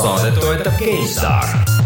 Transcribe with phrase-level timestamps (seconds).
[0.00, 1.80] saadet toetab GameStar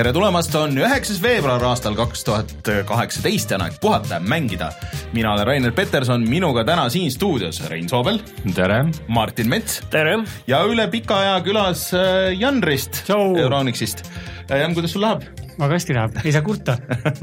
[0.00, 4.70] tere tulemast, on üheksas veebruar aastal kaks tuhat kaheksateist ja on aeg puhata ja mängida.
[5.12, 8.20] Mina olen Rainer Peterson, minuga täna siin stuudios Rein Soobel.
[8.54, 8.84] tere!
[9.08, 9.80] Martin Mets.
[9.90, 10.18] tere!
[10.46, 14.04] ja üle pika aja külas äh, Jan Rist Euronixist.
[14.50, 15.39] Äh, Jan, kuidas sul läheb?
[15.60, 16.76] Väga hästi läheb, ei saa kurta.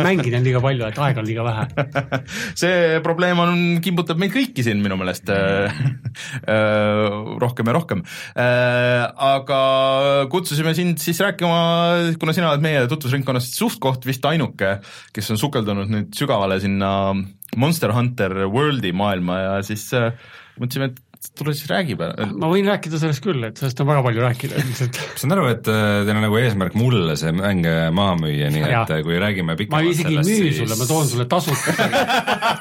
[0.04, 1.66] mängida on liiga palju, et aega on liiga vähe
[2.62, 5.72] see probleem on, kimbutab meid kõiki siin minu meelest äh,
[7.44, 8.04] rohkem ja rohkem
[8.36, 9.06] äh,.
[9.28, 9.62] aga
[10.32, 11.58] kutsusime sind siis rääkima,
[12.22, 14.78] kuna sina oled meie tutvusringkonnast suht-koht vist ainuke,
[15.16, 16.92] kes on sukeldunud nüüd sügavale sinna
[17.58, 20.12] Monster Hunter Worldi maailma ja siis äh,
[20.60, 21.02] mõtlesime, et
[21.38, 22.28] tule siis räägi peale.
[22.34, 25.00] ma võin rääkida sellest küll, et sellest on väga palju rääkida ilmselt.
[25.00, 28.64] ma saan aru, et äh, teil on nagu eesmärk mulle see mäng maha müüa, nii
[28.64, 28.82] ja.
[28.84, 30.60] et äh, kui räägime pikemalt ma isegi ei müü siis...
[30.62, 31.76] sulle, ma toon sulle tasuta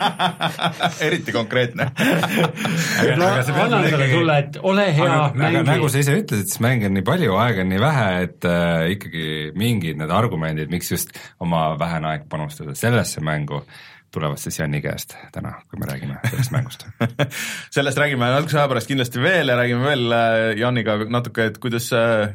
[1.09, 1.91] eriti konkreetne
[3.21, 3.33] ma
[3.67, 5.65] annan selle sulle, et ole hea, mängi.
[5.71, 8.87] nagu sa ise ütlesid, siis mänge on nii palju, aega on nii vähe, et äh,
[8.97, 9.27] ikkagi
[9.59, 13.96] mingid need argumendid, miks just oma vähene aeg panustada sellesse mängu tulevad
[14.41, 16.87] siis Jani käest täna, kui me räägime sellest mängust.
[17.77, 21.91] Sellest räägime natukese aja pärast kindlasti veel ja räägime veel äh, Janiga natuke, et kuidas,
[21.97, 22.35] äh,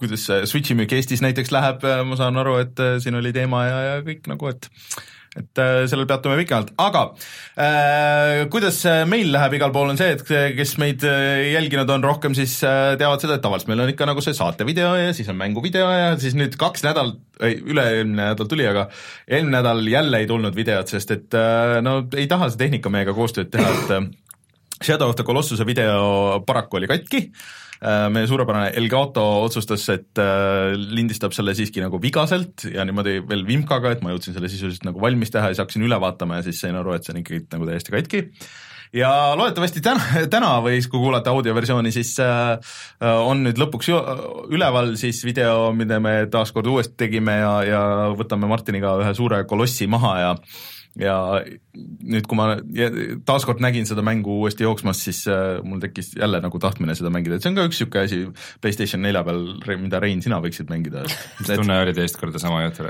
[0.00, 3.80] kuidas Switchi müük Eestis näiteks läheb, ma saan aru, et äh, siin oli teema ja,
[3.86, 4.70] ja kõik nagu, et
[5.38, 7.04] et äh, sellel peatume pikemalt, aga
[7.54, 10.24] äh, kuidas meil läheb igal pool, on see, et
[10.56, 14.08] kes meid äh, jälginud on rohkem, siis äh, teavad seda, et tavaliselt meil on ikka
[14.10, 18.66] nagu see saatevideo ja siis on mänguvideo ja siis nüüd kaks nädalat, üle-eelmine nädal tuli,
[18.68, 18.88] aga
[19.28, 23.14] eelmine nädal jälle ei tulnud videot, sest et äh, no ei taha see tehnika meiega
[23.16, 24.10] koostööd teha, et äh,
[24.80, 27.26] Shadow of the Colossuse video paraku oli katki.
[27.80, 33.46] Äh,, meie suurepärane Elgato otsustas, et äh, lindistab selle siiski nagu vigaselt ja niimoodi veel
[33.48, 36.44] vimkaga, et ma jõudsin selle sisuliselt nagu valmis teha ja siis hakkasin üle vaatama ja
[36.44, 38.26] siis sain aru, et see on ikkagi nagu täiesti katki.
[38.92, 40.02] Ja loodetavasti täna,
[40.34, 42.58] täna või kui kuulate audioversiooni, siis äh,
[43.00, 43.88] on nüüd lõpuks
[44.52, 47.82] üleval siis video, mida me taaskord uuesti tegime ja, ja
[48.18, 50.34] võtame Martiniga ühe suure kolossi maha ja
[50.98, 51.14] ja
[51.76, 52.48] nüüd, kui ma
[53.26, 57.38] taaskord nägin seda mängu uuesti jooksmas, siis äh, mul tekkis jälle nagu tahtmine seda mängida,
[57.38, 58.20] et see on ka üks niisugune asi
[58.62, 59.46] PlayStation nelja peal,
[59.82, 61.04] mida Rein, sina võiksid mängida.
[61.38, 62.88] mis tunne oli teist korda sama juttu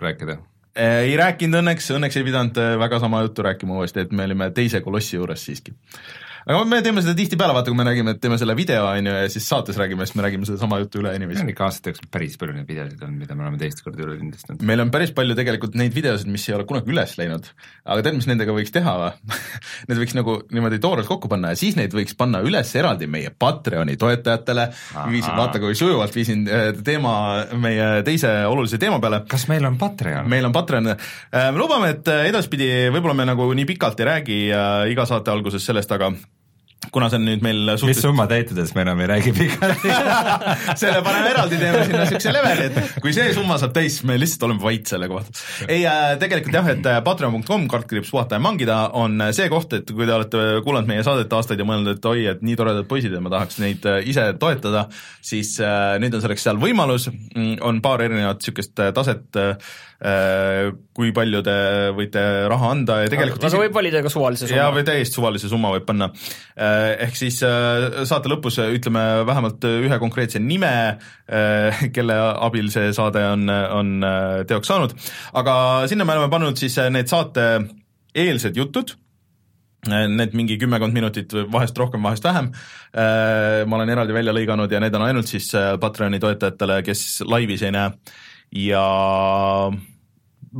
[0.00, 0.38] rääkida?
[0.72, 4.24] Äh, ei rääkinud õnneks, õnneks ei pidanud äh, väga sama juttu rääkima uuesti, et me
[4.28, 5.76] olime teise kolossi juures siiski
[6.46, 9.16] aga me teeme seda tihtipeale, vaata kui me räägime, et teeme selle video, on ju,
[9.24, 11.44] ja siis saates räägime, siis me räägime sedasama juttu üle inimesi.
[11.44, 14.18] on ikka aastate jooksul päris palju neid videosid olnud, mida me oleme teist korda üle
[14.18, 14.62] lindistanud.
[14.66, 17.50] meil on päris palju tegelikult neid videosid, mis ei ole kunagi üles läinud,
[17.84, 19.12] aga tead, mis nendega võiks teha või
[19.88, 23.32] Need võiks nagu niimoodi toorelt kokku panna ja siis neid võiks panna üles eraldi meie
[23.38, 24.68] Patreoni toetajatele,
[25.10, 27.14] viisin, vaata kui sujuvalt viisin äh, teema
[27.62, 29.22] meie teise olulise teema peale.
[29.28, 30.28] kas meil on Patreon?
[30.30, 34.10] meil on Patreon, äh, me lubame, et äh, edaspidi võib-olla me nagu nii pikalt ei
[34.12, 34.38] räägi
[34.92, 36.12] iga saate alguses sellest, aga
[36.92, 37.90] kuna see on nüüd meil suhteliselt...
[37.90, 39.86] mis summa täitudes me enam ei räägi pikalt
[40.82, 44.46] selle paneme eraldi, teeme sinna niisuguse leveli, et kui see summa saab täis, me lihtsalt
[44.48, 45.34] oleme vait selle kohta.
[45.68, 49.74] ei äh,, tegelikult jah, et äh, patreon.com, kartkriips puhata ja mangida on äh, see koht,
[49.78, 52.88] et kui te olete kuulanud meie saadet aastaid ja mõelnud, et oi, et nii toredad
[52.90, 54.86] poisid ja ma tahaks neid äh, ise toetada,
[55.24, 59.56] siis äh, nüüd on selleks seal võimalus, mm, on paar erinevat niisugust taset Äh,
[60.02, 61.54] kui palju te
[61.94, 64.58] võite raha anda ja tegelikult aga võib valida ka suvalise summa.
[64.58, 66.08] jaa, või täiesti suvalise summa võib panna.
[66.56, 70.72] Äh, ehk siis äh, saate lõpus ütleme vähemalt ühe konkreetse nime,
[71.94, 73.92] kelle abil see saade on, on
[74.48, 74.96] teoks saanud,
[75.38, 75.54] aga
[75.90, 77.46] sinna me oleme pannud siis need saate
[78.18, 78.92] eelsed jutud,
[79.86, 82.50] need mingi kümmekond minutit, vahest rohkem, vahest vähem,
[82.92, 85.48] ma olen eraldi välja lõiganud ja need on ainult siis
[85.80, 87.94] Patreoni toetajatele, kes laivis ei näe
[88.52, 88.84] ja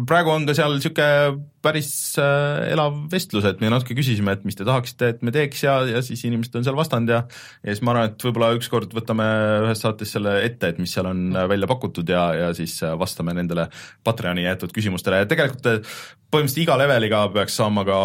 [0.09, 1.89] praegu on ka seal niisugune päris
[2.19, 5.75] äh, elav vestlus, et me natuke küsisime, et mis te tahaksite, et me teeks ja,
[5.87, 7.21] ja siis inimesed on seal vastanud ja
[7.63, 9.27] ja siis ma arvan, et võib-olla ükskord võtame
[9.67, 12.97] ühes saates selle ette, et mis seal on äh, välja pakutud ja, ja siis äh,
[12.99, 13.69] vastame nendele
[14.05, 15.23] Patreoni jäetud küsimustele.
[15.23, 15.69] Ja tegelikult
[16.33, 18.01] põhimõtteliselt iga leveliga peaks saama ka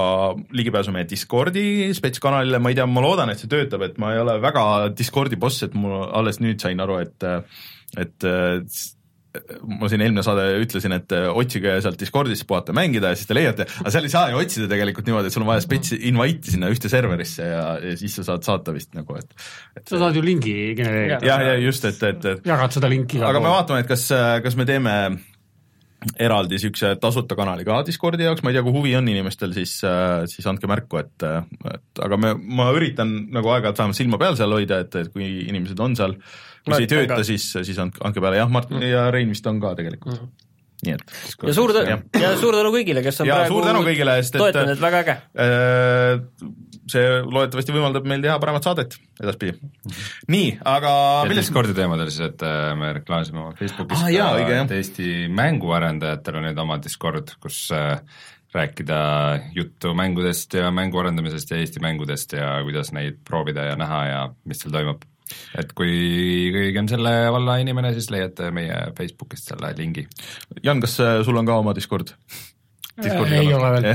[0.59, 4.21] ligipääsu meie Discordi spetskanalile, ma ei tea, ma loodan, et see töötab, et ma ei
[4.21, 4.67] ole väga
[4.97, 7.31] Discordi boss, et mul alles nüüd sain aru, et
[7.97, 8.25] et
[9.79, 13.37] ma siin eelmine saade ütlesin, et äh, otsige sealt Discordist puhata mängida ja siis te
[13.37, 16.55] leiate, aga seal ei saa ju otsida tegelikult niimoodi, et sul on vaja spets invite'i
[16.55, 19.47] sinna ühte serverisse ja, ja siis sa saad saata vist nagu, et,
[19.79, 21.21] et sa saad ju lingi genereerida.
[21.27, 24.09] jah, ja just, et, et, et jagad seda linki aga me vaatame, et kas,
[24.43, 24.93] kas me teeme
[26.21, 29.79] eraldi niisuguse tasuta kanali ka Discordi jaoks, ma ei tea, kui huvi on inimestel, siis,
[30.31, 31.25] siis andke märku, et,
[31.73, 35.27] et aga me, ma üritan nagu aeg-ajalt vähemalt silma peal seal hoida, et, et kui
[35.47, 36.13] inimesed on seal,
[36.67, 38.91] kui see ei tööta, siis, siis andke, andke peale, jah, Martin mm.
[38.91, 40.29] ja Rein vist on ka tegelikult mm.
[40.85, 41.17] nii et.
[41.49, 44.37] ja suur tänu, ja suur tänu kõigile, kes on ja praegu suur tänu kõigile, sest
[44.37, 46.55] et toetanud, väga äge äh,
[46.91, 49.57] see loodetavasti võimaldab meil teha paremat saadet edaspidi.
[50.31, 50.93] nii, aga
[51.27, 55.11] millest Discordi teemadel siis, et äh, me reklaamisime oma Facebookis Ah, jaa, õige, et Eesti
[55.33, 57.99] mänguarendajatel on nüüd oma Discord, kus äh,
[58.55, 58.99] rääkida
[59.55, 64.23] juttu mängudest ja mängu arendamisest ja Eesti mängudest ja kuidas neid proovida ja näha ja
[64.45, 65.03] mis seal toimub.
[65.59, 70.07] Et kui kõigem selle valla inimene, siis leiate meie Facebookist selle lingi.
[70.63, 72.13] Jan, kas äh, sul on ka oma Discord?
[73.05, 73.85] Ei ole veel.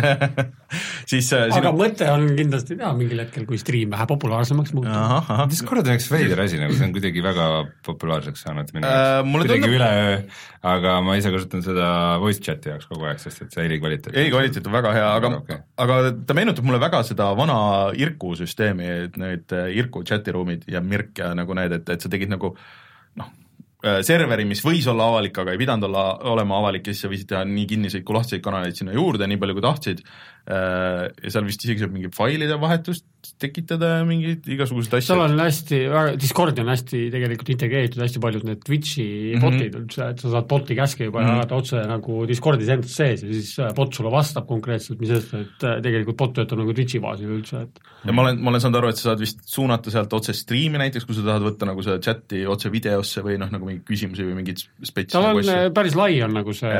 [1.10, 5.32] siis äh, aga sinu mõte on kindlasti teha mingil hetkel, kui striim vähe populaarsemaks muutub.
[5.50, 7.48] Discord on üks veider asi, nagu see on kuidagi väga
[7.86, 10.14] populaarseks saanud minu Äh, jaoks mulle kuidagi tundub- üleöö,
[10.72, 11.88] aga ma ise kasutan seda
[12.22, 15.32] voice chat'i jaoks kogu aeg, sest et see helikvaliteet ei, kvaliteet on väga hea, aga
[15.40, 15.60] Okei.
[15.86, 17.58] aga ta meenutab mulle väga seda vana
[17.98, 22.12] Irku süsteemi, et need äh, Irku chatiruumid ja Mirk ja nagu need, et, et sa
[22.12, 22.54] tegid nagu
[23.18, 23.32] noh,
[24.06, 27.30] serveri, mis võis olla avalik, aga ei pidanud olla, olema avalik ja siis sa võisid
[27.32, 30.04] teha nii kinniseid kui lahtiseid kanaleid sinna juurde, nii palju kui tahtsid.
[30.42, 33.06] Ja seal vist isegi saab mingit failide vahetust
[33.42, 35.12] tekitada ja mingeid igasuguseid asju.
[35.12, 35.78] seal on hästi,
[36.20, 39.44] Discordi on hästi tegelikult integreeritud hästi paljud need Twitch'i mm -hmm.
[39.44, 41.36] bot'id üldse, et sa saad bot'i käske juba mm -hmm.
[41.36, 45.34] jagada otse nagu Discordis endas sees ja siis äh, bot sulle vastab konkreetselt, mis sest,
[45.34, 48.60] et äh, tegelikult bot töötab nagu Twitch'i baasil üldse, et ja ma olen, ma olen
[48.60, 51.66] saanud aru, et sa saad vist suunata sealt otse striimi näiteks, kui sa tahad võtta
[51.66, 55.38] nagu seda chati otse videosse või noh, nagu mingeid küsimusi või mingeid spets tal nagu
[55.44, 56.74] on äh, päris lai on nagu see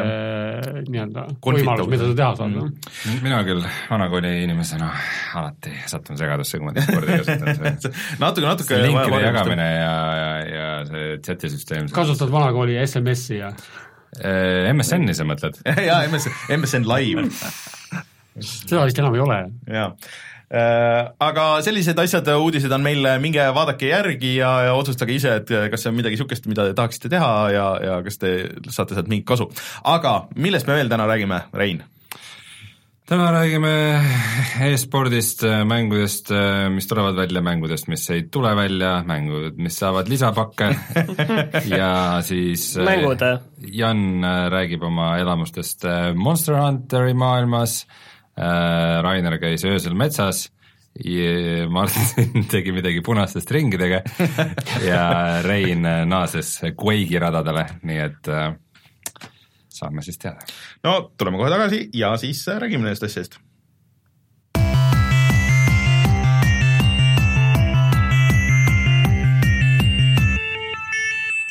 [0.88, 3.22] nii-öelda võimalus, mida sa teha saad mm..
[3.22, 4.90] mina küll vanakooli inimesena
[5.38, 7.78] alati satun segadusse, kui ma Discordi kasutan,
[8.24, 11.92] natuke, natuke linkide jagamine ja, ja, ja see chati süsteem.
[11.92, 13.52] kasutad vanakooli SMS-i ja
[14.72, 15.62] MSN-i sa mõtled?
[15.88, 17.28] jaa, MSN, MSN Live
[18.40, 19.38] seda vist enam ei ole.
[19.68, 19.88] jaa
[20.52, 25.54] äh, aga sellised asjad, uudised on meil, minge vaadake järgi ja, ja otsustage ise, et
[25.72, 28.34] kas see on midagi niisugust, mida te tahaksite teha ja, ja kas te
[28.68, 29.48] saate sealt mingit kasu.
[29.84, 31.84] aga millest me veel täna räägime, Rein?
[33.12, 33.70] Täna räägime
[34.64, 36.30] e-spordist, mängudest,
[36.72, 40.70] mis tulevad välja, mängudest, mis ei tule välja, mängud, mis saavad lisapakke.
[41.68, 43.20] Ja siis äh, Mängud.
[43.68, 47.86] Jan äh, räägib oma elamustest äh, Monster Hunteri maailmas,
[49.02, 50.46] Rainer käis öösel metsas,
[51.68, 54.00] Martin tegi midagi punaste stringidega
[54.88, 55.04] ja
[55.44, 58.54] Rein naases Quake'i radadele, nii et äh,
[59.82, 60.46] saame siis teada
[60.86, 63.40] no tuleme kohe tagasi ja siis räägime nendest asjadest.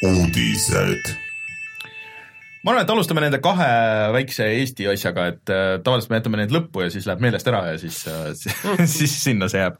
[0.01, 1.20] uudised.
[2.61, 3.69] Ma arvan, et alustame nende kahe
[4.13, 7.63] väikse Eesti asjaga, et äh, tavaliselt me jätame need lõppu ja siis läheb meelest ära
[7.71, 8.29] ja siis äh,
[8.97, 9.79] siis sinna see jääb.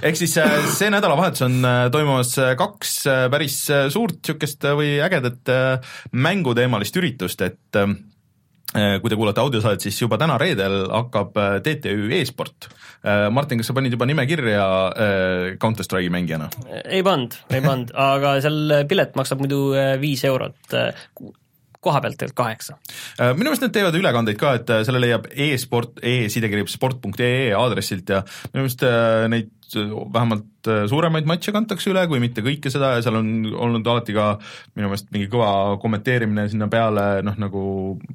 [0.00, 4.64] ehk siis äh, see nädalavahetus on äh, toimumas äh, kaks äh, päris äh, suurt niisugust
[4.64, 7.92] äh, või ägedat äh, mänguteemalist üritust, et äh,
[8.74, 12.72] kui te kuulate audiosaadet, siis juba täna reedel hakkab äh, TTÜ e-sport.
[13.36, 16.48] Martin, kas sa panid juba nime kirja äh, Counter Strike'i mängijana?
[16.88, 20.56] ei pannud, ei pannud, aga seal pilet maksab muidu äh, viis eurot,
[21.84, 22.78] koha pealt tegelikult kaheksa.
[23.18, 27.52] Äh, minu meelest nad teevad ülekandeid ka, et äh, selle leiab e-sport e, e-sidekirjutus sport.ee
[27.58, 28.22] aadressilt ja
[28.52, 33.04] minu meelest äh, neid vähemalt äh, suuremaid matše kantakse üle, kui mitte kõike seda ja
[33.04, 34.26] seal on olnud alati ka
[34.76, 37.64] minu meelest mingi kõva kommenteerimine sinna peale, noh nagu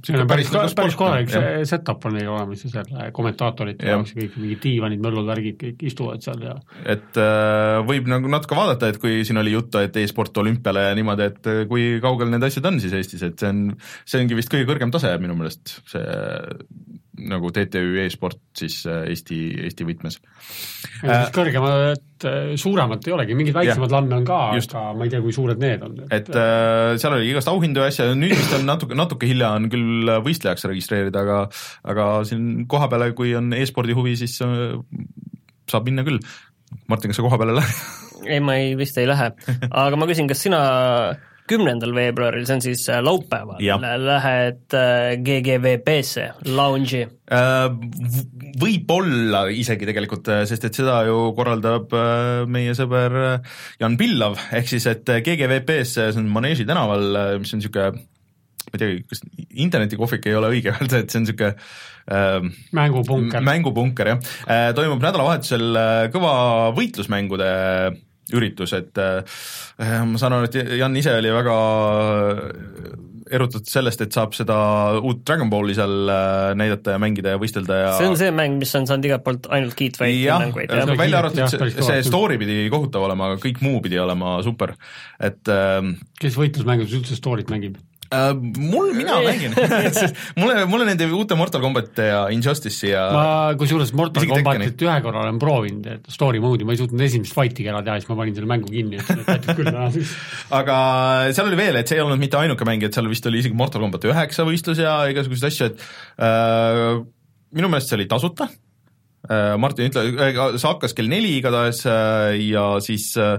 [0.06, 3.98] seal on päris, päris sport, korralik see set-up on neil olemas ja seal kommentaatorite Jah.
[3.98, 8.32] jaoks ja kõik mingid diivanid, möllud, värgid kõik istuvad seal ja et äh, võib nagu
[8.32, 11.92] natuke vaadata, et kui siin oli juttu, et e-sport olümpiale ja niimoodi, et äh, kui
[12.04, 13.66] kaugel need asjad on siis Eestis, et see on,
[14.08, 16.06] see ongi vist kõige kõrgem tase minu meelest, see
[17.30, 20.20] nagu TTÜ e-sport siis äh, Eesti, Eesti võtmes.
[21.04, 22.28] ja siis kõrgemad,
[22.60, 25.86] suuremad ei olegi, mingid väiksemad lamme on ka, aga ma ei tea, kui suured need
[25.86, 25.98] on.
[26.08, 29.70] et äh, seal oli igast auhindu ja asja, nüüd vist on natuke, natuke hilja on
[29.72, 31.40] küll võistlejaks registreerida, aga
[31.90, 34.78] aga siin kohapeale, kui on e-spordi huvi, siis äh,
[35.70, 36.22] saab minna küll.
[36.90, 37.82] Martin, kas sa koha peale lähed?
[38.30, 39.32] ei, ma ei, vist ei lähe,
[39.70, 40.60] aga ma küsin, kas sina
[41.50, 43.60] kümnendal veebruaril, see on siis äh, laupäeval
[44.06, 47.06] lähed äh, GGVP-sse, lounge'i?
[47.30, 53.98] Äh, v- võib-olla isegi tegelikult, sest et seda ju korraldab äh, meie sõber äh, Jan
[54.00, 57.10] Pillav, ehk siis et äh, GGVP-s, see on Maneesi tänaval,
[57.42, 58.06] mis on niisugune
[58.70, 59.24] ma ei teagi, kas
[59.66, 61.56] internetikohvik ei ole õige öelda, et see on niisugune
[62.14, 63.42] ähm, mängupunker.
[63.48, 64.20] mängupunker jah,
[64.78, 66.34] toimub nädalavahetusel äh, kõva
[66.78, 67.48] võitlusmängude
[68.36, 69.22] üritus, et äh,
[70.06, 71.60] ma saan aru, et Jan ise oli väga
[73.30, 74.58] erutatud sellest, et saab seda
[75.00, 78.58] uut Dragon Balli seal äh, näidata ja mängida ja võistelda ja see on see mäng,
[78.62, 80.96] mis on saanud igalt poolt ainult kiitvaid no jah?
[80.98, 84.76] välja arvatud see, see story pidi kohutav olema, aga kõik muu pidi olema super.
[85.22, 87.78] et ähm, kes võitlusmängudes üldse story't mängib?
[88.14, 89.54] Äh, mul, mina mängin.
[90.40, 93.26] Mulle, mulle nende uute Mortal Combat ja Injustice'i ja ma
[93.60, 97.68] kusjuures Mortal Combatit ühe korra olen proovinud, et story mode'i, ma ei suutnud esimest fight'i
[97.70, 100.16] ära teha, siis ma panin selle mängu kinni, et aitab küll siis.
[100.60, 100.80] aga
[101.36, 103.58] seal oli veel, et see ei olnud mitte ainuke mäng, et seal vist oli isegi
[103.58, 105.86] Mortal Combat üheksa võistlus ja igasuguseid asju, et
[106.26, 106.98] äh,
[107.56, 108.50] minu meelest see oli tasuta.
[109.30, 110.06] Äh,, Martin ütle
[110.56, 113.38] see hakkas kell neli igatahes äh, ja siis äh,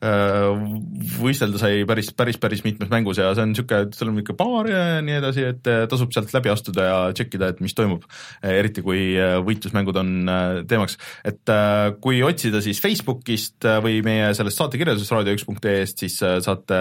[0.00, 4.68] võistelda sai päris, päris, päris mitmes mängus ja see on niisugune, seal on niisugune baar
[4.68, 8.04] ja nii edasi, et äh, tasub sealt läbi astuda ja tšekkida, et mis toimub,
[8.44, 10.98] eriti kui äh, võitlusmängud on äh, teemaks.
[11.24, 11.54] et
[12.02, 16.80] kui otsida siis Facebookist või meie sellest saatekirjeldusest raadio1.ee-st, siis saate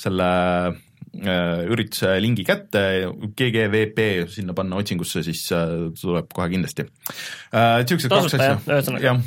[0.00, 0.30] selle
[1.14, 2.82] ürituse lingi kätte,
[3.38, 5.44] GGVP sinna panna otsingusse, siis
[6.00, 6.86] tuleb kohe kindlasti.
[7.54, 9.20] Niisugused kaks Tasuta, jah, asja, jah,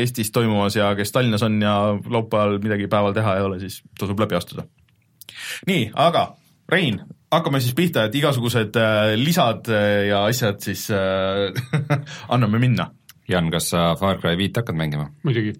[0.00, 4.20] Eestis toimumas ja kes Tallinnas on ja laupäeval midagi päeval teha ei ole, siis tasub
[4.20, 4.66] läbi astuda.
[5.70, 6.28] nii, aga
[6.66, 6.98] Rein,
[7.30, 11.54] hakkame siis pihta, et igasugused äh, lisad äh, ja asjad siis äh,
[12.34, 12.90] anname minna.
[13.30, 15.08] Jan, kas sa Far Cry viit hakkad mängima?
[15.26, 15.54] muidugi.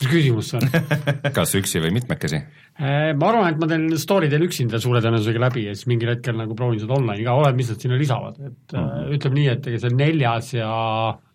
[0.00, 0.70] mis küsimus see on?
[1.36, 2.40] kas üksi või mitmekesi?
[2.76, 6.10] Eh, ma arvan, et ma teen story teen üksinda suure tõenäosusega läbi ja siis mingil
[6.12, 9.14] hetkel nagu proovin seda online'i ka, oleneb, mis nad sinna lisavad, et mm -hmm.
[9.16, 10.74] ütleme nii, et ega see neljas ja,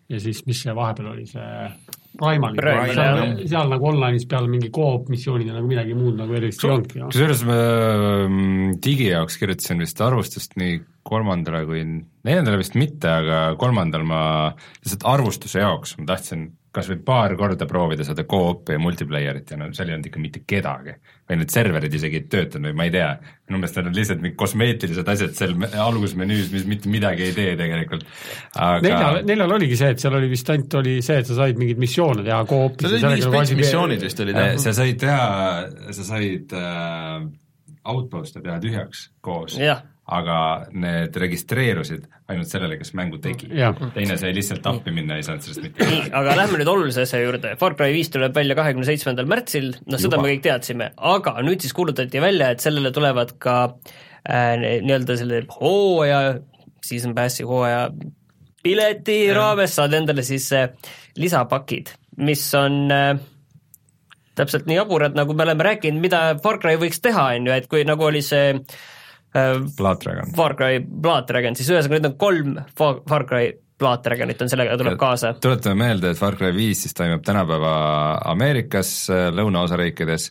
[0.08, 1.50] ja siis mis see vahepeal oli, see
[2.12, 2.52] Primal,
[2.92, 6.70] seal, seal nagu online'is peale mingi coop missioonid ja nagu midagi muud nagu erilist ei
[6.70, 7.00] olnudki.
[7.08, 7.56] kusjuures ma
[8.28, 10.76] mm, digi jaoks kirjutasin vist arvustust nii
[11.08, 14.22] kolmandale kui neljandale vist mitte, aga kolmandal ma
[14.52, 19.58] lihtsalt arvustuse jaoks ma tahtsin kas või paar korda proovida seda co-op'i ja multiplayer'it ja
[19.60, 20.94] no seal ei olnud ikka mitte kedagi.
[21.28, 23.10] või need serverid isegi ei töötanud või ma ei tea,
[23.48, 27.36] minu meelest need on lihtsalt mingid kosmeetilised asjad seal me- algusmenüüs, mis mitte midagi ei
[27.36, 28.04] tee tegelikult,
[28.56, 31.60] aga neljal, neljal oligi see, et seal oli vist ainult oli see, et sa said
[31.60, 32.88] mingeid missioone teha coop'is.
[32.88, 34.56] seal olid mingid spets missioonid vist olid jah?
[34.64, 35.30] sa said teha,
[36.00, 37.28] sa said äh,
[37.92, 40.36] outpost'e teha tühjaks koos, jah, aga
[40.74, 43.48] need registreerusid ainult sellele, kes mängu tegi.
[43.94, 46.12] teine sai lihtsalt appi minna, ei saanud sellest mitte midagi.
[46.18, 50.00] aga lähme nüüd olulise asja juurde, Far Cry viis tuleb välja kahekümne seitsmendal märtsil, noh
[50.02, 50.24] seda Juba.
[50.24, 55.44] me kõik teadsime, aga nüüd siis kuulutati välja, et sellele tulevad ka äh, nii-öelda selle
[55.54, 56.22] hooaja,
[56.82, 57.84] season pass'i hooaja
[58.62, 60.72] pileti raames saad endale siis äh,
[61.14, 61.92] lisapakid,
[62.26, 63.12] mis on äh,
[64.34, 67.70] täpselt nii jaburad, nagu me oleme rääkinud, mida Far Cry võiks teha, on ju, et
[67.70, 68.82] kui nagu oli see äh,
[69.32, 70.32] Blood Dragon.
[70.36, 74.50] Far Cry Blood Dragon, siis ühesõnaga nüüd on kolm Far, Far Cry Blood Dragonit on
[74.52, 75.34] sellega, tuleb kaasa.
[75.42, 77.72] tuletame meelde, et Far Cry viis siis toimub tänapäeva
[78.30, 78.92] Ameerikas,
[79.34, 80.28] lõunaosariikides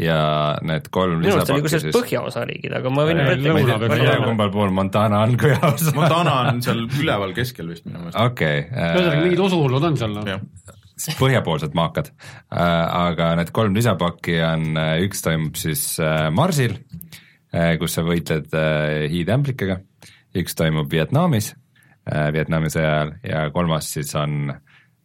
[0.00, 0.18] ja
[0.66, 3.68] need kolm minu arust oli lisapakki kusjuures siis põhjaosariigid, aga ma võin ette ma ei
[3.68, 5.84] tea, ma ei tea, kumbal pool Montana on kui aus.
[5.94, 8.18] Montana on seal üleval keskel vist minu meelest.
[8.18, 10.72] okei ühesõnaga mingid osuhullud on seal noh.
[11.20, 12.10] põhjapoolsed maakad,
[12.50, 16.80] aga need kolm lisapakki on, üks toimub siis äh, Marsil,
[17.78, 19.78] kus sa võitled äh, hiideämblikega,
[20.40, 21.54] üks toimub Vietnamis,
[22.04, 24.50] Vietnami sõja ajal ja kolmas siis on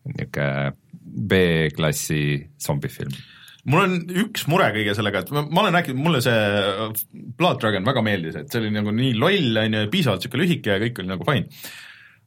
[0.10, 2.22] niisugune B-klassi
[2.62, 3.14] zombifilm.
[3.70, 6.90] mul on üks mure kõige sellega, et ma, ma olen rääkinud, mulle see
[7.40, 10.46] Blood Dragon väga meeldis, et see oli nagu nii loll, on ju, ja piisavalt niisugune
[10.46, 11.64] lühike ja kõik oli nagu fine.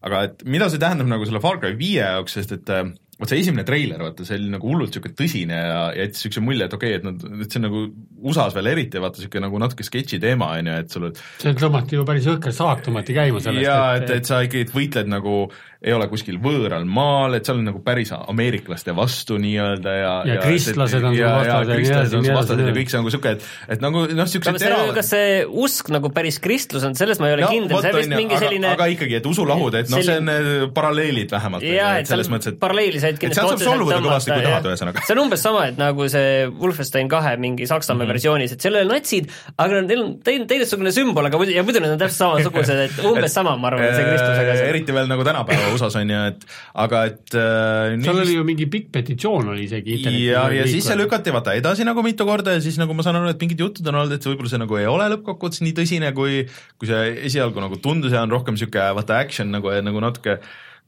[0.02, 2.90] aga et mida see tähendab nagu selle Far Cry viie jaoks, sest et äh,
[3.22, 6.44] vot see esimene treiler, vaata, see oli nagu hullult niisugune tõsine ja, ja jättis niisuguse
[6.44, 7.82] mulje, et okei okay,, et nad, et see on nagu
[8.22, 11.10] USA-s veel eriti, vaata niisugune nagu natuke sketši teema, on ju, et sul
[11.42, 15.10] see tõmmati ju päris jõhker saak tõmmati käima sellest, jaa, et, et sa ikkagi võitled
[15.12, 15.36] nagu,
[15.82, 20.38] ei ole kuskil võõral maal, et seal on nagu päris ameeriklaste vastu nii-öelda ja Ja
[20.42, 22.92] kristlased on sul ja, ja vastased ja nii kristlased edasi, on nii edasi, ja kõik
[22.92, 25.32] see on nagu sihuke, et, et nagu noh, kas see, kas see
[25.66, 28.42] usk nagu päris kristlus on, selles ma ei ole kindel, see on vist mingi aga,
[28.46, 32.30] selline aga ikkagi, et usulahud, et noh, see on äh, paralleelid vähemalt, jaa, et selles
[32.32, 35.04] mõttes, et paralleeli said et sealt saab solvuda kõvasti, kui tahad, ühesõnaga.
[35.06, 38.12] see on umbes sama, et nagu see Wolfenstein kahe mingi Saksamaa Mhm.
[38.12, 39.28] versioonis, et seal ei ole natsid,
[39.58, 43.02] aga neil on teine, teistsugune sümbol, aga muidu, ja muidu need on täpselt samasugused, et
[43.12, 46.20] umbes sama, ma arvan, see kristlusega Äh, see eriti veel nagu tänapäeva USA-s on ju,
[46.32, 50.26] et aga et äh, seal oli ju mingi pikk petitsioon oli isegi internetis.
[50.32, 53.16] ja, ja siis see lükati vaata edasi nagu mitu korda ja siis nagu ma saan
[53.20, 55.72] aru, et mingid jutud on olnud, et see võib-olla see nagu ei ole lõppkokkuvõttes nii
[55.78, 56.42] tõsine, kui
[56.78, 60.38] kui see esialgu nagu tundus ja on rohkem niisugune vaata action nagu, nagu natuke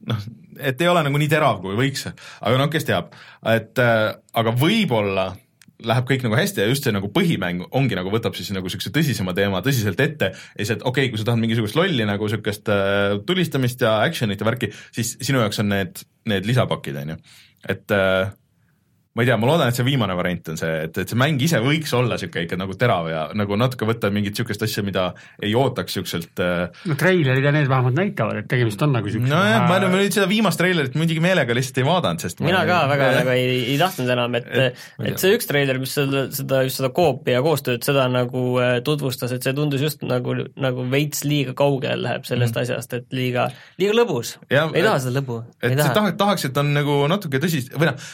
[0.09, 0.27] noh,
[0.59, 2.07] et ei ole nagu nii terav, kui võiks,
[2.41, 3.15] aga noh, kes teab,
[3.51, 5.31] et äh, aga võib-olla
[5.85, 8.93] läheb kõik nagu hästi ja just see nagu põhimäng ongi nagu võtab siis nagu niisuguse
[8.95, 10.31] tõsisema teema tõsiselt ette.
[10.31, 13.97] Ja siis, et okei okay,, kui sa tahad mingisugust lolli nagu niisugust äh, tulistamist ja
[14.05, 17.19] action'it ja värki, siis sinu jaoks on need, need lisapakid, on ju.
[17.75, 18.31] et äh,
[19.15, 21.39] ma ei tea, ma loodan, et see viimane variant on see, et, et see mäng
[21.45, 25.05] ise võiks olla niisugune ikka nagu terav ja nagu natuke võtta mingit niisugust asja, mida
[25.39, 29.31] ei ootaks niisuguselt äh, no treilerid ja need vähemalt näitavad, et tegemist on nagu siukse
[29.31, 32.59] nojah, ma nüüd- ma nüüd seda viimast treilerit muidugi meelega lihtsalt ei vaadanud, sest mina
[32.59, 34.51] ma, ka väga nagu ei, ei tahtnud enam, et,
[35.07, 38.75] et see üks treiler, mis seda, seda, just seda koopi ja koostööd, seda nagu äh,
[38.83, 42.67] tutvustas, et see tundus just nagu, nagu veits liiga kaugele läheb sellest mm.
[42.67, 43.47] asjast, et liiga,
[43.79, 44.35] liiga lõbus.
[44.51, 48.11] Ei taha seda lõbu, et tahaks, tahaks, et on nagu natuke tõsist või noh,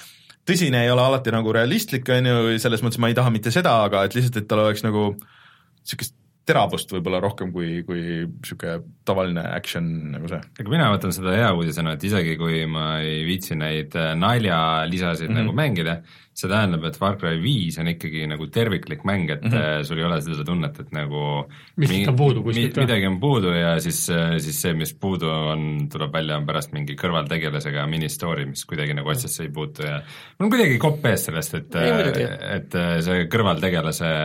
[0.48, 3.78] tõsine ei ole alati nagu realistlik, on ju, selles mõttes ma ei taha mitte seda,
[3.86, 6.16] aga et lihtsalt, et tal oleks nagu niisugust
[6.48, 10.42] teravust võib-olla rohkem kui, kui niisugune tavaline action nagu see.
[10.64, 15.30] aga mina võtan seda hea uudisena, et isegi kui ma ei viitsi neid äh, naljalisasid
[15.30, 15.36] mm.
[15.36, 15.46] -hmm.
[15.46, 15.96] nagu mängida,
[16.34, 19.86] see tähendab, et Far Cry viis on ikkagi nagu terviklik mäng, et mm -hmm.
[19.86, 21.46] sul ei ole seda tunnet, et nagu
[21.78, 22.88] Miskit on puudu kuskilt või?
[22.88, 24.02] midagi on puudu ja siis,
[24.40, 29.14] siis see, mis puudu on, tuleb välja, on pärast mingi kõrvaltegelasega mini-story, mis kuidagi nagu
[29.14, 30.02] asjasse ei puutu ja
[30.40, 34.16] mul on kuidagi kopp ees sellest, et et äh, see kõrvaltegelase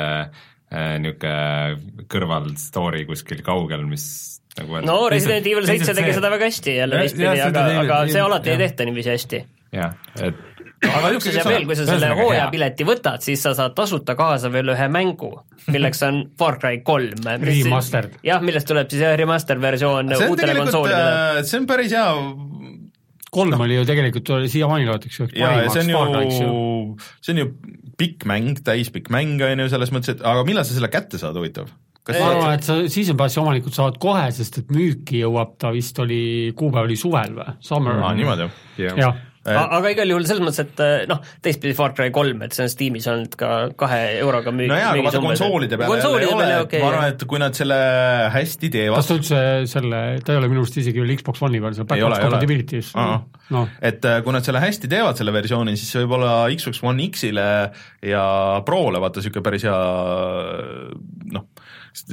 [0.73, 4.07] äh, niisugune kõrvalstory kuskil kaugel, mis
[4.59, 7.65] nagu on no Resident Evil seitse tegi see- seda väga hästi jälle Ja- teistpidi, aga,
[7.85, 8.63] aga see alati ei jah.
[8.67, 9.41] tehta niiviisi hästi.
[9.77, 10.45] jah, et
[10.87, 14.69] aga üks asi veel, kui sa selle hooajapileti võtad, siis sa saad tasuta kaasa veel
[14.75, 15.31] ühe mängu,
[15.73, 17.25] milleks on Far Cry kolm.
[17.43, 18.19] Remastered.
[18.27, 21.39] jah, millest tuleb siis jah remaster versioon see on uutele konsoolidele.
[21.39, 22.11] äh,, see on päris hea
[23.37, 26.97] kolm oli ju tegelikult, siiamaani loetakse üheks ja, ja see parimaks on Far Cry'ks ju,
[27.21, 27.49] see on ju
[28.01, 31.37] pikk mäng, täispikk mäng on ju selles mõttes, et aga millal sa selle kätte saad,
[31.39, 31.71] huvitav?
[32.07, 35.73] kas ma arvan, et sa season passi omanikud saavad kohe, sest et müüki jõuab ta
[35.75, 38.47] vist oli, kuupäev oli suvel või, summer aa, niimoodi
[38.79, 39.01] jah?
[39.01, 39.25] jah,
[39.55, 42.73] aga igal juhul selles mõttes, et eh, noh, teistpidi Far Cry kolm, et see on
[42.73, 44.73] Steamis olnud ka kahe euroga müük-.
[44.73, 47.43] no jaa, aga vaata konsoolide peale jälle ei konsoolide ole okei ma arvan, et kui
[47.43, 47.79] nad selle
[48.35, 51.63] hästi kas teevad ta, üldse selle, ta ei ole minu arust isegi veel Xbox One'i
[51.63, 52.93] peal, seal backwards compatibility's
[53.55, 56.83] noh, et äh, kui nad selle hästi teevad, selle versiooni, siis see võib olla Xbox
[56.87, 57.49] One X-ile
[58.07, 58.25] ja
[58.67, 59.79] Prole vaata niisugune päris hea
[61.37, 61.47] noh,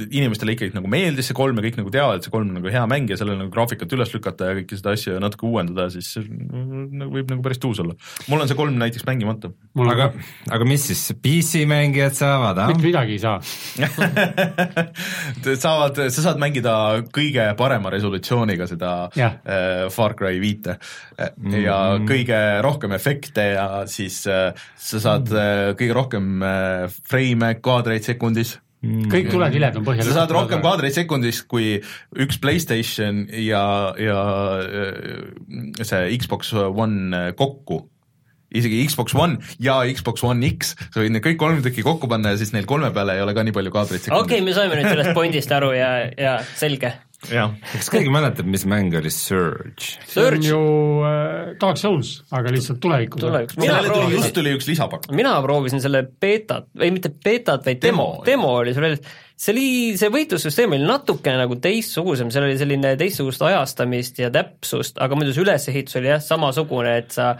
[0.04, 2.70] inimestele ikkagi nagu meeldis see kolm ja kõik nagu teavad, et see kolm on nagu
[2.72, 6.14] hea mäng ja sellele nagu graafikat üles lükata ja kõike seda asja natuke uuendada, siis
[6.18, 7.96] nagu võib nagu päris tuus olla.
[8.30, 9.52] mul on see kolm näiteks mängimata.
[9.84, 10.10] aga
[10.50, 12.72] aga, mis siis PC mängijad saavad, ah?
[12.72, 13.38] mitte midagi ei saa.
[15.64, 16.74] saavad, sa saad mängida
[17.14, 19.38] kõige parema resolutsiooniga seda Jah.
[19.44, 20.78] äh, Far Cry viite
[21.18, 21.56] mm.
[21.64, 21.78] ja
[22.08, 28.58] kõige rohkem efekte ja siis äh, sa saad äh, kõige rohkem äh, freime kaadreid sekundis
[29.12, 30.06] kõik tuletilled on põhjal.
[30.08, 31.78] sa saad rohkem kaadreid sekundis kui
[32.24, 33.64] üks Playstation ja,
[34.00, 34.20] ja
[34.60, 37.84] äh, see Xbox One kokku
[38.54, 42.34] isegi Xbox One ja Xbox One X, sa võid need kõik kolm tükki kokku panna
[42.34, 44.78] ja siis neil kolme peale ei ole ka nii palju kaadreid sekundis okei, me saime
[44.78, 46.94] nüüd sellest pointist aru ja, ja selge.
[47.32, 49.94] jah, kas keegi mäletab, mis mäng oli Surge?
[50.04, 50.60] see on Surge ju
[51.08, 53.22] äh, Dark Souls, aga lihtsalt tulevikus.
[53.24, 55.10] tulevikus, mina sellele tuli, just proovisin, tuli üks lisapakk.
[55.16, 59.54] mina proovisin selle beetat, ei mitte betat, vaid demo Demo,, demo oli seal väljas, see
[59.54, 59.66] oli,
[60.00, 65.34] see võitlussüsteem oli natukene nagu teistsugusem, seal oli selline teistsugust ajastamist ja täpsust, aga muidu
[65.34, 67.34] see ülesehitus oli jah, samasugune, et sa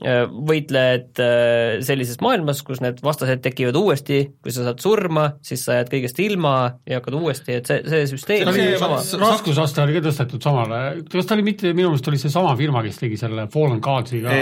[0.00, 5.76] võitled äh, sellises maailmas, kus need vastased tekivad uuesti, kui sa saad surma, siis sa
[5.76, 6.54] jääd kõigest ilma
[6.88, 10.44] ja hakkad uuesti, et see, see süsteem See oli sama see- raskusaste oli ka tõstetud
[10.44, 10.80] samale,
[11.12, 14.38] kas ta oli mitte, minu meelest oli seesama firma, kes tegi selle Fallen Gods'i ka.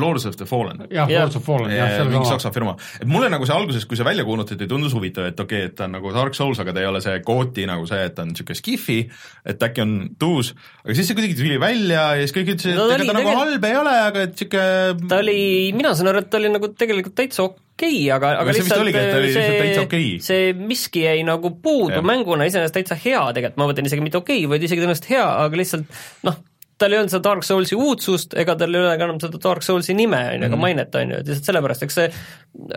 [0.00, 0.86] Lords of the Fallen.
[0.88, 1.12] jah.
[1.12, 4.00] Lords of Fallen, jah, see mingi oli saksa firma, et mulle nagu see alguses, kui
[4.00, 6.72] see välja kuulutati, tundus huvitav, et okei okay,, et ta on nagu Dark Souls, aga
[6.72, 8.98] ta ei ole see kooti nagu see, et ta on niisugune skifi,
[9.44, 10.54] et äkki on tuus,
[10.86, 13.68] aga siis see kuidagi tuli välja ja siis kõik ütlesid, et ega ta nagu halb
[13.68, 15.38] ei ole, aga et niisugune ta oli,
[15.76, 18.76] mina saan aru, et ta oli nagu tegelikult täitsa okei okay,, aga, aga see vist
[18.76, 20.10] oligi, et ta oli lihtsalt täitsa okei.
[20.24, 22.04] see miski jäi nagu puudu Jah.
[22.06, 25.24] mänguna iseenesest täitsa hea tegelikult, ma mõtlen isegi mitte okei okay,, vaid isegi tõenäoliselt hea,
[25.46, 26.38] aga lihtsalt noh,
[26.80, 29.64] tal ei olnud seda Dark Soulsi uudsust ega tal ei ole ka enam seda Dark
[29.66, 32.12] Soulsi nime, on ju, ega mainet, on ju, et lihtsalt sellepärast, eks see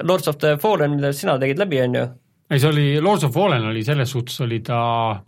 [0.07, 2.05] Lords of the Fallen, mille sina tegid läbi, on ju,
[2.49, 4.79] ei, see oli, Lords of Fallen oli selles suhtes oli ta,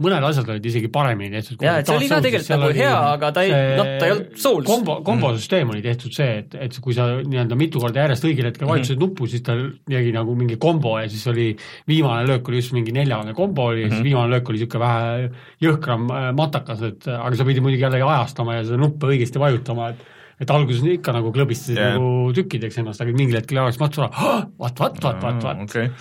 [0.02, 1.62] mõned asjad olid isegi paremini tehtud.
[1.62, 4.40] Jaa, et see oli ka tegelikult nagu hea, aga ta ei- noh, ta ei olnud
[4.42, 4.66] Souls.
[4.66, 8.68] kombo, kombosüsteem oli tehtud see, et, et kui sa nii-öelda mitu korda järjest õigel hetkel
[8.68, 9.06] vajutasid Mhm.
[9.06, 11.56] nuppu, siis tal tegi nagu mingi kombo ja siis oli
[11.88, 13.96] viimane löök oli just mingi neljane kombo oli ja Mhm.
[13.96, 15.30] siis viimane löök oli niisugune vähe
[15.62, 19.90] jõhkram äh, matakas, et aga sa pidid muidugi jällegi ajastama ja seda nuppe õigesti vajutama,
[19.94, 19.98] et
[20.42, 21.96] et alguses ikka nagu klõbistasid yeah.
[21.96, 24.10] nagu tükkideks ennast, aga mingil hetkel jagas matsu ära,
[24.58, 25.62] vaat, vaat, vaat, vaat, vaat.
[25.68, 25.92] okei,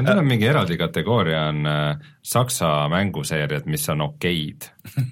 [0.00, 4.66] Neil on mingi eraldi kategooria on äh, saksa mänguseeriad, mis on okeid.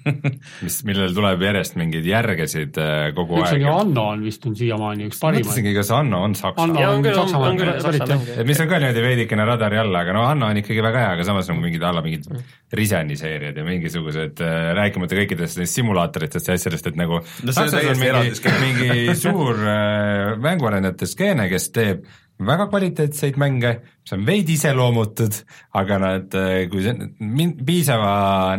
[0.65, 3.71] mis, millel tuleb järjest mingeid järgesid äh, kogu üks on aeg ju.
[3.73, 5.47] Anno on vist on siiamaani üks parimaid.
[5.47, 8.45] mõtlesingi, kas Anno on saksa Anno ja on on on, on saksa mäng.
[8.49, 11.27] mis on ka niimoodi veidikene radari all, aga no Anno on ikkagi väga hea, aga
[11.27, 12.29] samas nagu mingid alla mingid
[12.77, 17.65] Riseni seeriad ja mingisugused äh,, rääkimata kõikidest neist simulaatoritest ja asjadest, et nagu No see
[17.65, 18.61] on Saksas mingi, skeem.
[18.63, 22.05] mingi mingi suur äh, mänguarendajate skeene, kes teeb
[22.47, 25.35] väga kvaliteetseid mänge, mis on veidi iseloomutud,
[25.79, 26.37] aga nad,
[26.71, 28.11] kui see piisava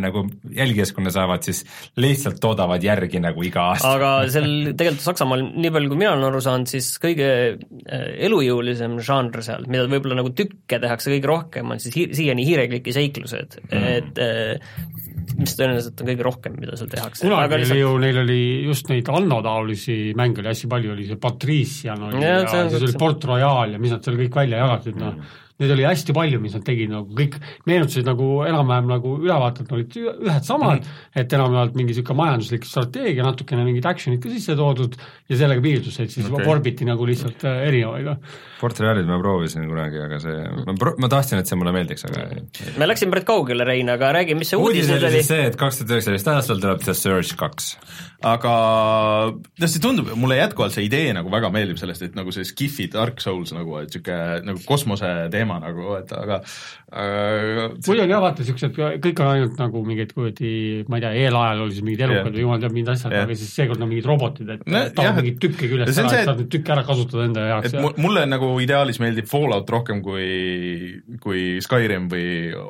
[0.02, 1.62] nagu jälgijaskonna saavad, siis
[2.00, 3.94] lihtsalt toodavad järgi nagu iga aasta.
[3.96, 8.98] aga seal tegelikult Saksamaal, nii palju kui mina olen aru saanud, siis kõige äh, elujõulisem
[9.04, 13.62] žanr seal, mida võib-olla nagu tükke tehakse kõige rohkem, on siis hi siiani hiirekliki seiklused
[13.64, 14.76] mm., et äh,
[15.38, 17.26] mis tõenäoliselt on kõige rohkem, mida seal tehakse.
[17.26, 21.20] kunagi oli ju, neil oli just neid Anno taolisi mänge oli hästi palju, oli see
[21.20, 24.64] Patrician oli ja, ja on siis oli Port Royal ja mis nad seal kõik välja
[24.64, 25.49] jagasid, noh Mm.
[25.60, 27.36] Neid oli hästi palju, mis nad tegid nagu kõik
[27.68, 33.24] meenutasid nagu enam-vähem nagu ülevaated olid ühed samad mm., et enam-vähem mingi niisugune majanduslik strateegia,
[33.26, 34.96] natukene mingid action'id ka sisse toodud
[35.30, 36.48] ja sellega piirdus, et siis okay.
[36.48, 38.38] orbiti nagu lihtsalt äh, erinevaid, noh.
[38.60, 42.26] Portrealit ma proovisin kunagi, aga see, ma pro-, ma tahtsin, et see mulle meeldiks, aga
[42.80, 45.80] me läksime päris kaugele, Rein, aga räägi, mis see uudis nüüd oli see, et kaks
[45.80, 47.72] tuhat üheksateist aastal tuleb The Surge kaks.
[48.26, 48.54] aga
[49.56, 52.90] tead, see tundub, mulle jätkuvalt see idee nagu väga meeldib sellest, et nagu see Skifi
[52.92, 56.36] Dark Souls nagu, et niisugune nagu kosmose teema nagu, et aga,
[56.92, 60.50] aga muidu on jah, vaata niisugused, kõik on ainult nagu mingid kuradi,
[60.90, 63.52] ma ei tea, eelajal oli siis mingid elukad või jumal teab mingid asjad aga siis
[63.58, 66.74] seekord on mingid robotid, et No no, et- mingeid tükke küljest ära, saad neid tükke
[66.76, 70.28] ära kasutada enda jaoks et mulle nagu ideaalis meeldib Fallout rohkem kui,
[71.22, 72.26] kui Skyrim või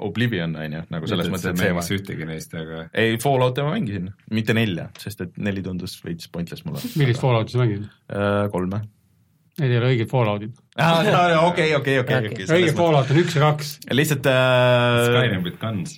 [0.09, 3.65] Oblivion, on ju, nagu selles mõttes, et see see mängiks ühtegi neist, aga ei, Fallouti
[3.67, 7.89] ma mängisin, mitte nelja, sest et neli tundus veits pointless mulle millist Fallouti sa mängid?
[8.13, 8.49] äh,.
[8.53, 8.83] kolme.
[9.61, 10.53] Need ei ole õiged Falloutid.
[10.81, 12.47] okei, okei, okei, okei.
[12.57, 13.73] õige Fallout on üks ja kaks.
[13.93, 15.97] lihtsalt äh, Skyrim with guns.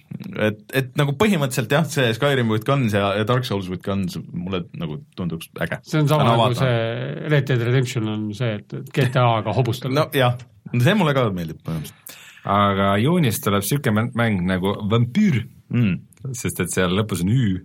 [0.49, 4.19] et, et nagu põhimõtteliselt jah, see Skyrim with Guns ja, ja Dark Souls with Guns
[4.33, 5.79] mulle nagu tunduks äge.
[5.87, 10.09] see on sama nagu see Red Dead Redemption on see, et GTA-ga hobustada no..
[10.11, 10.37] nojah,
[10.75, 15.99] see mulle ka meeldib põhimõtteliselt aga juunis tuleb niisugune mäng- mäng nagu Vampüür, mm..
[16.37, 17.59] Sest et seal lõpus on Ü.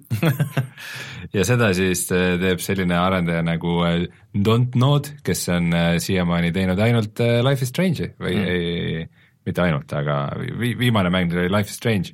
[1.36, 6.52] ja seda siis äh, teeb selline arendaja nagu äh, Don't Nod, kes on äh, siiamaani
[6.56, 8.50] teinud ainult Life is Strange'i või mm.
[8.56, 9.06] ei,
[9.48, 10.20] mitte ainult, aga
[10.60, 12.14] vi-, viimane mäng oli Life is Strange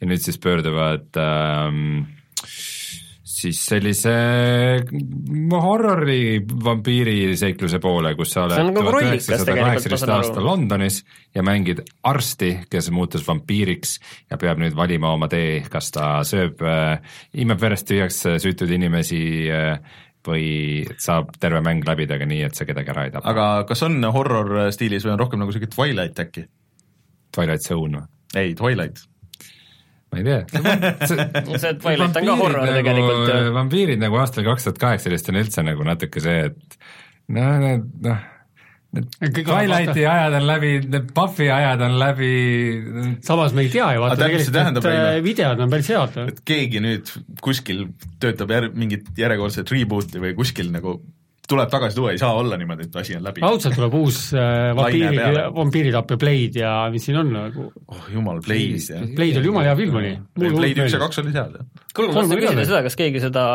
[0.00, 2.02] ja nüüd siis pöörduvad ähm,
[3.42, 4.12] siis sellise
[5.52, 10.18] horrori vampiiriseikluse poole, kus sa oled nagu ma saan aru.
[10.18, 11.02] aastal Londonis
[11.34, 13.98] ja mängid arsti, kes muutus vampiiriks
[14.30, 16.96] ja peab nüüd valima oma tee, kas ta sööb äh,,
[17.42, 19.76] imeb verest tühjaks äh, süütuid inimesi äh,
[20.26, 20.48] või
[21.02, 23.30] saab terve mäng läbida ka nii, et sa kedagi ära ei tapa.
[23.32, 26.46] aga kas on horror stiilis või on rohkem nagu siuke Twilight äkki?
[27.34, 28.10] Twilight Zone või?
[28.38, 29.08] ei, Twilight.
[30.12, 30.40] Ma ei tea.
[31.08, 33.54] see Twilight on ka horror tegelikult ju.
[33.56, 36.76] vampiirid nagu aastal kaks tuhat kaheksateist on üldse nagu natuke see, et
[37.32, 38.20] noh, need noh,
[38.92, 42.32] need Twilighti ajad on läbi, need Buffy ajad on läbi,
[43.24, 46.20] samas me ei tea ju, vaata tegelikult, et meile- äh, videod on päris head.
[46.28, 47.86] et keegi nüüd kuskil
[48.20, 50.98] töötab jär-, mingit järjekordset reboot'i või kuskil nagu
[51.52, 53.44] tuleb tagasi tuua, ei saa olla niimoodi, et asi on läbi.
[53.44, 58.80] raudselt tuleb uus äh, vampiiri vampiiritapja Blade ja mis siin on nagu, oh jumal, Blade
[58.80, 59.06] jah.
[59.16, 60.12] Blade oli jumala hea film oli.
[60.42, 61.70] Blade üks ja kaks olid head jah.
[61.94, 63.46] kuule, ma tahtsin oli küsida seda, kas keegi seda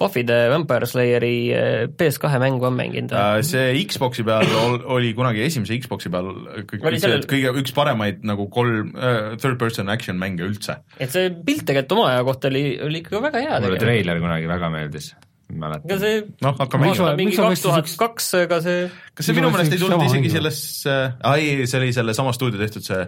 [0.00, 3.20] Buffy the Vampire Slayeri äh, PS2 mängu on mänginud või?
[3.20, 6.30] Äh, see Xbox'i peal ol, oli kunagi esimese Xbox'i peal
[6.70, 7.26] kõik Oli sellel...
[7.28, 10.78] kõige, üks paremaid nagu kolm uh, third person action mänge üldse.
[10.96, 14.48] et see pilt tegelikult oma aja kohta oli, oli ikka väga hea mulle treiler kunagi
[14.48, 15.12] väga meeldis,
[15.52, 16.00] mäletan.
[16.02, 19.82] see noh, hakkame ikka mingi kaks tuhat kaks, ega see kas see minu meelest ei
[19.82, 23.06] tulnud sama isegi sellesse äh,, ei, see oli selle sama stuudio tehtud see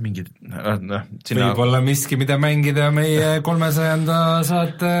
[0.00, 4.92] mingi äh, noh, sinna võib-olla miski, mida mängida meie kolmesajanda saate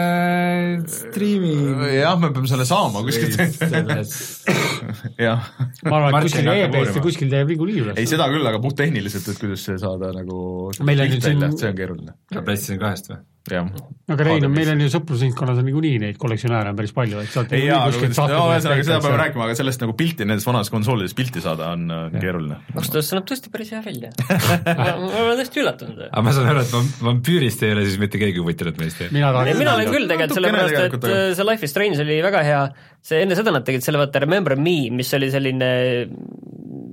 [0.90, 1.54] striimi.
[1.96, 3.38] jah, me peame selle saama kuskilt.
[5.26, 5.50] jah,
[5.88, 6.84] ma arvan, et kuskil uurima.
[6.86, 8.00] ja kuskil teeb niikuinii üles.
[8.00, 10.40] ei seda küll, aga puhttehniliselt, et kuidas see saada nagu
[10.84, 13.22] Meil on nüüd siin- see on keeruline, PlayStation kahest või?
[13.44, 17.58] Aga Rein, meil on ju sõprusringkonnas on niikuinii neid kollektsionääre on päris palju, et saate
[17.58, 19.48] ei jaa, kuskilt no ühesõnaga seda peame rääkima.
[19.48, 22.56] aga sellest nagu pilti nendest vanadest konsoolidest pilti saada on äh, keeruline.
[22.72, 24.12] ausalt öeldes see näeb tõesti päris hea välja.
[24.80, 26.00] ma olen tõesti üllatunud.
[26.08, 29.12] aga ma saan aru, et vam- vampüürist ei ole siis mitte keegi huvitatud meist, jah?
[29.12, 32.00] mina ei, tahan mina olen küll tegelikult, sellepärast et aga- äh, see Life is Strange
[32.06, 32.64] oli väga hea,
[33.04, 35.70] see enne seda nad tegid selle vaata Remember Me, mis oli selline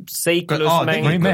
[0.09, 1.25] seiklusmäng,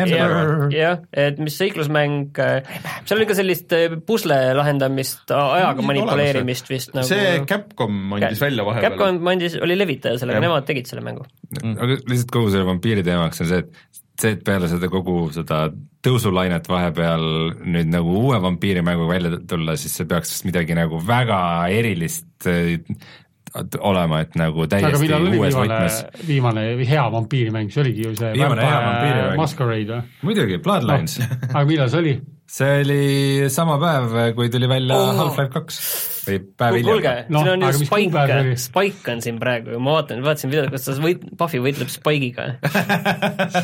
[0.73, 7.07] jah, et mis seiklusmäng, seal oli ka sellist äh, pusle lahendamist, ajaga manipuleerimist vist nagu
[7.09, 8.95] see Capcom andis välja vahepeal.
[8.95, 11.27] Capcom andis, oli levitaja sellega, nemad tegid selle mängu.
[11.57, 15.67] aga lihtsalt kogu selle vampiiri teemaks on see, et see, et peale seda kogu seda
[16.05, 17.23] tõusulainet vahepeal
[17.67, 21.39] nüüd nagu uue vampiirimänguga välja tulla, siis see peaks midagi nagu väga
[21.73, 22.77] erilist äh,
[23.79, 28.33] olema, et nagu aga täiesti uues viimane võtmes., viimane hea vampiirimäng, see oligi ju see
[28.35, 29.37] Viimane hea vampiirimäng.
[29.41, 30.17] Masquerade või?
[30.29, 31.19] muidugi, Bloodlines
[31.53, 32.17] aga millal see oli?
[32.47, 35.09] See oli sama päev, kui tuli välja oh.
[35.17, 35.79] Half-Life kaks
[36.27, 39.13] või päev kuulge hiljem., Noh, siin on ju aga mis kuupäev see Spike oli?, Spike
[39.13, 42.47] on siin praegu ja ma vaatan, vaatasin videot, kas ta võit-, Puffy võitleb Spike'iga.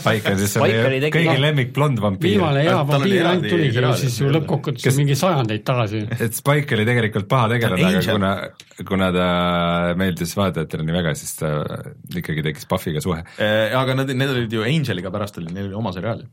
[0.02, 1.42] Spike on siis selle kõigi noh.
[1.46, 2.36] lemmik blond vampiir.
[2.36, 6.04] viimane hea vampiir ainult tuligi ju siis ju lõppkokkuvõttes Kes- mingi sajandeid tagasi.
[6.20, 8.36] et Spike oli tegelikult paha tegelane, aga kuna,
[8.92, 9.28] kuna ta
[10.00, 11.56] meeldis vaatajatele nii väga, siis ta
[12.20, 13.24] ikkagi tekkis Puffiga suhe.
[13.80, 16.28] aga nad, need olid ju Angeliga pärast oli, neil oli oma seriaal.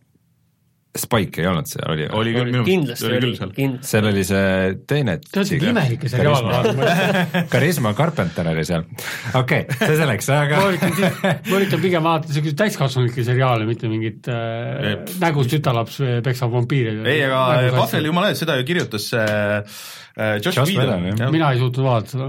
[0.91, 3.75] Spike ei olnud seal, oli oli küll, minu meelest kindlasti oli oli küll seal,.
[3.87, 7.45] seal oli see teine see on siuke imelik seriaal, vaata.
[7.53, 8.83] Karisma Carpenter oli seal,
[9.39, 13.93] okei okay,, see selleks, aga ma üritan, ma üritan pigem vaadata siukseid täiskasvanlikke seriaale, mitte
[13.93, 16.97] mingit äh, nägus tütarlaps peksab vampiire.
[17.07, 19.81] ei, aga Buffel, jumala eest, seda ju kirjutas äh, äh,
[20.45, 22.29] Josh, Josh Whedon mina ei suutnud vaadata seda.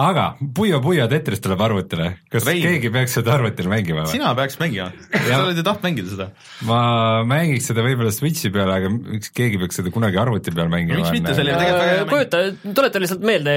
[0.00, 0.24] aga
[0.56, 2.62] Puyo Puyo Tetris tuleb arvutile, kas Rein.
[2.64, 4.12] keegi peaks seda arvutil mängima või?
[4.16, 6.28] sina peaks mängima, sa oled ju tahtnud mängida seda.
[6.68, 6.80] ma
[7.28, 10.98] mängiks seda võib-olla Switchi peal, aga miks keegi peaks seda kunagi arvuti peal mängima?
[11.02, 12.12] miks mitte, see oli tegelikult väga hea mäng.
[12.12, 13.56] kujuta, tuleta lihtsalt meelde,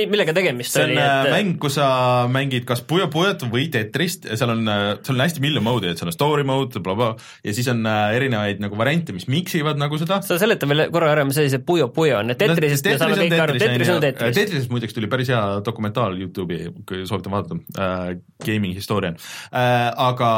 [0.00, 1.88] millega tegemist see on oli, äh, et mäng, kus sa
[2.30, 4.64] mängid kas Puyo Puyot või Tetrist ja seal on,
[5.02, 7.84] seal on hästi mitu mode'i, et seal on story mode bla,, blablabla ja siis on
[7.86, 10.20] äh, erinevaid nagu variante, mis mix ivad nagu seda.
[10.22, 13.18] sa seleta veel korra ära, mis asi see Puyo Puyo on, et Tetrisest me saame
[13.18, 14.36] kõik aru, Tetris on Tetris.
[14.38, 18.10] Tetrisest muideks tuli päris hea dokumentaal Youtube'i, kui soovitan vaadata äh,,
[18.44, 19.88] Gaming Historian äh,.
[19.90, 20.30] aga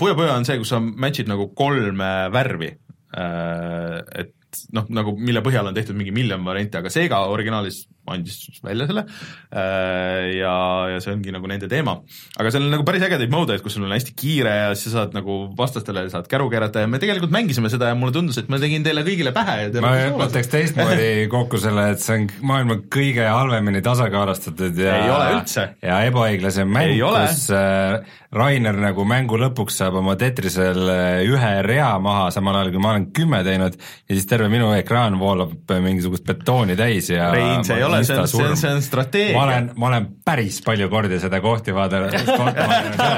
[0.00, 4.02] Puyo Puyo on see, kus sa match'id nagu kolme värvi äh,.
[4.24, 4.34] et
[4.74, 7.82] noh, nagu mille põhjal on tehtud mingi miljon varianti, aga Sega originaalis
[8.14, 10.54] andis välja selle äh, ja,
[10.94, 11.98] ja see ongi nagu nende teema.
[12.38, 14.94] aga seal on nagu päris ägedaid mode, et kus sul on hästi kiire ja sa
[14.94, 18.50] saad nagu vastastele saad käru keerata ja me tegelikult mängisime seda ja mulle tundus, et
[18.52, 22.28] ma tegin teile kõigile pähe ja te ma võtaks teistmoodi kokku selle, et see on
[22.52, 25.66] maailma kõige halvemini tasakaalustatud ja Ei ole üldse.
[25.84, 27.26] ja ebaõiglasem mäng Ei, ole.
[27.28, 32.72] kus äh, Rainer nagu mängu lõpuks saab oma Tetrisel äh, ühe rea maha, samal ajal
[32.74, 37.30] kui ma olen kümme teinud ja siis terve minu ekraan voolab mingisugust betooni täis ja
[37.32, 39.34] Rein, see ei ole, see on- see on- see on strateegia.
[39.36, 42.12] ma olen, ma olen päris palju kordi seda kohti vaadanud,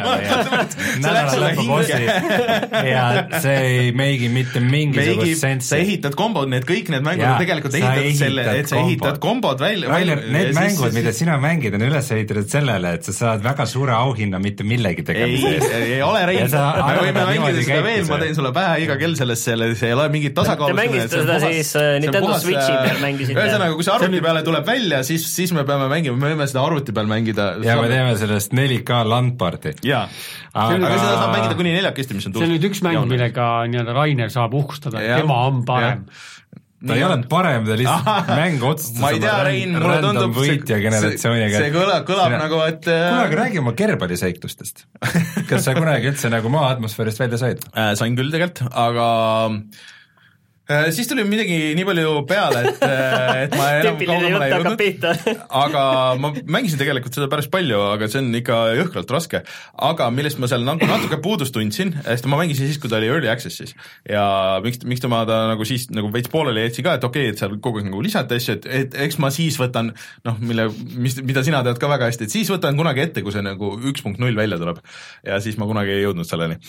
[0.00, 1.98] See läks sulle hinge.
[2.90, 3.04] ja
[3.42, 7.42] see ei meigi mitte mingisugust sensi sa ehitad kombod, need kõik need mängud Jaa, on
[7.44, 9.60] tegelikult ehitatud selle, et sa ehitad kombod.
[9.60, 9.88] välja.
[9.90, 13.94] Rainer, need mängud, mida sina mängid, on üles ehitatud sellele, et sa saad väga suure
[13.96, 15.72] auhinna mitte millegi ei tegemise, eest.
[15.80, 19.14] ei ole Rein, Ja me võime mängida seda veel, ma teen sulle pähe iga kell
[19.18, 20.74] sellest, selle, see ei ole mingit tasakaalu.
[20.74, 23.38] Te mängisite seda siis, äh, Nintendo Switchi peal mängisite?
[23.38, 26.64] ühesõnaga, kui see arvuti peale tuleb välja, siis, siis me peame mängima, me võime seda
[26.64, 27.52] arvuti peal mängida.
[27.66, 29.76] ja me teeme sellest 4K LAN party.
[29.86, 30.06] jaa,
[30.54, 33.96] aga seda saab mängida kuni neljakesti, mis on see on nüüd üks mäng, millega nii-öelda
[33.96, 36.06] Rainer saab uhkustada, et tema on parem.
[36.80, 40.80] ta ei ole parem, ta lihtsalt mäng otsustas ma ei tea, Rein, mulle tundub võitja
[40.80, 41.62] generatsiooniga.
[41.66, 44.86] see kõlab, kõlab nagu, et kuule, aga räägi oma kerballiseiklustest.
[45.50, 47.64] kas sa kunagi üldse nagu maa atmosfäärist välja said?
[47.74, 49.08] äh, sain küll tegelikult, aga
[49.50, 49.88] äh,
[50.94, 52.84] siis tuli midagi nii palju peale, et,
[53.44, 55.24] et ma enam kaugemale ei jõudnud.
[55.62, 55.84] aga
[56.20, 59.42] ma mängisin tegelikult seda päris palju, aga see on ikka jõhkralt raske.
[59.90, 63.10] aga millest ma seal nagu natuke puudust tundsin, sest ma mängisin siis, kui ta oli
[63.10, 63.74] early access'is
[64.08, 64.24] ja
[64.64, 67.42] miks, miks ma ta nagu siis nagu veits pooleli jätsin ka, et okei okay,, et
[67.42, 69.92] seal kogu aeg nagu lisati asju, et, et eks ma siis võtan
[70.26, 73.34] noh, mille, mis, mida sina tead ka väga hästi, et siis võtan kunagi ette, kui
[73.34, 74.80] see nagu üks punkt null välja tuleb.
[75.26, 76.60] ja siis ma kunagi ei jõudnud selleni.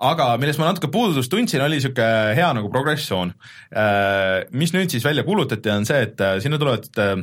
[0.00, 3.34] aga millest ma natuke puudust tundsin, oli niisugune hea nagu progressioon.
[4.52, 7.14] Mis nüüd siis välja kuulutati, on see, et äh, sinna tulevad äh,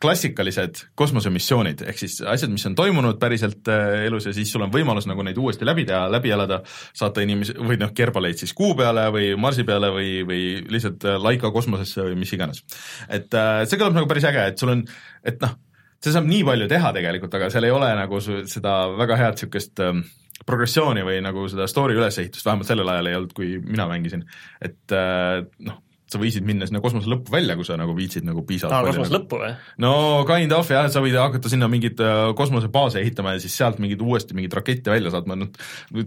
[0.00, 4.72] klassikalised kosmosemissioonid, ehk siis asjad, mis on toimunud päriselt äh, elus ja siis sul on
[4.74, 6.60] võimalus nagu neid uuesti läbi teha, läbi elada,
[6.96, 11.18] saata inimesi või noh, kerbaleid siis Kuu peale või Marsi peale või, või lihtsalt äh,
[11.22, 12.62] Laika kosmosesse või mis iganes.
[13.08, 14.84] et äh, see kõlab nagu päris äge, et sul on,
[15.26, 15.56] et noh,
[15.98, 19.82] see saab nii palju teha tegelikult, aga seal ei ole nagu seda väga head niisugust
[19.82, 20.06] ähm,
[20.46, 24.24] progressiooni või nagu seda story ülesehitust, vähemalt sellel ajal ei olnud, kui mina mängisin,
[24.64, 28.40] et äh, noh, sa võisid minna sinna kosmose lõppu välja, kui sa nagu viitsid nagu
[28.48, 29.50] piisavalt aa, kosmose nagu- lõppu või?
[29.84, 29.92] no
[30.28, 34.02] kind of jah, sa võid hakata sinna mingeid äh, kosmosebaase ehitama ja siis sealt mingeid
[34.04, 35.52] uuesti mingeid rakette välja saatma, noh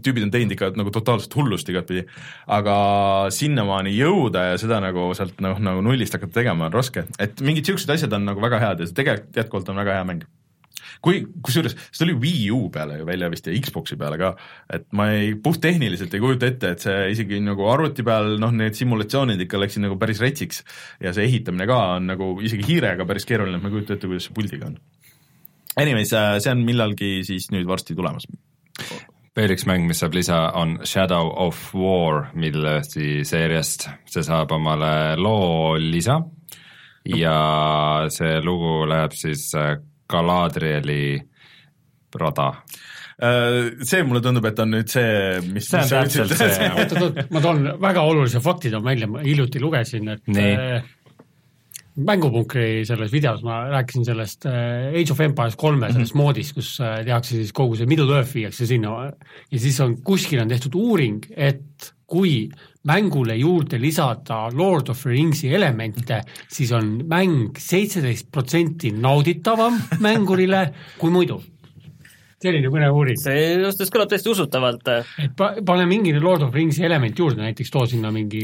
[0.02, 2.08] tüübid on teinud ikka nagu totaalset hullust igatpidi.
[2.50, 2.76] aga
[3.34, 7.70] sinnamaani jõuda ja seda nagu sealt noh, nagu nullist hakata tegema on raske, et mingid
[7.70, 10.30] siuksed asjad on nagu väga head ja see tegelikult jätkuvalt on väga hea mäng
[11.02, 14.32] kui, kusjuures see tuli Wii U peale ju välja vist ja Xbox'i peale ka,
[14.74, 18.78] et ma ei, puhttehniliselt ei kujuta ette, et see isegi nagu arvuti peal noh, need
[18.78, 20.62] simulatsioonid ikka läksid nagu päris retsiks
[21.02, 24.10] ja see ehitamine ka on nagu isegi hiirega päris keeruline, et ma ei kujuta ette,
[24.10, 24.78] kuidas see puldiga on.
[25.82, 28.28] Anyways, see on millalgi siis nüüd varsti tulemas.
[29.36, 35.16] veel üks mäng, mis saab lisa, on Shadow of War Midlesti seeriast, see saab omale
[35.18, 36.20] loo lisa
[37.08, 37.38] ja
[38.14, 39.80] see lugu läheb siis äh,
[40.12, 41.04] Galadrieli
[42.20, 42.52] rada.
[43.86, 46.74] see mulle tundub, et on nüüd see, mis See on täpselt see, jah.
[46.82, 50.56] oot-oot, ma toon väga olulise fakti toon välja, ma hiljuti lugesin, et Nii.
[50.58, 50.90] äh,
[52.02, 56.22] mängupunkri selles videos ma rääkisin sellest äh, Age of Empires kolme sellest Mhm.
[56.24, 59.12] moodist, kus äh, tehakse siis kogu see Middle Earth viiakse sinna
[59.52, 62.50] ja siis on, kuskil on tehtud uuring, et kui
[62.88, 70.68] mängule juurde lisada Lord of the Ringsi elemente, siis on mäng seitseteist protsenti nauditavam mängurile
[70.98, 71.42] kui muidu.
[72.42, 73.20] selline põnev uuring.
[73.22, 74.88] see just kõlab täiesti usutavalt.
[75.22, 78.42] et pa-, pane mingi Lord of Ringsi element juurde, näiteks too sinna mingi,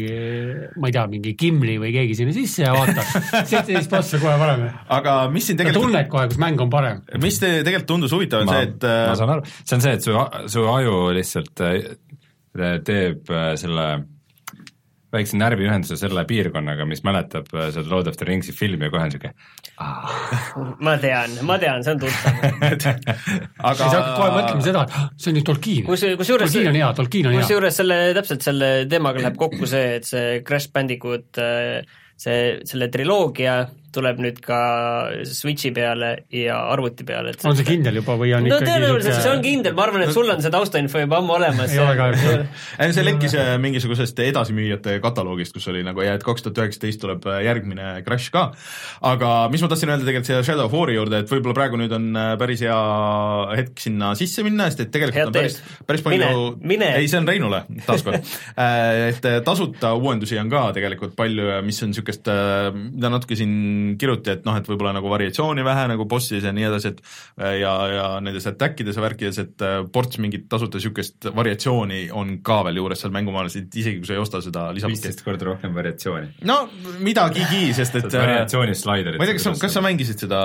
[0.77, 3.05] ma ei tea, mingi Gimli või keegi sinna sisse ja vaata,
[3.49, 4.67] seitseteist prossa kohe parem.
[4.99, 7.01] aga mis siin sa tegelikult tunned kohe, kus mäng on parem.
[7.23, 9.95] mis te tegelikult tundus huvitav, on see, et ma äh, saan aru, see on see,
[9.97, 10.13] et su,
[10.53, 13.87] su aju lihtsalt äh, teeb äh, selle
[15.13, 19.05] väikse närviühenduse selle piirkonnaga, mis mäletab äh, seda Lord of the Ringsi filmi ja kohe
[19.05, 19.33] on niisugune
[20.83, 22.41] ma tean, ma tean, see on tuttav.
[23.69, 25.87] aga siis hakkad kohe mõtlema seda, et ah, see on ju Tolkien.
[25.87, 27.45] kus, kusjuures Tolkien on hea, Tolkien on hea.
[27.45, 31.43] kusjuures selle, täpselt selle teemaga läheb kokku see, et see Crash Bandicoot,
[32.17, 33.61] see, selle triloogia
[33.95, 34.57] tuleb nüüd ka
[35.27, 39.21] Switchi peale ja arvuti peale, et on see kindel juba või on no ikkagi tõenäoliselt
[39.23, 41.71] see on kindel, ma arvan, et sul on see taustainfo juba ammu olemas.
[41.73, 42.57] Ei ole kahjuks.
[42.83, 47.01] ei, see lekkis äh, mingisugusest edasimüüjate kataloogist, kus oli nagu ja et kaks tuhat üheksateist
[47.03, 48.49] tuleb äh, järgmine Crash ka,
[49.07, 51.95] aga mis ma tahtsin öelda tegelikult siia Shadow of War'i juurde, et võib-olla praegu nüüd
[51.95, 52.77] on äh, päris hea
[53.61, 56.91] hetk sinna sisse minna, sest et tegelikult Head on päris, päris palju Mine, mine.
[56.99, 58.35] ei, see on Reinule taaskord
[59.11, 62.27] et tasuta uuendusi on ka tegelikult palju ja mis on niisugust,
[62.75, 63.55] mida natuke siin
[63.99, 67.01] kiruti, et noh, et võib-olla nagu variatsiooni vähe nagu bossis ja nii edasi, et
[67.41, 72.07] äh, ja, ja nendes attack ides ja värkides, et äh, ports mingit tasuta niisugust variatsiooni
[72.13, 75.07] on ka veel juures seal mängumaailmas, et isegi kui sa ei osta seda lisapaketti.
[75.07, 76.45] viisteist korda rohkem variatsiooni.
[76.47, 76.59] no
[77.01, 79.19] midagigi, sest et äh, variatsiooni slaiderit.
[79.19, 80.41] ma ei tea, kas sa, kas sa mängisid seda,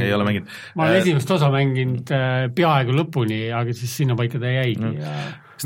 [0.00, 0.58] ei ole mänginud?
[0.74, 5.00] ma olen Äh, esimest osa mänginud äh, peaaegu lõpuni, aga siis sinnapaika ta jäigi Mm.
[5.00, 5.10] ja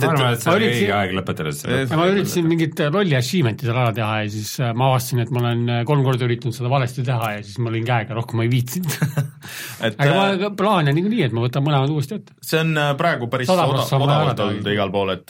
[0.02, 2.82] ma arvan, et see ma oli üritasin- õige aeg lõpetada see ja ma üritasin mingit
[2.88, 6.04] rolli achievement'i seal ära teha ja siis äh, ma avastasin, et ma olen äh, kolm
[6.06, 8.98] korda üritanud seda valesti teha ja siis ma olin käega, rohkem ma ei viitsinud.
[9.88, 12.36] et aga äh, ma plaan on niikuinii, et ma võtan mõlemad uuesti ette.
[12.44, 15.26] see on äh, praegu päris odavalt olnud igal pool, et,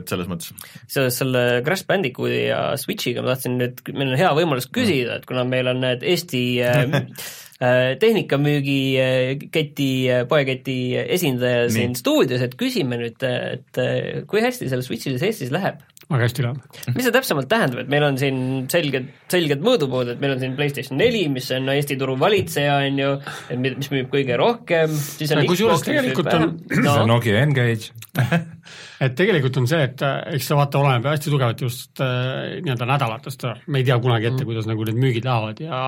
[0.00, 0.52] et selles mõttes
[0.86, 5.26] seoses selle Crash Bandicooti ja Switchiga ma tahtsin nüüd, meil on hea võimalus küsida, et
[5.28, 7.10] kuna meil on need Eesti äh, äh,
[7.58, 9.88] tehnikamüügiketi,
[10.28, 10.74] poeketi
[11.16, 15.80] esindaja siin stuudios, et küsime nüüd, et äh, kui hästi sellel Switchil Eestis läheb?
[16.12, 16.58] Väga hästi läheb.
[16.94, 18.38] mis see täpsemalt tähendab, et meil on siin
[18.70, 23.00] selged, selged mõõdupuud, et meil on siin PlayStation neli, mis on Eesti turu valitseja, on
[23.02, 23.08] ju,
[23.50, 26.46] et mi- mis müüb kõige rohkem, siis on Kusjuures tegelikult on
[26.84, 27.90] no, Nokia N-Gage.
[29.04, 32.88] et tegelikult on see, et äh, eks see vaata oleneb hästi tugevalt just äh, nii-öelda
[32.94, 35.82] nädalatest, me ei tea kunagi ette mm., kuidas nagu need müügid lähevad ja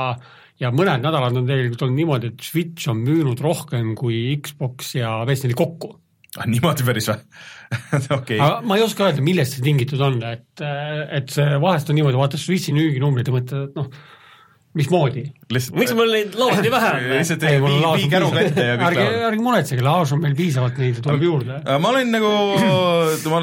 [0.59, 5.21] ja mõned nädalad on tegelikult olnud niimoodi, et Switch on müünud rohkem kui Xbox ja
[5.29, 5.95] PS4 kokku.
[6.37, 7.19] Ah, niimoodi päris või
[8.19, 11.99] okei aga ma ei oska öelda, millest see tingitud on, et, et see vahest on
[11.99, 13.91] niimoodi, vaata Switchi müüginumbrid ja mõtled, et noh,
[14.79, 15.25] mismoodi.
[15.53, 17.07] miks mul neid lauasid nii vähe on?
[17.15, 17.61] lihtsalt vii,
[18.03, 21.25] vii käruga ette ja kõik ärge, lähevad ärge muretsege, laos on meil piisavalt neid tuleb
[21.29, 21.61] juurde.
[21.83, 22.33] Ma olen nagu,
[23.33, 23.43] ma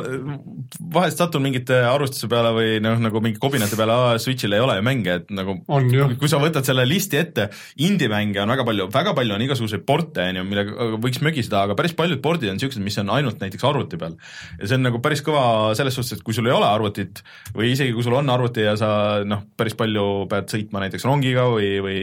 [0.96, 4.86] vahest satun mingite arvustuse peale või noh, nagu mingi kobinate peale, Switch'il ei ole ju
[4.86, 6.08] mänge, et nagu on ju.
[6.20, 7.48] kui sa võtad selle listi ette,
[7.86, 11.78] indie-mänge on väga palju, väga palju on igasuguseid porte, on ju, millega võiks mögiseda, aga
[11.78, 14.18] päris paljud pordid on niisugused, mis on ainult näiteks arvuti peal.
[14.60, 15.46] ja see on nagu päris kõva
[15.78, 17.24] selles suhtes, et kui sul ei ole arvutit
[17.56, 18.90] või isegi kui sul on arvuti ja sa
[19.28, 22.00] noh, päris palju pead sõitma näiteks rongiga või, või,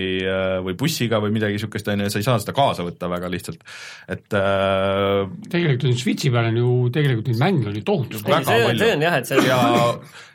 [0.69, 3.65] või bussiga või midagi niisugust, on ju, sa ei saa seda kaasa võtta väga lihtsalt.
[4.13, 8.27] et äh, tegelikult on Switchi peal on ju, tegelikult neid mänge on ju tohutult
[8.59, 8.85] see, palju.
[8.85, 9.61] see on jah, et see ja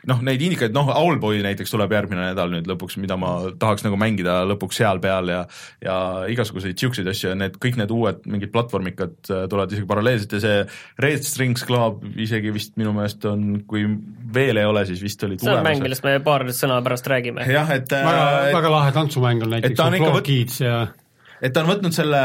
[0.08, 3.98] noh, neid indikaid, noh, Owlboy näiteks tuleb järgmine nädal nüüd lõpuks, mida ma tahaks nagu
[4.00, 5.40] mängida lõpuks seal peal ja
[5.84, 5.96] ja
[6.32, 10.42] igasuguseid niisuguseid asju ja need, kõik need uued mingid platvormikad äh, tulevad isegi paralleelselt ja
[10.44, 10.60] see
[11.04, 13.84] Red Strings Club isegi vist minu meelest on, kui
[14.34, 17.46] veel ei ole, siis vist oli see on mäng, millest me paar sõna pärast räägime.
[17.50, 20.62] jah, et väga, äh, väga lahe tantsumäng on näiteks ta on ikka Floor võt- Kids
[20.64, 20.80] ja
[21.42, 22.20] et ta on võtnud selle,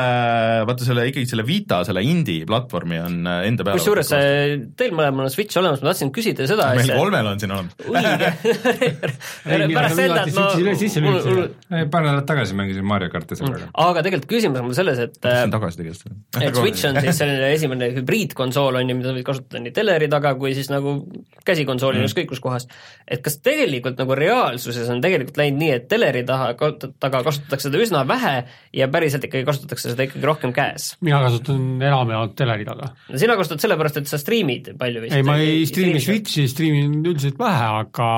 [0.68, 4.96] vaata selle ikkagi selle Vita, selle indie platvormi on äh, enda peale kusjuures äh, teil
[4.96, 6.98] mõlemal on Switch olemas, ma tahtsin küsida seda meil asja.
[7.00, 7.54] kolmel on siin
[9.44, 10.64] mina pärast ka Zeldat alati
[11.70, 13.70] ma paar nädalat tagasi mängisin Mario karti sõbraga.
[13.86, 16.18] aga tegelikult küsimus on mul selles, et äh, see on tagasi tegelikult.
[16.42, 20.10] et Switch on siis selline esimene hübriidkonsool on ju, mida sa võid kasutada nii teleri
[20.12, 20.98] taga kui siis nagu
[21.46, 22.10] käsikonsoolina mm.
[22.10, 22.68] ükskõik kus kohas.
[23.08, 26.54] et kas tegelikult nagu reaalsuses on tegelikult läinud nii, et teleri taha,
[27.04, 28.36] taga kasutatakse seda üsna vähe
[28.74, 30.94] ja päriselt ikkagi kasutatakse seda ikkagi rohkem käes?
[31.04, 32.94] mina kasutan enamjaolt teleri taga.
[33.12, 35.18] sina kasutad sellepärast, et sa striimid palju vist?
[35.18, 36.02] ei, ma ei striimi.
[36.04, 38.10] Switchi, striimin üldiselt vähe, aga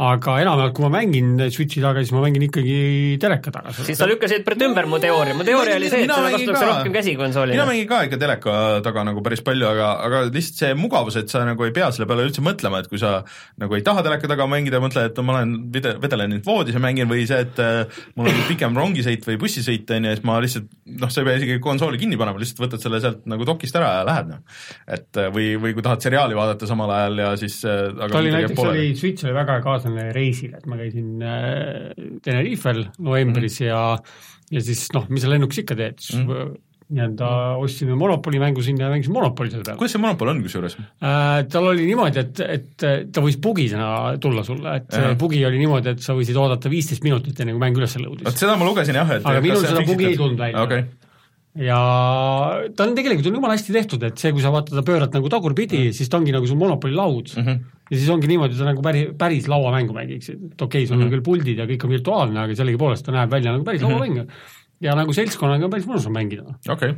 [0.00, 4.08] aga enamjaolt, kui ma mängin Switchi taga, siis ma mängin ikkagi teleka taga siis sa
[4.08, 6.70] lükkasid ümber mu teooria, mu teooria oli see, et mängin kasutatakse ka.
[6.70, 7.66] rohkem käsikonsoolina mina.
[7.68, 8.54] mängin ka ikka teleka
[8.86, 12.08] taga nagu päris palju, aga, aga lihtsalt see mugavus, et sa nagu ei pea selle
[12.08, 13.18] peale üldse mõtlema, et kui sa
[13.60, 17.10] nagu ei taha teleka taga mängida, mõtle, et ma olen vedelen nüüd voodis ja mängin
[17.10, 20.70] või see, et äh, mul on pikem rongisõit või bussisõit, on ju, siis ma lihtsalt
[21.00, 23.92] noh, sa ei pea isegi konsooli kinni panema, lihtsalt võtad selle sealt nagu dokist ära
[23.98, 24.40] ja lähed noh.
[24.88, 28.22] et äh, või, või kui tahad seriaali vaadata samal ajal ja siis äh, aga ta
[28.22, 29.60] oli näiteks, oli, Switch oli väga
[29.90, 33.70] kaaslane reisil, et ma käisin äh, Tenerifel novembris mm -hmm.
[33.70, 33.98] ja
[34.50, 36.56] ja siis noh, mis sa lennuks ikka teed, mm -hmm.
[36.90, 37.26] nii-öelda
[37.62, 39.78] ostsin Monopoli mängu sinna ja mängisin Monopoli selle peale.
[39.78, 40.76] kuidas see monopol on kusjuures?
[40.78, 45.58] Äh, tal oli niimoodi, et, et ta võis bugisena tulla sulle, et see bugi oli
[45.58, 48.38] niimoodi, et sa võisid oodata viisteist minutit, enne kui mäng üles vot lõudis.
[48.38, 50.62] seda ma lugesin jah, et Aga minul seda bugi ei tulnud välja.
[50.62, 50.82] okei,
[51.58, 51.78] ja
[52.76, 55.78] ta on tegelikult on jumala hästi tehtud, et see, kui sa vaata, pöörad nagu tagurpidi
[55.78, 57.46] mm., siis ta ongi nagu sul Monopoli laud mm.
[57.46, 57.78] -hmm.
[57.90, 61.02] Ja siis ongi niimoodi, sa nagu päris, päris lauamängu mängiksid, et okei okay,, sul mm
[61.02, 61.10] -hmm.
[61.10, 63.88] on küll puldid ja kõik on virtuaalne, aga sellegipoolest ta näeb välja nagu päris mm
[63.88, 63.98] -hmm.
[63.98, 64.30] lauamäng.
[64.80, 66.44] ja nagu seltskonnaga on päris mõnus on mängida.
[66.68, 66.94] okei.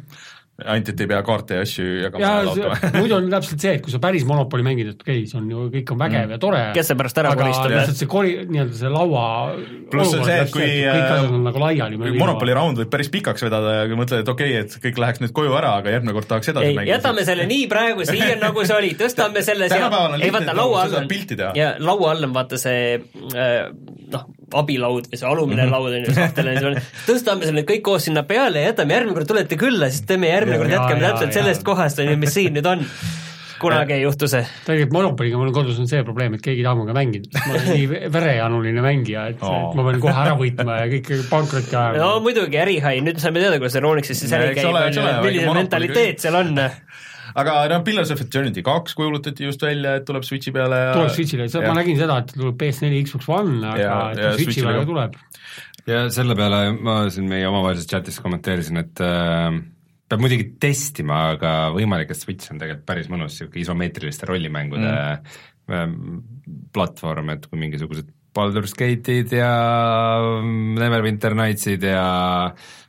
[0.61, 3.85] ainult, et ei pea kaarte ja asju jagama ja automa muidu on täpselt see, et
[3.85, 6.35] kui sa päris Monopoli mängid, et okei okay,, see on ju, kõik on vägev mm.
[6.35, 6.61] ja tore.
[6.77, 9.25] Kes see pärast ära aga koristab, lihtsalt see kori-, nii-öelda see laua
[9.93, 12.01] Pluss olukord see, et kui, kõik äh, asjad on nagu laiali.
[12.21, 15.25] Monopoli raund võib päris pikaks vedada ja kui mõtled, et okei okay,, et kõik läheks
[15.25, 16.99] nüüd koju ära, aga järgmine kord tahaks edasi ei, mängida.
[16.99, 21.01] jätame selle nii praegu siia, nagu see oli, tõstame selle on ei vaata, laua all
[21.01, 21.57] on pilti teha.
[21.59, 23.73] ja laua all on vaata see äh,
[24.13, 24.29] noh,
[24.59, 25.75] abilaud või see alumine mm -hmm.
[25.75, 26.79] laud on ju, sahtel on seal,
[27.09, 30.61] tõstame selle kõik koos sinna peale ja jätame, järgmine kord tulete külla, siis teeme järgmine
[30.63, 32.87] kord jätkame täpselt sellest kohast on ju, mis siin nüüd on.
[33.63, 34.43] kunagi ei juhtu see.
[34.67, 37.69] tegelikult Monopoliga mul kodus on see probleem, et keegi ei taha minuga mängida, ma olen
[37.71, 42.23] nii verejanuline mängija, et et ma pean kohe ära võitma ja kõik pankrotti no ajama.
[42.27, 46.41] muidugi ärihai, nüüd me saime teada, kuidas Euronixis siis No äri käib milline mentaliteet seal
[46.41, 46.59] on.
[47.39, 51.13] Aga noh, Pillars of Eternity kaks kuulutati just välja, et tuleb Switchi peale ja tuleb
[51.15, 54.73] Switch'ile, ma nägin seda, et tuleb PS4, Xbox One, aga Ja- et ja Switchi Switch'ile
[54.73, 54.91] peale ka.
[54.93, 55.21] tuleb.
[55.93, 59.61] ja selle peale ma siin meie omavahelises chatis kommenteerisin, et äh,
[60.13, 64.91] peab muidugi testima, aga võimalik, et Switch on tegelikult päris mõnus niisugune isomeetriliste rollimängude
[65.69, 66.19] mm.
[66.75, 69.51] platvorm, et kui mingisugused Baldur's Gate'id ja
[70.79, 72.05] Neverwinter Nightsid ja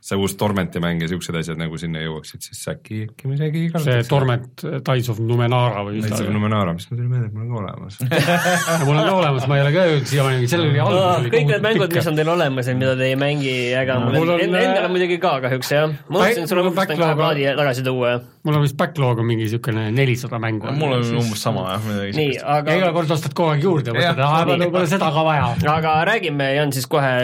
[0.04, 3.62] see uus Tormenti mäng ja niisugused asjad nagu sinna jõuaksid, siis äkki, äkki me isegi
[3.80, 6.34] see Torment, Tides of Numenara või mis ta oli.
[6.34, 7.96] Numenara, mis mul tuli meelde, et mul on ka olemas.
[8.84, 11.30] mul on ka olemas, ma ei ole ka jõudnud siiamaani, sellel oli algus.
[11.32, 14.34] kõik need mängud, mis on teil olemas ja mida te ei mängi, ega mul Mul
[14.34, 15.88] on, en- endal äh, on muidugi ka kahjuks jah.
[15.94, 18.12] ma mõtlesin, et sulle mul on mõtlesin kohe backlog- plaadi tagasi tuua.
[18.44, 20.68] mul on vist backlog on mingi niisugune nelisada mängu.
[20.82, 22.44] mul on umbes sama jah, midagi sellist.
[22.44, 24.60] ja iga aga, kord ostad kogu aeg juurde, mõtled, nii.
[24.66, 25.48] mul pole seda ka vaja.
[25.78, 27.14] aga räägime, Jan, siis kohe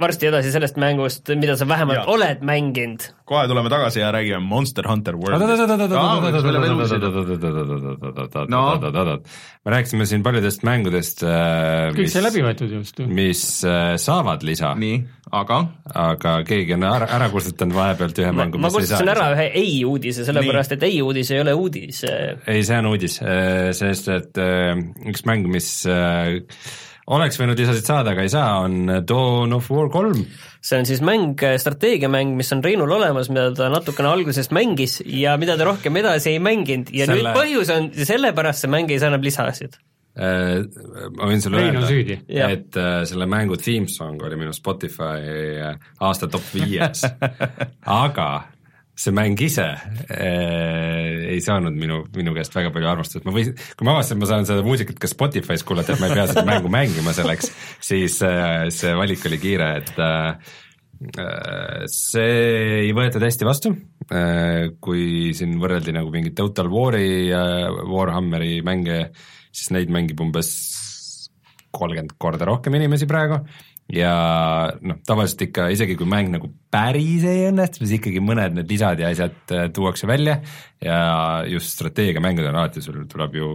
[0.00, 2.08] varsti edasi sellest mängust, mida sa vähemalt Jaa.
[2.30, 3.06] Oled mänginud.
[3.30, 5.46] kohe tuleme tagasi ja räägime Monster Hunter Worldist.
[9.64, 11.22] me rääkisime siin paljudest mängudest,
[11.96, 15.00] mis mis äh, saavad lisa, nii,
[15.30, 15.60] aga
[15.94, 19.14] aga keegi on ära, ära kustutanud vahepealt ühe ma, mängu, ma mis ei kustutasin saa
[19.14, 19.38] ära lisa.
[19.38, 22.04] ühe ei uudise, sellepärast et ei uudis ei ole uudis.
[22.10, 23.18] ei, see on uudis,
[23.80, 24.78] sest et äh,
[25.10, 26.40] üks mäng, mis äh,
[27.10, 30.24] oleks võinud lisasid saada, aga ei saa, on Dawn of War kolm.
[30.60, 35.36] see on siis mäng, strateegiamäng, mis on Reinul olemas, mida ta natukene algusest mängis ja
[35.40, 37.30] mida ta rohkem edasi ei mänginud ja Selle...
[37.30, 39.78] Nüüd põhjus on, sellepärast see mäng ei saa enam lisasid.
[40.20, 40.64] Äh,
[41.16, 41.84] ma võin sulle öelda
[42.50, 45.22] et äh, selle mängu theme song oli minu Spotify
[45.62, 47.04] äh, aasta top viies,
[48.04, 48.30] aga
[49.00, 53.86] see mäng ise äh, ei saanud minu, minu käest väga palju armastust, ma võin, kui
[53.86, 56.44] ma avastasin, et ma saan seda muusikat ka Spotify's kuulata, et ma ei pea seda
[56.48, 57.52] mängu mängima selleks,
[57.84, 60.58] siis äh, see valik oli kiire, et äh,
[61.88, 62.34] see
[62.82, 63.70] ei võetud hästi vastu,
[64.84, 67.40] kui siin võrreldi nagu mingit Total War'i ja
[67.88, 69.06] Warhammeri mänge,
[69.48, 70.50] siis neid mängib umbes
[71.72, 73.40] kolmkümmend korda rohkem inimesi praegu
[73.94, 74.14] ja
[74.86, 79.00] noh, tavaliselt ikka isegi kui mäng nagu päris ei õnnestu, siis ikkagi mõned need lisad
[79.02, 80.40] ja asjad äh, tuuakse välja.
[80.84, 80.98] Ja
[81.50, 83.50] just strateegiamängudel alati sul tuleb ju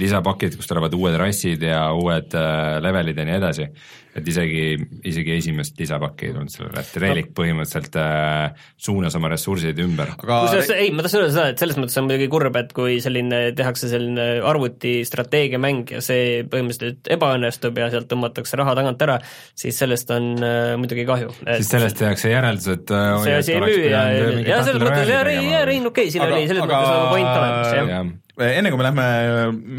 [0.00, 3.70] lisapakid, kus tulevad uued rassid ja uued äh, levelid ja nii edasi.
[4.16, 4.60] et isegi,
[5.04, 10.14] isegi esimest lisapakki ei tulnud sellele, et Relic põhimõtteliselt äh, suunas oma ressursid ümber.
[10.16, 12.96] aga kusjuures ei, ma tahtsin öelda seda, et selles mõttes on muidugi kurb, et kui
[13.04, 19.18] selline, tehakse selline arvuti strateegiamäng ja see põhimõtteliselt ebaõnnestub ja sealt tõmmatakse raha tagant ära,
[19.52, 21.36] siis sellest on äh, muidugi kahju.
[21.44, 24.06] siis sellest tehakse järeldus, et äh, see asi ei müü ja,
[24.48, 27.92] ja selles mõttes, jaa, Rein, okei, siin oli selles aga- mõttes nagu point olemas, jah.
[27.98, 29.06] jah enne kui me lähme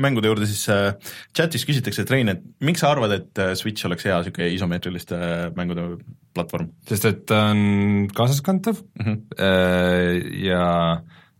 [0.05, 0.95] mängude juurde, siis äh,
[1.35, 5.19] chatis küsitakse, et Rein, et miks sa arvad, et Switch oleks hea niisugune isomeetriliste
[5.57, 5.89] mängude
[6.37, 9.05] platvorm sest et ta on kaasaskantav mm?
[9.05, 10.35] -hmm.
[10.45, 10.65] Ja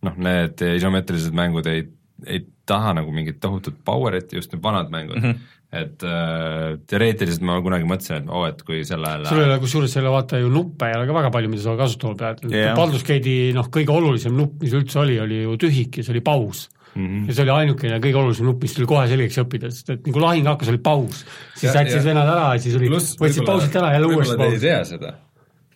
[0.05, 1.85] noh, need isomeetrilised mängud ei,
[2.25, 5.31] ei taha nagu mingit tohutut power'it, just need vanad mängud mm.
[5.31, 9.49] -hmm et äh, teoreetiliselt ma kunagi mõtlesin, et oo oh,, et kui selle sul ei
[9.49, 12.45] ole kusjuures selle vaata ju nuppe ei ole ka väga palju, mida sa kasutama pead
[12.53, 12.75] Jah.
[12.77, 16.23] Baldur's Gate'i noh, kõige olulisem nupp, mis üldse oli, oli ju tühik ja see oli
[16.23, 17.07] paus mm.
[17.07, 17.29] -hmm.
[17.29, 20.25] ja see oli ainukene kõige olulisem nupp, mis tuli kohe selgeks õppida, sest et nagu
[20.25, 21.23] lahing hakkas, oli paus.
[21.55, 24.47] siis ja- vennad ära ja siis oli, võtsid pausilt ära ja jälle uuesti võib-olla te
[24.47, 24.67] ei paus.
[24.67, 25.15] tea seda,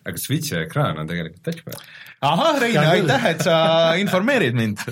[0.02, 1.84] aga Switchi ekraan on tegelikult touchpad
[2.22, 3.56] ahah, Rein, aitäh, et sa
[3.98, 4.82] informeerid mind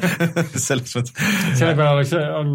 [0.66, 1.16] selles mõttes
[1.58, 2.54] selle peale oleks, on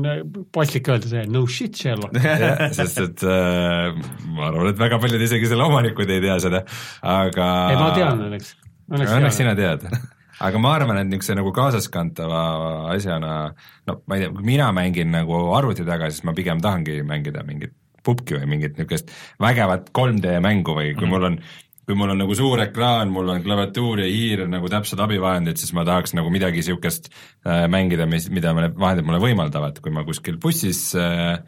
[0.55, 2.15] paslik öelda see no shit, Sherlock.
[2.43, 3.91] Jah, sest et äh,
[4.32, 6.63] ma arvan, et väga paljud isegi selle omanikud ei tea seda,
[7.03, 8.55] aga ei, ma tean õnneks.
[8.95, 9.88] õnneks sina tead
[10.47, 12.43] aga ma arvan, et niisuguse nagu kaasaskantava
[12.95, 13.33] asjana,
[13.87, 17.45] no ma ei tea, kui mina mängin nagu arvuti taga, siis ma pigem tahangi mängida
[17.47, 17.75] mingit
[18.05, 19.11] pubki või mingit niisugust
[19.41, 21.43] vägevat 3D mängu või kui mul on
[21.91, 25.73] kui mul on nagu suur ekraan, mul on klaviatuur ja hiir nagu täpsed abivahendid, siis
[25.75, 30.37] ma tahaks nagu midagi niisugust äh, mängida, mis, mida vahendid mulle võimaldavad, kui ma kuskil
[30.41, 31.41] bussis äh,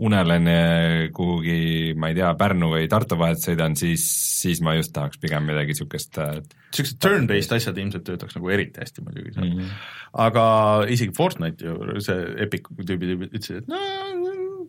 [0.00, 4.04] unelen äh, kuhugi, ma ei tea, Pärnu või Tartu vahet sõidan, siis,
[4.40, 8.82] siis ma just tahaks pigem midagi niisugust äh, niisugused turn-based asjad ilmselt töötaks nagu eriti
[8.82, 9.58] hästi muidugi seal mm.
[9.58, 9.88] -hmm.
[10.26, 10.44] aga
[10.88, 13.80] isegi Fortnite ju, see Epic tüübid ütlesid, et no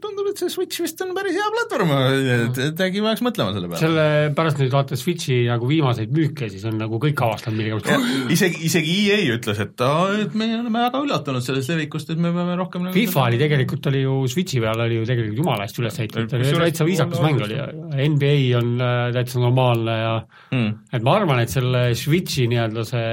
[0.04, 3.82] tundub, et see Switch vist on päris hea platvorm, et, äkki peaks mõtlema selle peale.
[3.82, 8.32] sellepärast nüüd vaata Switchi nagu viimaseid müüke, siis on nagu kõik avastanud millegipärast.
[8.36, 9.86] isegi, isegi EA ütles, et,
[10.26, 13.92] et me oleme väga üllatunud sellest levikust, et me peame rohkem nagu FIFA oli tegelikult,
[13.92, 17.58] oli ju Switchi peal oli ju tegelikult jumala hästi üles ehitatud, täitsa viisakas mäng oli
[17.58, 17.70] ja
[18.12, 20.14] NBA on äh, täitsa normaalne ja
[20.52, 20.70] mm.
[20.94, 23.08] et ma arvan, et selle Switchi nii-öelda see,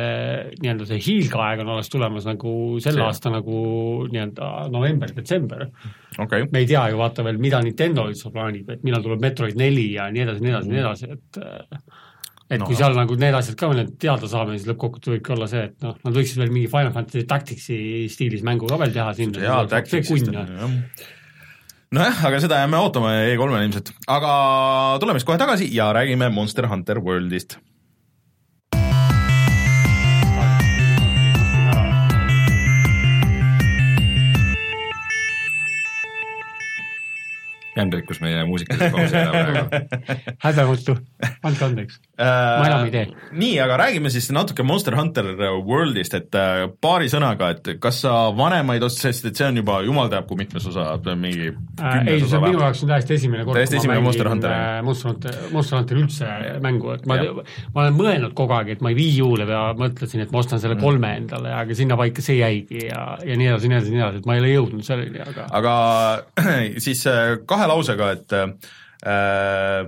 [0.62, 3.06] nii-öelda see hiilgeaeg on alles tulemas nagu selle See.
[3.06, 3.58] aasta nagu
[4.08, 5.66] nii-öelda november-detsember.
[6.18, 6.48] okei okay.
[6.52, 9.88] me ei tea ju vaata veel, mida Nintendo üldse plaanib, et millal tuleb Metroid neli
[9.96, 11.82] ja nii edasi, nii edasi, nii edasi, et äh,
[12.48, 12.64] et No.
[12.64, 15.82] kui seal nagu need asjad ka veel teada saame, siis lõppkokkuvõttes võibki olla see, et
[15.84, 17.76] noh, nad võiksid veel mingi Final Fantasy Tacticsi
[18.08, 19.42] stiilis mängu ka veel teha sinna.
[19.44, 20.78] jaa, Tacticsist on ju, jah.
[21.92, 24.32] nojah, aga seda jääme ootama E3-le ilmselt, aga
[25.02, 27.58] tuleme siis kohe tagasi ja räägime Monster Hunter Worldist.
[37.86, 40.32] Rikkus meie muusikalise pausi ära praegu.
[40.44, 40.96] häbematu,
[41.42, 42.00] andke andeks.
[42.18, 43.06] Ma enam ei tee.
[43.38, 45.32] Nii, aga räägime siis natuke Monster Hunter
[45.64, 49.80] Worldist, et äh, paari sõnaga, et kas sa vanemaid ots-, sest et see on juba
[49.86, 53.44] jumal teab kui mitmes osa, mingi Äh, ei, see on minu jaoks on täiesti esimene
[53.46, 56.32] kord, Täiesti esimene Monster Hunter, äh, Monster Hunter, Monster Hunter üldse
[56.64, 57.18] mängu, et ma,
[57.74, 60.58] ma olen mõelnud kogu aeg, et ma ei vii juule ja mõtlesin, et ma ostan
[60.58, 60.62] Mm.
[60.64, 64.22] selle kolme endale, aga sinnapaika see jäigi ja, ja nii edasi, nii edasi, nii edasi,
[64.22, 65.74] et ma ei ole jõudnud selleni, aga aga
[66.84, 69.86] siis äh, kahe lausega, et äh,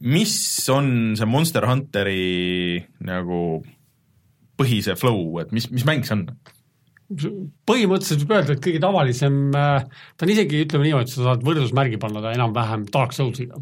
[0.00, 0.34] mis
[0.72, 3.60] on see Monster Hunteri nagu
[4.60, 6.26] põhise flow, et mis, mis mäng see on?
[7.66, 12.22] põhimõtteliselt võib öelda, et kõige tavalisem, ta on isegi, ütleme niimoodi, sa saad võrdusmärgi panna
[12.22, 13.58] ta enam-vähem Dark Soulsiga.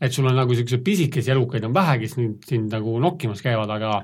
[0.00, 3.72] et sul on nagu niisuguseid pisikesi elukaid on vähe, kes nüüd sind nagu nokkimas käivad,
[3.74, 3.96] aga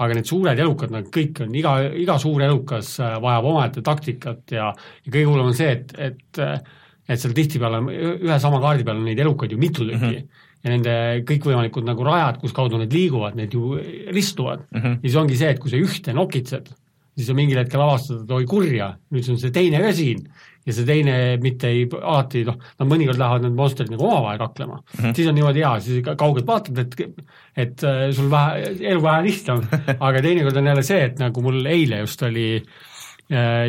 [0.00, 4.56] aga need suured elukad, nad kõik on, iga, iga suur elukas äh, vajab omaette taktikat
[4.56, 6.40] ja ja kõige hullem on see, et, et
[7.04, 10.16] et seal tihtipeale on ühe sama kaardi peal on neid elukaid ju mitu tükki mm.
[10.16, 10.94] -hmm ja nende
[11.28, 13.76] kõikvõimalikud nagu rajad, kus kaudu need liiguvad, need ju
[14.14, 14.80] ristuvad mm.
[14.80, 14.96] -hmm.
[15.02, 16.72] ja siis ongi see, et kui sa ühte nokitsed,
[17.14, 20.24] siis sa mingil hetkel avastad, et oi kurja, nüüd on see teine ka siin
[20.64, 24.80] ja see teine mitte ei, alati noh, nad mõnikord lähevad need monstrid nagu omavahel kaklema
[24.80, 25.14] mm, -hmm.
[25.18, 26.96] siis on niimoodi hea, siis ka- kaugelt vaatad, et
[27.56, 29.62] et äh, sul vähe, elu vähe lihtsam,
[30.08, 32.93] aga teinekord on jälle see, et nagu mul eile just oli äh,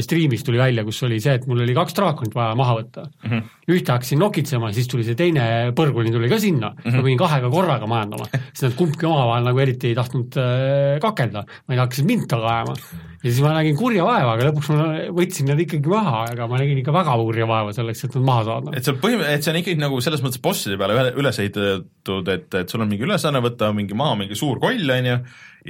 [0.03, 3.29] striimis tuli välja, kus oli see, et mul oli kaks draakonit vaja maha võtta mm.
[3.29, 3.53] -hmm.
[3.71, 6.97] ühte hakkasin nokitsema, siis tuli see teine põrguni tuli ka sinna mm, -hmm.
[6.97, 11.45] ma pidin kahega korraga majandama, siis nad kumbki omavahel nagu eriti ei tahtnud äh, kakelda,
[11.69, 12.75] vaid hakkasid mind taga ajama.
[13.23, 14.91] ja siis ma nägin kurja vaeva, aga lõpuks ma
[15.21, 18.45] võtsin nad ikkagi maha, aga ma nägin ikka väga kurja vaeva selleks, et nad maha
[18.51, 18.75] saada.
[18.75, 21.39] et see on põhim-, et see on ikkagi nagu selles mõttes bosside peale üle- üles
[21.39, 25.19] ehitatud, et, et sul on mingi ülesanne võtta mingi maha mingi suur koll, on ju,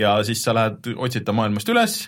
[0.02, 2.00] ja siis sa lähed, otsid ta maailmast üles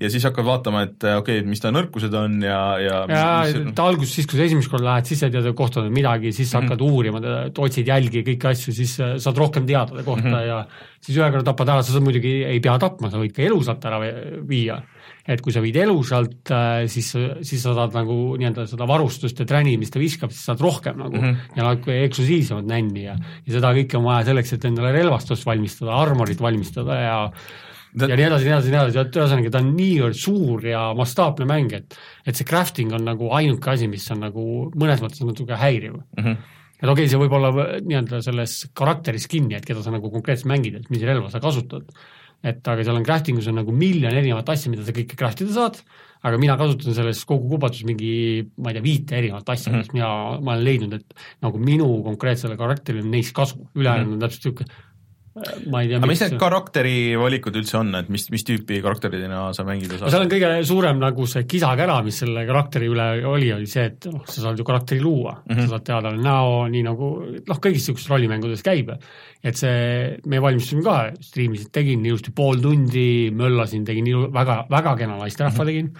[0.00, 3.58] ja siis hakkad vaatama, et okei okay,, mis ta nõrkused on ja, ja ja mis,
[3.60, 6.32] et alguses, siis kui sa esimest korda lähed, siis sa ei tea ta kohta midagi,
[6.34, 9.94] siis sa hakkad uurima teda, otsid jälgi ja kõiki asju, siis äh, saad rohkem teada
[9.94, 10.48] ta kohta mm -hmm.
[10.48, 13.84] ja siis ühe korra tapad ära, sa muidugi ei pea tapma, sa võid ka elusalt
[13.86, 14.82] ära vi- viia.
[15.26, 16.50] et kui sa viid elusalt,
[16.86, 20.60] siis, siis sa saad nagu nii-öelda seda varustust ja träni, mis ta viskab, siis saad
[20.60, 21.56] rohkem nagu mm -hmm.
[21.56, 23.16] ja nagu eksklusiivsemat nänni ja
[23.46, 27.30] ja seda kõike on vaja selleks, et endale relvastust valmistada, armorit valmistada ja
[27.94, 30.80] Ta- ja nii edasi, nii edasi, nii edasi, et ühesõnaga ta on niivõrd suur ja
[30.98, 31.94] mastaapne mäng, et
[32.26, 36.24] et see crafting on nagu ainuke asi, mis on nagu mõnes mõttes natuke häiriv mm.
[36.24, 36.40] -hmm.
[36.80, 40.50] et okei okay,, see võib olla nii-öelda selles karakteris kinni, et keda sa nagu konkreetselt
[40.50, 41.86] mängid, et mis relva sa kasutad.
[42.44, 45.40] et aga seal on crafting us on nagu miljon erinevat asja, mida sa kõike craft
[45.40, 45.78] ida saad,
[46.24, 49.86] aga mina kasutan selles kogu kubatus mingi, ma ei tea, viite erinevat asja mm, -hmm.
[49.86, 50.08] mis mina,
[50.40, 54.14] ma olen leidnud, et nagu minu konkreetsele karakterile on neist kasu, ülejäänud mm -hmm.
[54.14, 54.92] on täpselt niisugune
[55.34, 59.64] ma ei tea, aga mis need karakterivalikud üldse on, et mis, mis tüüpi karakteridena sa
[59.66, 60.12] mängida saad?
[60.12, 64.06] seal on kõige suurem nagu see kisakära, mis selle karakteri üle oli, oli see, et
[64.12, 65.64] noh, sa saad ju karakteri luua mm, -hmm.
[65.64, 68.94] sa saad talle näo, nii nagu noh, kõigis niisugustes rollimängudes käib.
[69.42, 74.96] et see, me valmistusime ka, striimisid, tegin ilusti pool tundi, möllasin, tegin ilu-, väga, väga
[75.02, 75.90] kena naisterahva mm -hmm.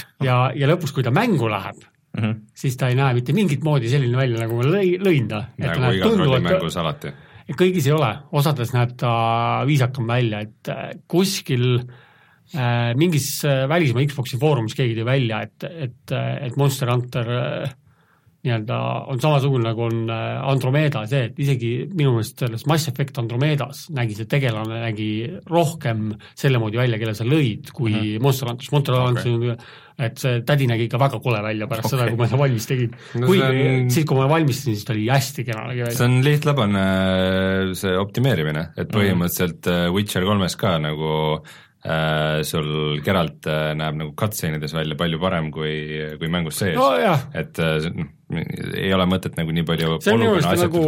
[0.00, 1.84] tegin ja, ja lõpuks, kui ta mängu läheb,
[2.18, 2.36] Mm -hmm.
[2.54, 5.44] siis ta ei näe mitte mingit moodi selline välja, nagu ma lõi, lõin ta.
[5.58, 7.12] nagu igas rollimängus alati
[7.56, 9.10] kõigis ei ole, osades näeb ta
[9.68, 15.68] viisakam välja, et äh, kuskil äh, mingis äh, välismaa Xbox'i foorumis keegi tõi välja, et,
[15.88, 17.76] et, et Monster Hunter äh,
[18.48, 18.78] nii-öelda
[19.12, 24.16] on samasugune, nagu on Andromeda see, et isegi minu meelest selles Mass Effect Andromedas nägi
[24.18, 25.10] see tegelane, nägi
[25.48, 28.24] rohkem selle moodi välja, kelle sa lõid, kui mm -hmm.
[28.24, 29.56] Monster Hunteris, Monster Hunteris okay.
[30.08, 31.98] et see tädi nägi ikka väga kole välja pärast okay.
[31.98, 33.26] seda, kui ma seda valmis tegin no.
[33.26, 33.90] kui on...
[33.90, 35.96] siis, kui ma valmistasin, siis ta oli hästi kena nägi välja.
[36.00, 36.84] see on lihtlabane
[37.78, 38.98] see optimeerimine, et mhm.
[38.98, 39.96] põhimõtteliselt mm -hmm.
[39.96, 41.14] Witcher kolmes ka nagu
[41.84, 45.74] äh, sul Geralt äh, näeb nagu cutscene'ides välja palju parem kui,
[46.18, 46.92] kui mängus sees no,.
[47.34, 50.82] et äh, noh, ei ole mõtet nagu nii palju see on minu meelest nagu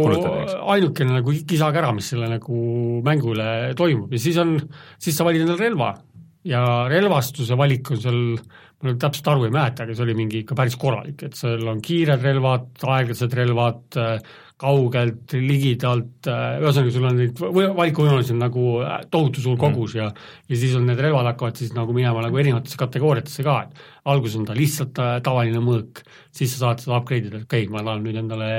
[0.75, 2.57] ainukene nagu kisakära, mis selle nagu
[3.05, 4.11] mängu üle toimub.
[4.13, 4.57] Ja siis on,
[5.01, 5.95] siis sa valid endale relva.
[6.45, 8.21] Ja relvastuse valik on seal,
[8.81, 11.67] ma nüüd täpselt aru ei mäleta, aga see oli mingi ikka päris korralik, et seal
[11.69, 13.99] on kiired relvad, aeglased relvad,
[14.61, 18.65] kaugelt, ligidalt, ühesõnaga sul on neid valikuvõimalusi on nagu
[19.13, 20.01] tohutu suur kogus mm.
[20.01, 23.90] ja ja siis on need relvad hakkavad siis nagu minema nagu erinevatesse kategooriatesse ka, et
[24.09, 27.67] alguses on ta lihtsalt äh, tavaline mõõk, siis sa saad seda upgrade ida, et okei
[27.67, 28.51] okay,, ma tahan nüüd endale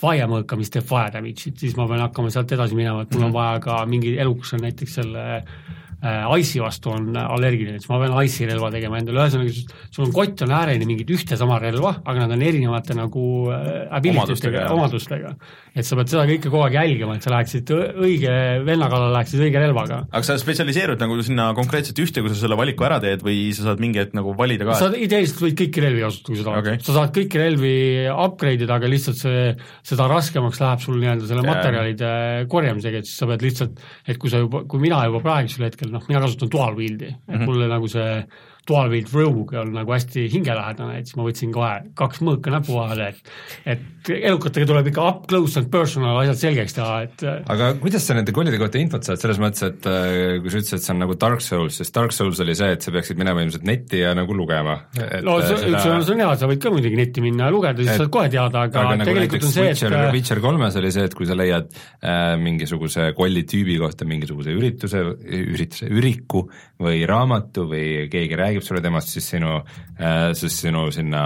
[0.00, 3.26] fire mõõka, mis teeb fire damage'it, siis ma pean hakkama sealt edasi minema, et mul
[3.26, 3.36] on mhm.
[3.36, 5.52] vaja ka mingi eluks on näiteks selle äh,
[6.00, 9.52] Ice'i vastu on allergiline, siis ma pean Ice'i relva tegema endale, ühesõnaga
[9.92, 13.82] sul on kott on ääreni mingit ühte sama relva, aga nad on erinevate nagu äh,
[13.98, 15.34] abilitystega, omadustega.
[15.74, 18.32] et sa pead seda kõike kogu aeg jälgima, et sa läheksid õige
[18.64, 20.00] venna kallale, läheksid õige relvaga.
[20.08, 23.68] aga sa spetsialiseerud nagu sinna konkreetselt ühte, kui sa selle valiku ära teed või sa
[23.68, 24.78] saad mingi hetk nagu valida ka?
[24.80, 27.74] sa ideeliselt võid kõiki relvi kasutada, kui sa tahad okay., sa saad kõiki relvi
[28.08, 29.44] upgrade ida, aga lihtsalt see,
[29.92, 31.60] seda raskemaks läheb sul nii-öelda selle yeah.
[31.60, 32.10] materjalide
[32.56, 35.89] korjamisega, et siis sa pead lihtsalt, et kui sa juba, kui mina juba praegusel hetkel
[35.92, 37.34] noh, mina kasutan dual wield'i mm, -hmm.
[37.36, 41.54] et mulle nagu see äh, 12 Rogue on nagu hästi hingelähedane, et siis ma võtsin
[41.54, 46.38] kohe kaks mõõka näpu vahele, et et elukatega tuleb ikka up close and personal asjad
[46.40, 49.88] selgeks teha, et äh, aga kuidas sa nende koolide kohta infot saad, selles mõttes, et
[49.90, 52.70] äh, kui sa ütlesid, et see on nagu Dark Souls, sest Dark Souls oli see,
[52.76, 54.78] et sa peaksid minema ilmselt netti ja nagu lugema.
[55.26, 55.74] no äh, see, seda...
[55.74, 58.14] üks asi on hea, sa võid ka muidugi netti minna ja lugeda, siis et, saad
[58.16, 61.18] kohe teada, aga, aga nagu tegelikult on see, Witcher, et Witcher kolmes oli see, et
[61.18, 66.46] kui sa leiad äh, mingisuguse kolli tüübi kohta mingisuguse ürituse, ürituse, üriku
[66.80, 71.24] või raamatu või keegi räägib, sulle temast, siis sinu äh,, siis sinu sinna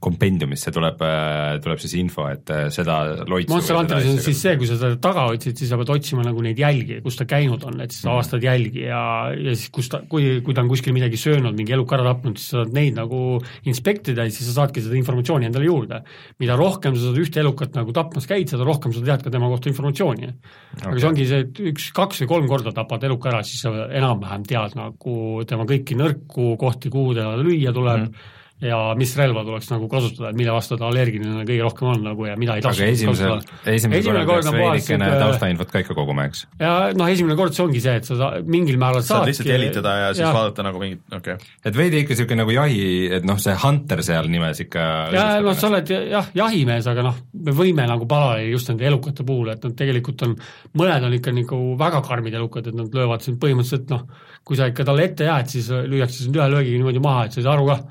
[0.00, 2.96] kompendiumisse tuleb, äh, tuleb siis info, et äh, seda
[3.28, 6.24] loitsu Monster Hunteris on siis see, kui sa seda taga otsid, siis sa pead otsima
[6.24, 9.02] nagu neid jälgi, kus ta käinud on, et siis sa avastad jälgi ja,
[9.36, 12.40] ja siis kus ta, kui, kui ta on kuskil midagi söönud, mingi eluka ära tapnud,
[12.40, 13.20] siis sa saad neid nagu
[13.68, 16.00] inspektida ja siis sa saadki seda informatsiooni endale juurde.
[16.40, 19.52] mida rohkem sa seda ühte elukat nagu tapmas käid, seda rohkem sa tead ka tema
[19.52, 20.32] kohta informatsiooni.
[20.80, 20.88] Okay..
[20.88, 23.86] aga see ongi see, et üks, kaks või kolm korda tapad eluka ära, siis sa
[23.86, 28.08] enam-vähem tead nagu tema kõiki nõrku kohti, kuhu teda lüüa tuleb.
[28.08, 32.02] Mm, ja mis relva tuleks nagu kasutada, et mille vastu ta allergiline kõige rohkem on
[32.10, 36.26] nagu ja mida ei tasu aga esimesel, esimesel korral peaks veidikene taustainfot ka ikka koguma,
[36.28, 36.44] eks?
[36.60, 40.10] ja noh, esimene kord see ongi see, et sa mingil määral saad lihtsalt jälitada ja
[40.12, 40.32] siis ja.
[40.36, 41.54] vaadata nagu mingit, okei okay..
[41.64, 42.82] et veidi ikka niisugune nagu jahi,
[43.16, 44.84] et noh, see hunter seal nimes ikka
[45.16, 47.16] ja noh, sa oled jah, jahimees, aga noh,
[47.48, 50.36] me võime nagu paralleeli just nende elukate puhul, et nad tegelikult on,
[50.76, 54.04] mõned on ikka nagu väga karmid elukad, et nad löövad sind põhimõtteliselt noh,
[54.44, 57.40] kui sa ikka talle ette jääd, siis lüüakse sind ühe löögiga niimoodi maha, et sa
[57.40, 57.82] ei saa aru kah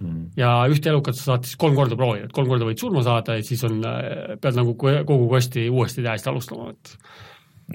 [0.00, 0.24] mm..
[0.40, 3.38] ja ühte elukat sa saad siis kolm korda proovida, et kolm korda võid surma saada
[3.38, 6.96] ja siis on, äh, pead nagu kogu kosti uuesti täiesti alustama, et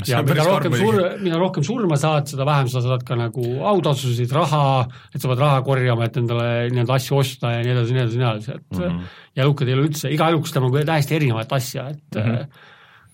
[0.07, 4.31] ja mida rohkem sur-, mida rohkem surma saad, seda vähem sa saad ka nagu autasusid,
[4.35, 4.65] raha,
[5.11, 8.21] et sa pead raha korjama, et endale nii-öelda asju osta ja nii edasi, nii edasi,
[8.21, 9.15] nii edasi, et mm -hmm.
[9.35, 12.69] ja elukad ei ole üldse, iga elukas teeb nagu täiesti erinevat asja, et mm -hmm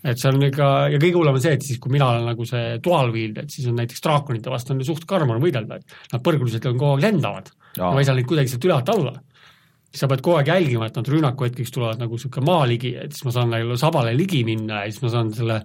[0.08, 2.45] et see on ikka, ja kõige hullem on see, et siis, kui mina olen nagu
[2.47, 5.80] see dual wield, et siis on näiteks draakonite vastu on ju suht karm on võidelda,
[5.80, 8.93] et nad põrguliselt on kogu aeg lendavad ja ma ei saa neid kuidagi sealt ülevalt
[8.93, 9.14] alla.
[9.88, 12.93] siis sa pead kogu aeg jälgima, et nad rünnaku hetkeks tulevad nagu niisugune maa ligi,
[12.99, 15.62] et siis ma saan nagu sabale ligi minna ja siis ma saan selle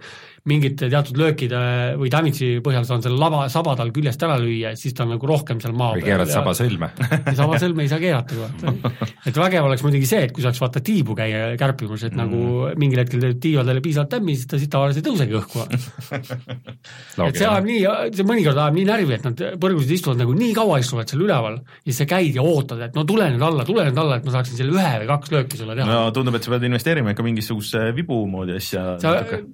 [0.48, 1.58] mingite teatud löökide
[2.00, 5.28] või damage'i põhjal saan selle lava, saba tal küljest ära lüüa siis ta on nagu
[5.28, 6.90] rohkem seal maa või keerad saba sõlme
[7.40, 9.08] saba sõlme ei saa keerata kohe.
[9.26, 12.78] et vägev oleks muidugi see, et kui saaks vaata tiibu käia kärpimas, et nagu Mm.
[12.80, 15.62] mingil hetkel teeb tiivadele piisavalt tämmi, siis ta siit tavaliselt ei tõusegi õhku
[17.28, 17.80] et see ajab nii,
[18.16, 21.58] see mõnikord ajab nii närvi, et nad põrgusid istuvad nagu nii kaua istuvad seal üleval
[21.60, 24.28] ja siis sa käid ja ootad, et no tule nüüd alla, tule nüüd alla, et
[24.28, 27.14] ma saaksin selle ühe või kaks lööki sulle teha no tundub, et sa pead investeerima
[27.14, 28.86] ikka mingisugusesse vibu moodi asja.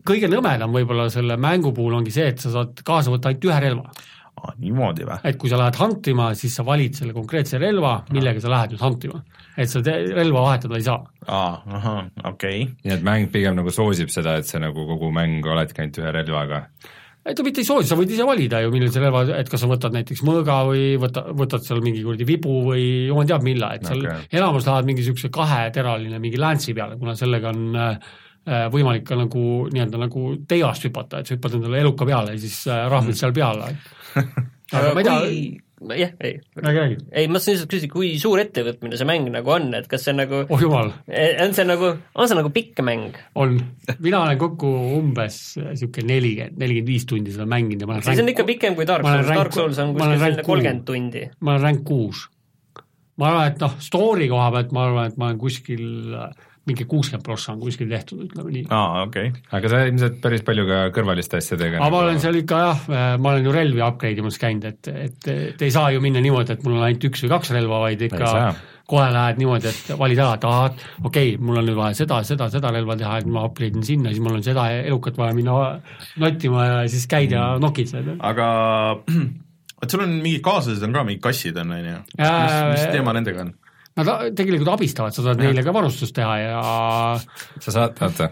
[0.08, 3.58] kõige nõmedam võib-olla selle mängu puhul ongi see, et sa saad kaasa võtta ainult ühe
[3.66, 3.92] relva.
[4.38, 5.18] Ah, niimoodi või?
[5.26, 8.84] et kui sa lähed huntima, siis sa valid selle konkreetse relva, millega sa lähed nüüd
[8.86, 9.22] huntima.
[9.58, 11.00] et sa relva vahetada ei saa.
[11.26, 12.68] aa, ahah, okei okay..
[12.84, 16.14] nii et mäng pigem nagu soosib seda, et sa nagu kogu mäng oledki ainult ühe
[16.20, 16.62] relvaga
[17.28, 19.60] ei ta mitte ei soosi, sa võid ise valida ju, millal sa relva, et kas
[19.60, 23.76] sa võtad näiteks mõõga või võta, võtad seal mingi kuradi vibu või jumal teab millal,
[23.76, 24.30] et seal okay.
[24.38, 28.16] enamus lähevad mingi niisuguse kaheteraline mingi länsi peale, kuna sellega on äh,
[28.72, 32.60] võimalik ka nagu nii-öelda nagu teiast hüpata, et sa hüppad endale eluka peale ja siis
[32.70, 33.20] äh, rahvid mm.
[33.20, 33.64] seal peal.
[34.78, 35.18] aga ma ei tea,
[35.98, 36.96] jah, ei, räägi, räägi.
[37.12, 40.14] ei ma tahtsin lihtsalt küsida, kui suur ettevõtmine see mäng nagu on, et kas see
[40.16, 40.90] nagu oh jumal,
[41.44, 43.18] on see nagu, on see nagu pikk mäng?
[43.38, 43.58] on,
[44.02, 48.24] mina olen kokku umbes niisugune nelikümmend, nelikümmend viis tundi seda mänginud ja ma olen siis
[48.24, 51.24] on ikka pikem kui Dark Souls, Dark Souls on kuskil selline kolmkümmend tundi.
[51.40, 52.26] ma olen rank kuus.
[53.20, 56.86] ma arvan, et noh, story koha pealt ma arvan, et ma olen kuskil äh, mingi
[56.88, 58.64] kuuskümmend prossa on kuskil tehtud, ütleme nii.
[58.70, 59.44] aa, okei okay.
[59.58, 62.88] aga sa ilmselt päris palju ka kõrvaliste asjadega aga ma olen seal ikka jah,
[63.18, 66.56] ma olen ju relvi upgrade imas käinud, et, et, et ei saa ju minna niimoodi,
[66.56, 68.32] et mul on ainult üks või kaks relva, vaid ikka
[68.88, 72.22] kohe lähed niimoodi, et valid ära, et ahah, okei okay,, mul on nüüd vaja seda,
[72.24, 75.36] seda, seda relva teha, et ma upgrade in sinna, siis mul on seda elukat vaja
[75.36, 75.58] minna
[76.22, 77.64] nottima ja siis käid ja Mm.
[77.64, 78.10] nokid seal.
[78.18, 78.48] aga
[79.78, 82.74] vot sul on mingid kaaslased on ka, mingid kassid on, on ju, mis, Jaa, mis,
[82.74, 83.54] mis teema nendega on?
[83.98, 86.58] Nad tegelikult abistavad, sa saad neile ka varustust teha ja
[87.64, 88.28] sa saad, oota,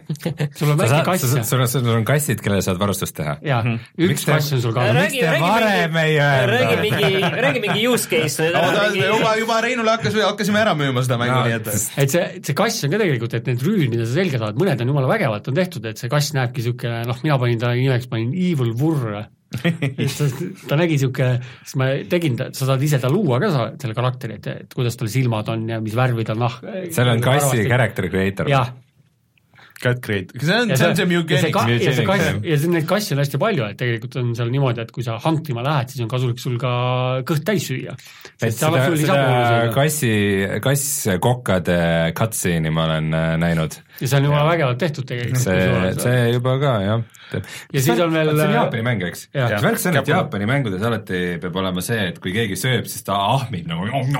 [0.54, 3.66] sul on väike kass ja sul on, sul on kassid, kellele saad varustust teha jah,
[3.66, 4.86] Miks üks te- kass on sul ka.
[4.96, 6.54] Miks te varem ei öelnud?
[6.54, 8.48] räägi mingi, räägi mingi use case.
[8.94, 12.84] juba, juba Reinule hakkas, hakkasime ära müüma seda mängu, nii et et see, see kass
[12.86, 15.58] on ka tegelikult, et need rüül, mida sa selga saad, mõned on jumala vägevalt on
[15.58, 19.24] tehtud, et see kass näebki niisugune, noh, mina panin ta nimeks, panin Evil Vurr.
[20.18, 20.30] ta,
[20.68, 23.94] ta nägi niisugune, siis ma tegin ta, sa saad ise ta luua ka, sa, selle
[23.98, 26.66] karakteri, et, et kuidas tal silmad on ja mis värvi tal nahk.
[26.90, 28.74] seal on kassi character creator jah,
[29.82, 31.52] Cut Create, see on, see on see Mugenics.
[31.68, 34.80] ja see kass, ja see, neid kasse on hästi palju, et tegelikult on seal niimoodi,
[34.86, 36.70] et kui sa huntima lähed, siis on kasulik sul ka
[37.28, 37.92] kõht täis süüa.
[38.40, 39.18] et seda, seda
[39.74, 40.12] kassi,
[40.64, 41.78] kasskokkade
[42.16, 43.76] cutscene'i ma olen äh, näinud.
[44.00, 45.42] Ja see on jumala vägevalt tehtud tegelikult.
[45.42, 47.04] see, see juba ka jah.
[47.74, 49.24] Ja siis on veel- see on Jaapani mäng, eks?
[49.34, 50.10] Värk see on, et.
[50.10, 54.12] Jaapani mängudes alati peab olema see, et kui keegi sööb, siis ta ahmib nagu on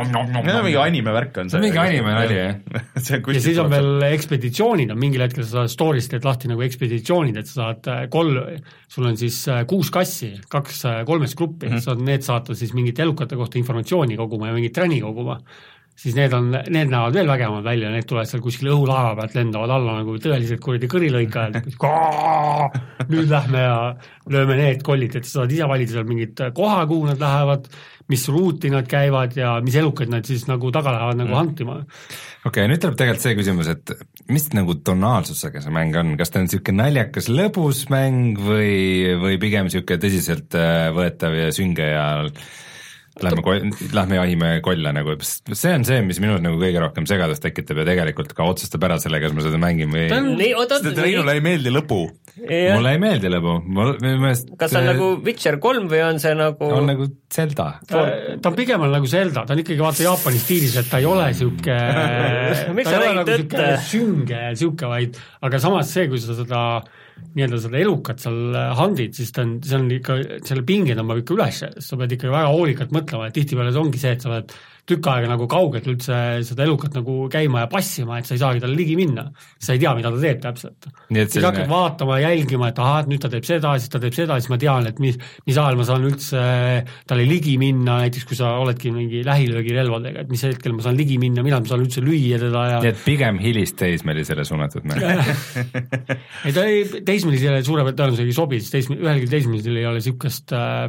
[0.66, 2.56] mingi anime värk on see on mingi anime nali, jah.
[3.36, 7.38] ja siis on veel ekspeditsioonid on, mingil hetkel sa saad story'st teed lahti nagu ekspeditsioonid,
[7.38, 8.40] et sa saad äh, kolm,
[8.90, 11.86] sul on siis äh, kuus kassi, kaks äh, kolmest gruppi mm, -hmm.
[11.86, 15.38] saad need saata siis mingite elukate kohta informatsiooni koguma ja mingit träni koguma,
[15.96, 19.74] siis need on, need näevad veel vägevamad välja, need tulevad seal kuskil õhulaeva pealt, lendavad
[19.78, 21.58] alla nagu tõelised kuradi kõrilõikajad,
[23.12, 23.76] nüüd lähme ja
[24.32, 27.68] lööme need kollid, et sa saad ise valida seal mingit koha, kuhu nad lähevad,
[28.12, 31.80] mis ruuti nad käivad ja mis elukaid nad siis nagu taga lähevad nagu huntima
[32.46, 33.94] okei okay,, nüüd tuleb tegelikult see küsimus, et
[34.30, 39.40] mis nagu tonaalsusega see mäng on, kas ta on niisugune naljakas lõbus mäng või, või
[39.42, 40.92] pigem niisugune tõsiselt äh,
[41.40, 42.06] ja sünge ja
[43.24, 43.42] lähme
[43.96, 47.86] lähme jahime kolle nagu, see on see, mis minus nagu kõige rohkem segadust tekitab ja
[47.88, 50.52] tegelikult ka otsustab ära selle, kas ma seda mängin või ei.
[50.68, 52.00] sest Reinule ei meeldi lõbu.
[52.36, 56.20] mulle ei meeldi lõbu, mul, minu meelest kas see on nagu Witcher kolm või on
[56.22, 57.70] see nagu on nagu Zelda.
[57.88, 58.04] ta,
[58.42, 61.08] ta on pigem on nagu Zelda, ta on ikkagi vaata Jaapani stiilis, et ta ei
[61.08, 66.36] ole sihuke ta ei ole nagu sihuke sünge sihuke, vaid aga samas see, kui sa
[66.36, 66.62] seda
[67.36, 70.16] nii-öelda seda elukat seal handid, siis ta on, see on ikka,
[70.48, 74.00] selle pinge tõmbab ikka üles, sa pead ikka väga hoolikalt mõtlema, et tihtipeale see ongi
[74.02, 74.56] see, et sa pead
[74.86, 76.16] tükk aega nagu kaugelt üldse
[76.46, 79.26] seda elukat nagu käima ja passima, et sa ei saagi talle ligi minna.
[79.58, 80.86] sa ei tea, mida ta teeb täpselt.
[80.86, 84.14] Siis selline- hakkad vaatama, jälgima, et ahah, et nüüd ta teeb seda, siis ta teeb
[84.14, 86.42] seda, siis ma tean, et mis, mis ajal ma saan üldse
[87.06, 91.18] talle ligi minna, näiteks kui sa oledki mingi lähilöögirelvadega, et mis hetkel ma saan ligi
[91.18, 95.02] minna, millal ma saan üldse lüüa teda ja nii et pigem hilisteismelisele suunatud mäng.
[96.46, 100.54] ei ta ei, teismelisele suure tõenäosusega ei sobi, sest teisme, ühelgi teismelisel ei ole niisugust
[100.54, 100.86] äh,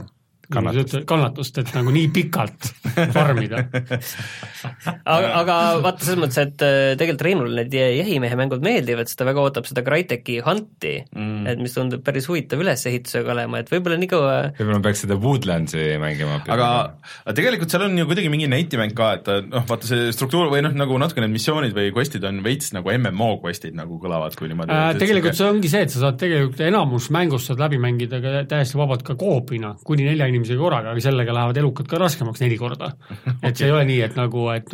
[0.47, 1.01] Kannatust.
[1.09, 2.69] kannatust, et nagu nii pikalt
[3.11, 3.65] farmida
[5.15, 9.27] aga, aga vaata, selles mõttes, et äh, tegelikult Reinule need jahimehe mängud meeldivad, sest ta
[9.27, 13.99] väga ootab seda Crytek'i Hunti mm., et mis tundub päris huvitav ülesehitusega olema, et võib-olla
[13.99, 18.47] nii kaua võib-olla peaks seda Woodlandsi mängima aga aga tegelikult seal on ju kuidagi mingi
[18.51, 22.23] netimäng ka, et noh, vaata see struktuur või noh, nagu natuke need missioonid või quest'id
[22.27, 25.93] on veits nagu MMO quest'id nagu kõlavad, kui niimoodi äh, tegelikult see ongi see, et
[25.93, 30.29] sa saad tegelikult enamus mängust saad läbi mängida ka täiesti vabalt ka koopina, kuni nelja
[30.37, 32.91] inimesega korraga, aga sellega lähevad elukad ka raskemaks neli korda.
[33.47, 34.73] et see ei ole nii, et nagu, et,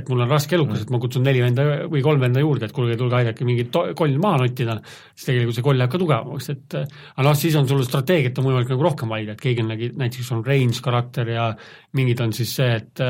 [0.00, 2.76] et mul on raske elukas, et ma kutsun neli venda või kolm venda juurde, et
[2.76, 4.78] kuulge, tulge aidake mingit to- koll maha nottida,
[5.14, 8.50] siis tegelikult see koll läheb ka tugevamaks, et aga noh, siis on sul strateegiat on
[8.50, 11.50] võimalik nagu rohkem valida, et keegi on näiteks on range karakter ja
[11.98, 13.06] mingid on siis see, et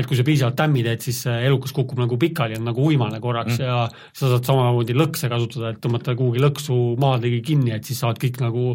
[0.00, 3.20] et kui sa piisavalt tämmi teed, siis see elukas kukub nagu pikali, on nagu uimane
[3.22, 3.64] korraks mm.
[3.64, 8.20] ja sa saad samamoodi lõkse kasutada, et tõmmata kuhugi lõksu maadegi kinni, et siis saavad
[8.22, 8.70] kõik nagu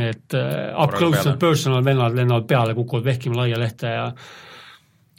[0.00, 4.06] need uh, up close and personal vennad lennavad peale, kukuvad vehkima laia lehte ja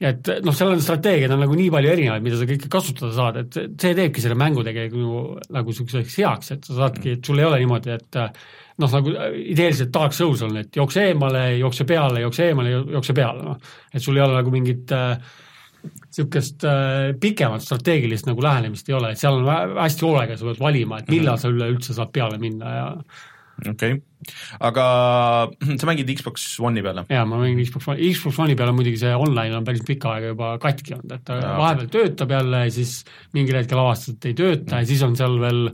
[0.01, 3.37] et noh, seal on strateegiaid on nagu nii palju erinevaid, mida sa kõike kasutada saad,
[3.43, 7.41] et see teebki selle mängu tegelikult nagu, nagu niisuguseks heaks, et sa saadki, et sul
[7.41, 8.19] ei ole niimoodi, et
[8.81, 9.13] noh, nagu
[9.53, 13.71] ideeliselt Dark Souls on, et jookse eemale, jookse peale, jookse eemale, jookse peale, noh.
[13.93, 14.95] et sul ei ole nagu mingit
[15.81, 20.47] niisugust äh, pikemat strateegilist nagu lähenemist ei ole, et seal on hä- hästi hoolega, sa
[20.49, 22.87] pead valima, et millal sa üleüldse saad peale minna ja
[23.69, 24.01] okei okay.,
[24.67, 24.85] aga
[25.79, 27.05] sa mängid Xbox One'i peale?
[27.09, 30.15] jaa, ma mängin Xbox One, Xbox One'i peal on muidugi see online on päris pikka
[30.15, 32.99] aega juba katki olnud, et ta Jaa, vahepeal töötab jälle ja siis
[33.37, 35.65] mingil hetkel avastad, et ei tööta ja siis on seal veel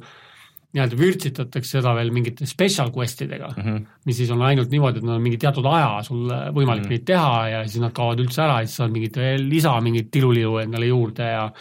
[0.75, 3.85] nii-öelda vürtsitatakse seda veel mingite special quest idega mm, -hmm.
[4.05, 6.89] mis siis on ainult niimoodi, et nad on mingi teatud aja sul võimalik mm -hmm.
[6.89, 10.11] neid teha ja siis nad kaovad üldse ära ja siis saad mingit veel lisa, mingit
[10.11, 11.51] tilulilu endale juurde ja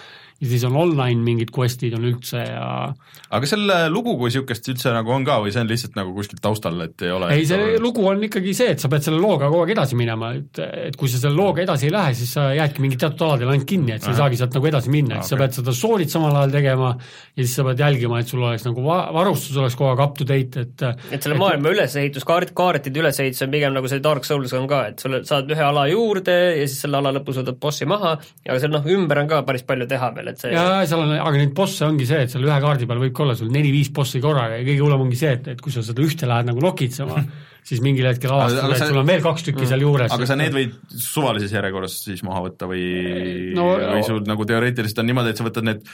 [0.40, 2.66] ja siis on online mingid quest'id on üldse ja
[3.32, 6.40] aga selle lugu kui niisugust üldse nagu on ka või see on lihtsalt nagu kuskil
[6.42, 9.48] taustal, et ei ole ei, see lugu on ikkagi see, et sa pead selle looga
[9.48, 10.60] kogu aeg edasi minema, et,
[10.90, 13.68] et kui sa selle looga edasi ei lähe, siis sa jäädki mingi teatud aladel ainult
[13.68, 15.42] kinni, et sa ei saagi sealt nagu edasi minna, et sa Okei.
[15.44, 18.84] pead seda story't samal ajal tegema ja siis sa pead jälgima, et sul oleks nagu
[18.84, 23.00] va-, varustus oleks kogu aeg up to date, et et selle maailma ülesehitus, kaart, kaartide
[23.02, 26.36] ülesehitus on pigem nagu see Dark Souls on ka, et sul saad ühe ala juurde
[26.60, 28.16] ja siis selle ala lõpus võtad bossi maha,
[28.46, 31.12] aga seal noh, ümber on ka päris palju teha veel, et see ja seal on,
[31.16, 33.92] aga neid bosse ongi see, et seal ühe kaardi peal võib ka olla sul neli-viis
[33.94, 36.62] bossi korraga ja kõige hullem ongi see, et, et kui sa seda ühte lähed nagu
[36.64, 37.22] nokitsema,
[37.68, 40.12] siis mingil hetkel avastad, et sa- sul on veel kaks tükki seal juures.
[40.14, 42.84] aga sa need võid suvalises järjekorras siis maha võtta või
[43.56, 45.84] No- või sul nagu teoreetiliselt on niimoodi, et sa võtad need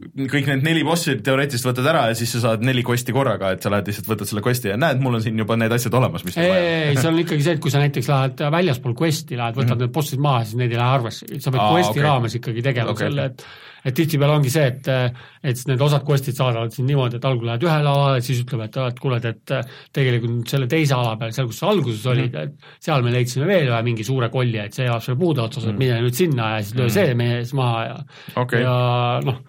[0.00, 3.64] kõik need neli bossi teoreetiliselt võtad ära ja siis sa saad neli quest'i korraga, et
[3.64, 6.24] sa lähed lihtsalt võtad selle quest'i ja näed, mul on siin juba need asjad olemas,
[6.24, 9.58] mis ei, ei, see on ikkagi see, et kui sa näiteks lähed väljaspool quest'i, lähed,
[9.58, 9.84] võtad mm -hmm.
[9.84, 12.06] need bossid maha, siis need ei lähe arvesse, sa pead quest'i okei.
[12.06, 13.44] raames ikkagi tegema okay, selle, okei.
[13.44, 17.48] et et tihtipeale ongi see, et et need osad quest'id saadavad sind niimoodi, et algul
[17.48, 19.54] lähed ühele alale, siis ütleme, et, et kuule, et
[19.96, 22.74] tegelikult selle teise ala peal, seal, kus sa alguses olid mm, -hmm.
[22.80, 25.64] et seal me leidsime veel ühe mingi suure kolli, et see elab seal puude otsas
[25.64, 27.96] mm, et mine nüüd sinna ja siis löö see meie ees maha ja
[28.36, 28.60] Okei.
[28.62, 28.76] ja
[29.24, 29.40] noh,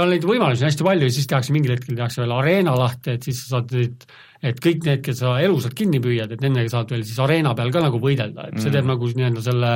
[0.00, 3.26] on neid võimalusi hästi palju ja siis tehakse mingil hetkel tehakse veel areena lahti, et
[3.26, 4.06] siis sa saad neid
[4.40, 7.72] et kõik need, kes sa elusalt kinni püüad, et nendega saad veel siis areena peal
[7.74, 9.72] ka nagu võidelda, et see teeb nagu nii-öelda selle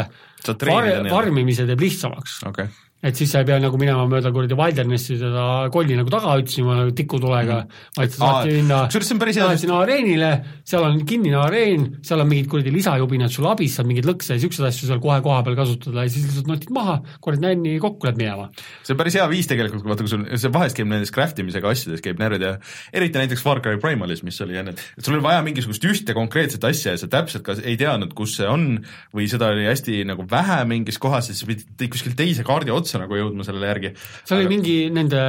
[1.11, 2.38] farmimise teeb lihtsamaks.
[2.49, 2.70] okei,
[3.05, 6.78] et siis sa ei pea nagu minema mööda kuradi Wildernessi seda kolli nagu taga otsima
[6.78, 10.30] nagu tikutulega mm., vaid sa saadki Aa, minna lähed sinna areenile,
[10.66, 14.38] seal on kinnine areen, seal on mingid kuradi lisajubinad sul abis, saad mingeid lõkse ja
[14.38, 18.09] niisuguseid asju seal kohe koha peal kasutada ja siis lihtsalt notid maha, korjad nänni kokku,
[18.09, 18.48] lähed minema.
[18.82, 21.72] see on päris hea viis tegelikult, vaata kui sul, see vahest käib nendes craft imisega
[21.74, 22.55] asjades käib närvid ja
[22.96, 26.64] eriti näiteks Far Cry Primalis, mis oli enne, et sul oli vaja mingisugust ühte konkreetset
[26.64, 28.66] asja ja sa täpselt ka ei teadnud, kus see on
[29.14, 32.93] või seda oli hästi nagu vähe mingis kohas ja sa pidid kuskil teise kaardi otsa
[33.03, 33.92] nagu jõudma sellele järgi.
[34.24, 35.20] seal oli mingi nende,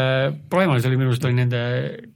[0.51, 1.61] Primalis oli minu arust oli nende,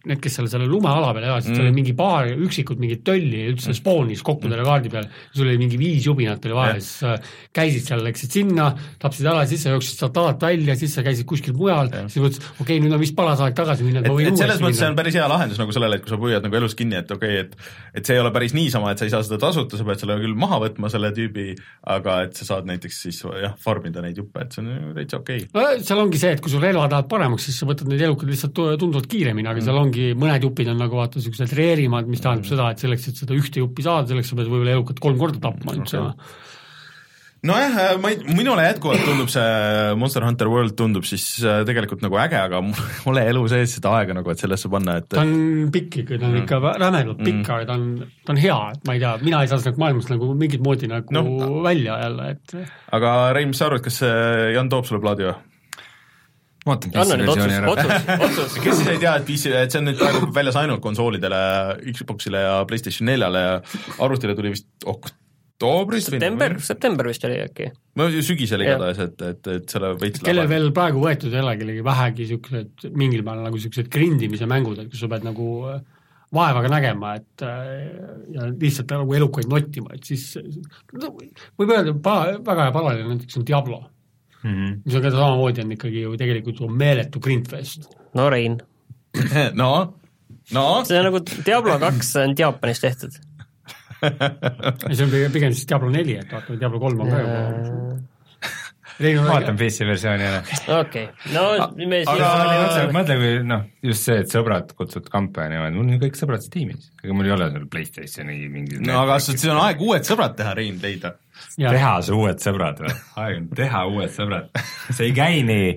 [0.10, 3.46] need, kes seal selle lumeala peal elasid mm., seal oli mingi paar üksikut mingit tölli
[3.52, 7.16] üldse spoonis kokku selle kaardi peal, sul oli mingi viis jubinat oli ja siis sa
[7.56, 8.70] käisid seal, läksid sinna,
[9.02, 12.48] tapsid ära, siis sa jooksid sealt alalt välja, siis sa käisid kuskil mujal, siis mõtlesid,
[12.56, 14.90] okei okay,, nüüd on vist paras aeg tagasi minna, et ma võin selles mõttes see
[14.92, 17.42] on päris hea lahendus nagu sellele, et kui sa püüad nagu elus kinni, et okei
[17.44, 19.88] okay,, et et see ei ole päris niisama, et sa ei saa seda tasuta, sa
[19.88, 21.48] pead selle küll maha võtma, selle tüübi,
[21.96, 25.46] aga et sa saad näiteks siis jah, farmida neid juppe, et see on täitsa okei
[25.48, 25.56] okay..
[25.58, 28.32] no seal ongi see, et kui sul relvad lähevad paremaks, siis sa võtad neid elukad
[28.32, 32.22] lihtsalt tu- tunduvalt kiiremini, aga seal ongi mõned jupid on nagu vaata niisugused reerimad, mis
[32.24, 35.18] tähendab seda, et selleks, et seda ühte juppi saada, selleks sa pead võib-olla elukat kolm
[35.22, 36.38] korda tapma üldse Okei.
[37.48, 42.18] nojah, ma ei, minule jätkuvalt tundub see Monster Hunter World tundub siis äh, tegelikult nagu
[42.20, 42.76] äge, aga mul
[43.06, 46.28] pole elu sees seda aega nagu, et sellesse panna, et ta on pikk ikka, ta
[46.28, 47.86] on ikka rämedalt pikk, aga ta on,
[48.28, 50.92] ta on hea, et ma ei tea, mina ei saa sellest maailmast nagu mingit moodi
[50.92, 51.24] nagu No.
[51.64, 52.58] välja jälle, et
[53.00, 55.38] aga Rein, mis sa arvad, kas see Jan toob sulle plaadi või?
[56.70, 57.74] Ma ootan PC versiooni ära.
[58.66, 61.42] kes siis ei tea, et PC, et see on nüüd praegu väljas ainult konsoolidele,
[61.98, 63.58] Xboxile ja PlayStation neljale ja
[64.06, 65.12] arvutile tuli vist ok-
[65.60, 67.70] oktoobris või september, september vist oli äkki.
[68.00, 71.84] no sügisel igatahes, et, et, et selle veits kellel veel praegu võetud ei ole kellegi
[71.84, 75.82] vähegi niisugused mingil määral nagu niisugused grindimise mängud, et kus sa pead nagu äh,
[76.36, 77.74] vaevaga nägema, et äh,
[78.38, 81.12] ja lihtsalt nagu elukaid nottima, et siis no,
[81.60, 83.84] võib öelda, väga hea paralleel näiteks on Diablo,
[84.44, 84.52] mm.
[84.52, 84.82] -hmm.
[84.86, 87.90] mis on ka samamoodi on ikkagi ju tegelikult ju meeletu grindfest.
[88.14, 88.60] no Rein,
[89.62, 89.72] no,
[90.52, 93.20] no see on nagu Diablo kaks on Jaapanis tehtud.
[94.02, 98.00] ja see on pigem- siis Diablo neli, et vaata, Diablo kolm on ka juba
[99.00, 100.40] Rein on vaatan PC versiooni ära.
[100.80, 101.44] okei, no
[101.88, 105.88] me siis aga mõtle, kui noh, just see, et sõbrad kutsud kampa ja niimoodi, mul
[105.88, 109.46] on ju kõik sõbrad Steamis, ega mul ei ole seal Playstationi mingi no aga siis
[109.48, 111.16] on aeg uued sõbrad teha, Rein, leida.
[111.60, 112.96] Teha see uued sõbrad või?
[113.22, 114.50] aeg on teha uued sõbrad.
[114.90, 115.70] see ei käi nii.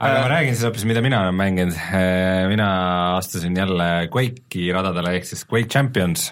[0.00, 1.76] aga ma räägin siis hoopis, mida mina olen mänginud.
[2.50, 2.68] mina
[3.18, 6.30] astusin jälle Quake'i radadele ehk siis Quake Champions.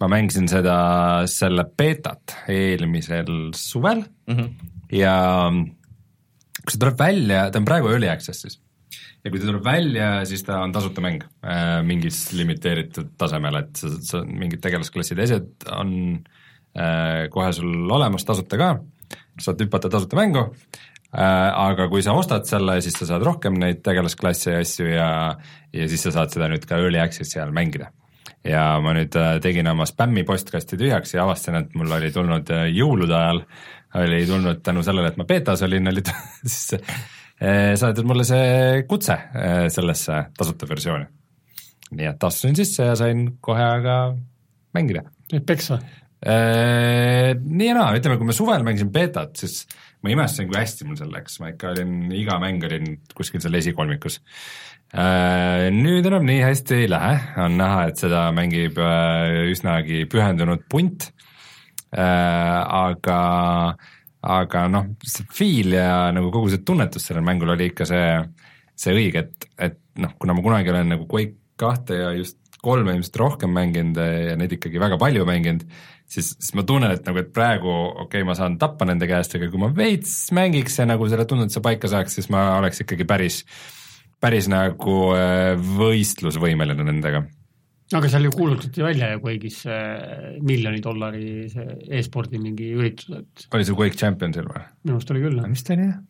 [0.00, 0.76] ma mängisin seda,
[1.30, 4.40] selle beetat eelmisel suvel mm Mhm.
[4.40, 4.70] -hmm.
[4.92, 5.16] ja
[6.62, 8.58] kui see tuleb välja, ta on praegu Early Access'is
[9.24, 13.76] ja kui ta tuleb välja, siis ta on tasuta mäng äh, mingis limiteeritud tasemel, et
[13.76, 16.45] sa, sa mingid tegelasklassid ja asjad on äh,
[17.32, 18.66] kohe sul olemas tasuta ka,
[19.40, 23.80] saad hüpata tasuta mängu äh,, aga kui sa ostad selle, siis sa saad rohkem neid
[23.86, 25.08] tegelasklasse ja asju ja,
[25.72, 27.88] ja siis sa saad seda nüüd ka Early Access'i all mängida
[28.46, 32.50] ja ma nüüd äh, tegin oma spämmi postkasti tühjaks ja avastasin, et mul oli tulnud
[32.54, 33.42] äh, jõulude ajal,
[34.02, 36.04] oli tulnud tänu sellele, et ma betas olin, oli
[36.42, 41.08] siis äh, saadetud mulle see kutse äh, sellesse tasuta versiooni.
[41.96, 43.96] nii et astusin sisse ja sain kohe aga
[44.74, 45.06] mängida.
[45.32, 45.80] et peksa.
[46.26, 49.60] Nii ja naa, ütleme, kui ma suvel mängisin betat, siis
[50.02, 53.54] ma imestasin, kui hästi mul seal läks, ma ikka olin, iga mäng olin kuskil seal
[53.58, 54.18] esikolmikus.
[55.76, 61.08] Nüüd enam nii hästi ei lähe, on näha, et seda mängib äh, üsnagi pühendunud punt,
[61.96, 63.20] aga,
[64.22, 68.06] aga noh, see feel ja nagu kogu see tunnetus sellel mängul oli ikka see,
[68.78, 72.96] see õige, et, et noh, kuna ma kunagi olen nagu Quake kahte ja just kolme
[72.96, 75.62] ilmselt rohkem mänginud ja neid ikkagi väga palju mänginud,
[76.10, 79.36] siis, siis ma tunnen, et nagu, et praegu okei okay,, ma saan tappa nende käest,
[79.38, 83.06] aga kui ma veits mängiks ja nagu selle tunnetuse paika saaks, siis ma oleks ikkagi
[83.08, 83.42] päris,
[84.22, 87.24] päris nagu äh, võistlusvõimeline nendega.
[87.94, 93.48] aga seal ju kuulutati välja ju Quake'is see miljoni dollari see e-spordi mingi üritus, et
[93.54, 94.66] oli see Quake Championsil või?
[94.84, 96.02] minu arust oli küll, vist oli jah.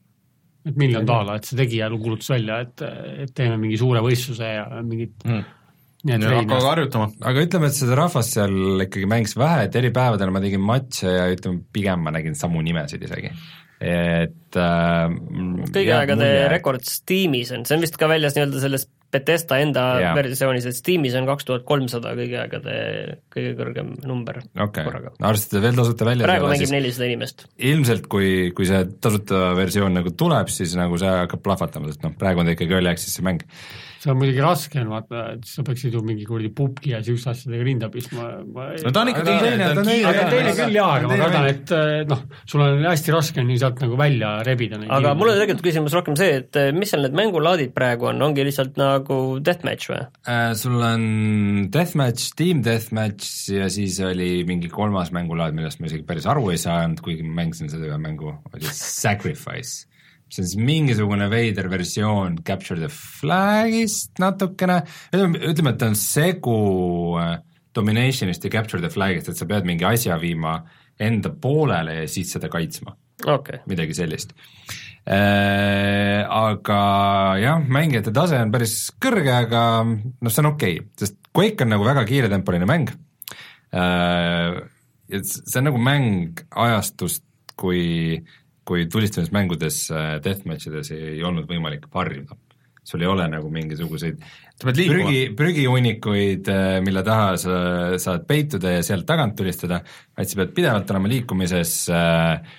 [0.67, 2.89] et miljon daala, et see tegija kuulutas välja, et,
[3.27, 5.56] et teeme mingi suure võistluse ja mingit Mm.
[6.07, 7.11] Nii et hakkage harjutama.
[7.31, 11.13] aga ütleme, et seda rahvast seal ikkagi mängis vähe, et eri päevadel ma tegin matše
[11.13, 13.33] ja ütleme, pigem ma nägin samu nimesid isegi.
[13.81, 19.61] et äh, kõigi aegade rekord Steamis on, see on vist ka väljas nii-öelda selles Betesta
[19.63, 20.17] enda yeah.
[20.19, 22.75] versioonis, et Steamis on kaks tuhat kolmsada kõigi aegade
[23.33, 27.47] kõige kõrgem number okei korraga okay., arvestades veel tasuta välja praegu mängib nelisada inimest.
[27.71, 32.17] ilmselt kui, kui see tasuta versioon nagu tuleb, siis nagu see hakkab plahvatama, sest noh,
[32.19, 33.47] praegu on ta ikkagi early access'i mäng.
[34.03, 37.33] see on muidugi raske on vaata, et sa peaksid ju mingi kuradi pubgi ja siukeste
[37.33, 39.91] asjadega rinda pistma, ma no ta on ikka Aga ta on teine, teine, ta on
[39.93, 42.85] kiire aga teine aga- küll jaa, aga ma teine kardan, et eh, noh, sul on
[42.91, 46.17] hästi raske on ju sealt nagu välja rebida neid aga mul on tegelikult küsimus rohkem
[46.19, 50.03] see, et eh, mis seal need mängulaadid praegu on, ongi lihtsalt nagu deathmatch või?
[50.31, 51.07] Äh, sul on
[51.73, 56.61] Deathmatch, Team Deathmatch ja siis oli mingi kolmas mängulaad, millest ma isegi päris aru ei
[56.61, 58.73] saanud, kuigi ma mängisin seda ühe mängu, oli
[59.03, 59.87] Sacrifice.
[60.27, 64.81] see on siis mingisugune veider versioon Capture the Flagist natukene,
[65.13, 66.59] ütleme, ütleme, et ta on segu
[67.23, 67.37] äh,
[67.77, 70.59] Dominationist ja Capture the Flagist, et sa pead mingi asja viima
[70.99, 74.35] enda poolele ja siis seda kaitsma okay., midagi sellist
[75.07, 76.23] äh,.
[76.27, 76.81] aga
[77.41, 81.75] jah, mängijate tase on päris kõrge, aga noh, see on okei okay,, sest Quake on
[81.75, 82.91] nagu väga kiiretempoline mäng
[83.73, 84.59] äh,.
[85.13, 87.25] ja see on nagu mäng ajastust,
[87.57, 88.19] kui,
[88.67, 92.37] kui tulistamismängudes äh, deathmatch ides ei olnud võimalik varjuda.
[92.87, 94.21] sul ei ole nagu mingisuguseid
[94.63, 96.47] prügi, prügihunnikuid,
[96.87, 97.57] mille taha sa
[97.99, 99.81] saad peituda ja sealt tagant tulistada,
[100.17, 102.55] vaid sa pead pidevalt olema liikumises äh,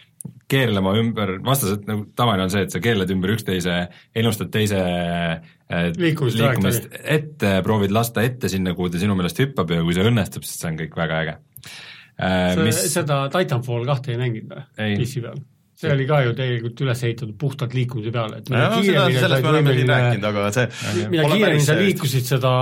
[0.51, 3.81] keerlema ümber, vastased nagu tavaline on see, et sa keerled ümber üksteise,
[4.15, 9.75] ennustad teise äh, Liikumist liikumist ette, proovid lasta ette sinna, kuhu ta sinu meelest hüppab
[9.75, 12.55] ja kui see õnnestub, siis see on kõik väga äge äh,.
[12.63, 14.97] mis, seda Titanfall kahte ei mänginud või?
[15.03, 15.45] PC peal?
[15.77, 19.43] see oli ka ju tegelikult üles ehitatud puhtalt liikumise peale, et mida seda, kiiremini sellest
[19.43, 22.53] me oleme siin rääkinud, aga see mida kiiremini sa liikusid, seda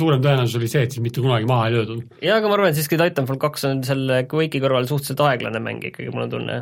[0.00, 2.00] suurem tõenäosus oli see, et sind mitte kunagi maha ei löödud.
[2.18, 5.86] jaa, aga ma arvan, et siiski Titanfall kaks on selle Quake'i kõrval suhteliselt aeglane mäng
[5.92, 6.58] ikkagi, mul on tunne.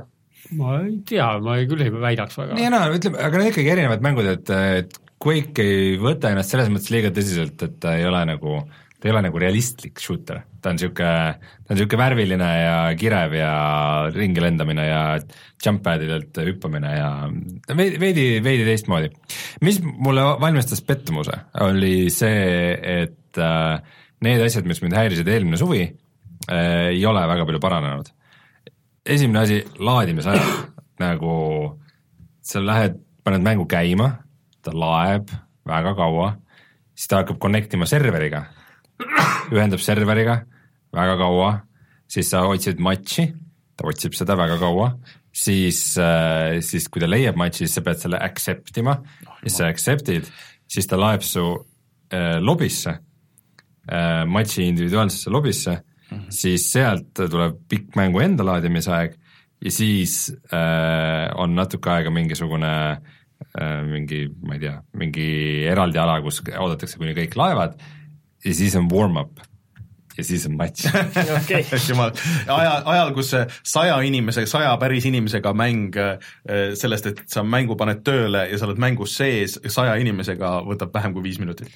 [0.59, 3.75] Ma ei tea, ma ei, küll ei väidaks väga ja naa, ütleme, aga need ikkagi
[3.77, 8.09] erinevad mängud, et, et Quake ei võta ennast selles mõttes liiga tõsiselt, et ta ei
[8.09, 8.63] ole nagu
[9.03, 11.15] ta ei ole nagu realistlik shooter, ta on niisugune,
[11.67, 13.55] ta on niisugune värviline ja kirev ja
[14.15, 15.01] ringi lendamine ja
[15.63, 17.09] jump pad idelt hüppamine ja
[17.75, 19.11] veidi, veidi, veidi teistmoodi.
[19.67, 21.35] mis mulle valmistas pettumuse,
[21.67, 27.49] oli see, et äh, need asjad, mis mind häirisid eelmine suvi äh,, ei ole väga
[27.49, 28.15] palju paranenud.
[29.05, 30.71] Esimene asi, laadimisajad,
[31.05, 31.35] nagu
[32.43, 34.09] sa lähed, paned mängu käima,
[34.63, 35.31] ta laeb
[35.69, 36.33] väga kaua,
[36.95, 38.45] siis ta hakkab connect ima serveriga.
[39.55, 40.43] Ühendab serveriga
[40.95, 41.53] väga kaua,
[42.11, 43.29] siis sa otsid matši,
[43.77, 44.93] ta otsib seda väga kaua,
[45.33, 45.81] siis,
[46.67, 48.99] siis kui ta leiab matši, siis sa pead selle accept ima.
[49.27, 50.29] Oh,, siis sa accept'id,
[50.71, 51.47] siis ta laeb su
[52.13, 55.79] äh, lobisse äh,, matši individuaalsesse lobisse
[56.13, 56.31] mm, -hmm.
[56.31, 59.17] siis sealt tuleb pikk mängu enda laadimisaeg
[59.65, 65.31] ja siis äh, on natuke aega mingisugune äh, mingi, ma ei tea, mingi
[65.71, 67.79] eraldi ala, kus oodatakse, kuni kõik laevad
[68.45, 69.43] ja siis on warm-up
[70.19, 70.87] ja siis on matš
[71.41, 71.65] okay.
[71.91, 72.13] jumal,
[72.47, 73.33] ajal, ajal, kus
[73.63, 76.33] saja inimese, saja päris inimesega mäng eh,
[76.79, 81.15] sellest, et sa mängu paned tööle ja sa oled mängus sees saja inimesega, võtab vähem
[81.17, 81.73] kui viis minutit.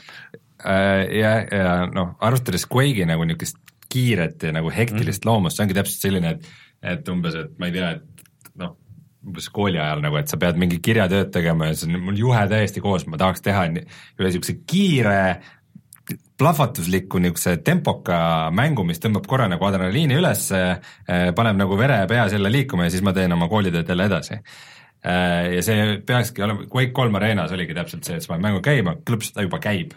[0.64, 3.60] Äh, ja, ja noh, arvestades Quake'i nagu niisugust
[3.92, 5.32] kiiret ja nagu hektilist mm -hmm.
[5.32, 6.48] loomust, see ongi täpselt selline, et
[6.82, 8.76] et umbes, et ma ei tea, et noh,
[9.26, 12.42] umbes kooli ajal nagu, et sa pead mingi kirjatööd tegema ja see on mul juhe
[12.50, 13.84] täiesti koos, ma tahaks teha üle
[14.28, 15.40] niisuguse kiire
[16.38, 18.18] plahvatusliku niisuguse tempoka
[18.54, 22.94] mängu, mis tõmbab korra nagu adrenaliini üles, eh, paneb nagu vere pea selle liikuma ja
[22.94, 24.38] siis ma teen oma koolitööd jälle edasi.
[25.06, 28.62] Eh, ja see peakski olema, Quake kolm areenas oligi täpselt see, et sa paned mängu
[28.62, 29.94] käima, klõps, ta juba käib.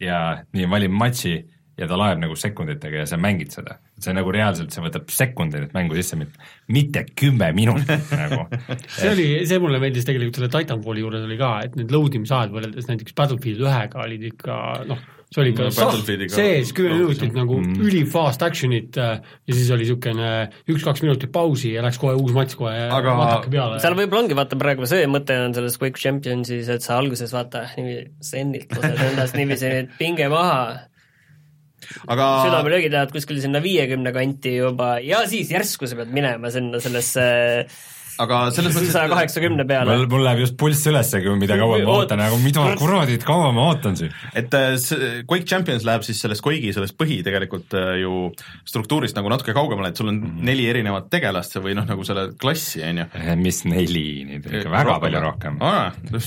[0.00, 1.32] ja nii, valin matši
[1.78, 3.78] ja ta laeb nagu sekunditega ja sa mängid seda.
[3.98, 6.38] see nagu reaalselt, see võtab sekundeid, et mängu sisse mitte,
[6.70, 8.44] mitte kümme minutit nagu.
[8.94, 12.52] see oli, see mulle meeldis tegelikult selle Titanfalli juures oli ka, et need load imisajad
[12.54, 14.58] võrreldes näiteks Battlefield ühega olid ikka
[14.90, 15.00] noh,
[15.34, 17.80] see oli ikka No Battlefieldiga- sees kümme minutit nagu mm.
[17.88, 19.18] üli-fast action'it äh,
[19.50, 20.30] ja siis oli niisugune
[20.70, 23.80] üks-kaks minutit pausi ja läks kohe uus matš kohe Aga- vatake peale.
[23.82, 27.66] seal võib-olla ongi vaata praegu see mõte on selles Quake Championsis, et sa alguses vaata
[27.74, 30.62] niiviisi sennilt lased endast niiviisi pinge maha,
[32.06, 34.96] aga südamelöögid lähevad kuskile sinna viiekümne kanti juba.
[35.04, 37.28] Ja siis järsku sa pead minema sinna sellesse
[38.18, 42.22] aga selles mõttes, saja kaheksakümne peale mul, läheb just pulss ülesse, mida kauem ma ootan,
[42.24, 44.14] aga mida kuradit kaua ma ootan siin.
[44.38, 48.28] et äh, see Quake Champions läheb siis sellest Quake'i sellest põhi tegelikult äh, ju
[48.68, 50.48] struktuurist nagu natuke kaugemale, et sul on mm -hmm.
[50.50, 53.06] neli erinevat tegelast või noh, nagu selle klassi, on ju.
[53.14, 55.58] Eh, mis neli, nüüd ikka väga palju rohkem.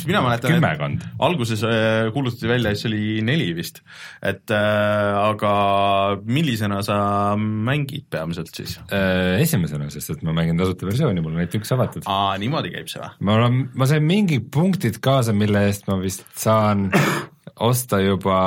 [0.08, 1.08] mina mäletan, kümmekond.
[1.20, 3.82] alguses äh, kuulutati välja, et see oli neli vist,
[4.22, 8.80] et äh, aga millisena sa mängid peamiselt siis?
[8.92, 11.81] Esimesena, sest et ma mängin tasuta versiooni, mul on ainult üks avatud.
[12.10, 13.12] Aa, niimoodi käib see või?
[13.28, 16.90] ma olen, ma sain mingid punktid kaasa, mille eest ma vist saan
[17.62, 18.40] osta juba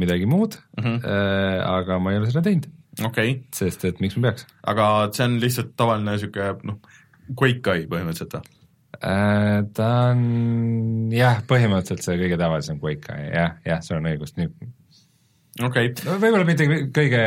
[0.00, 0.84] midagi muud mm.
[0.84, 1.66] -hmm.
[1.68, 2.68] aga ma ei ole seda teinud,
[3.00, 4.46] okei okay., sest et miks ma peaks.
[4.62, 6.98] aga see on lihtsalt tavaline niisugune noh,
[7.38, 8.58] Quake Guy põhimõtteliselt või?
[9.02, 14.50] Äh, ta on jah, põhimõtteliselt see kõige tavalisem Quake, jah, jah, sul on õigus, nii
[15.60, 16.06] okei okay.
[16.06, 17.20] no võib-olla mitte kõige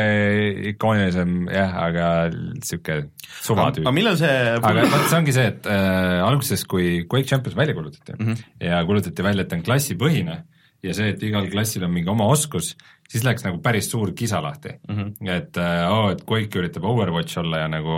[0.72, 3.06] ikoonilisem jah, aga niisugune
[3.44, 3.86] suvatüüp.
[3.86, 7.76] aga millal see aga vot see ongi see, et äh, alguses, kui Quake Champions välja
[7.76, 8.26] kuulutati mm.
[8.26, 8.44] -hmm.
[8.66, 10.40] ja kuulutati välja, et ta on klassipõhine
[10.82, 12.74] ja see, et igal klassil on mingi oma oskus,
[13.06, 14.96] siis läks nagu päris suur kisa lahti mm.
[14.96, 15.30] -hmm.
[15.36, 17.94] et äh, oo, et Quake üritab Overwatch olla ja nagu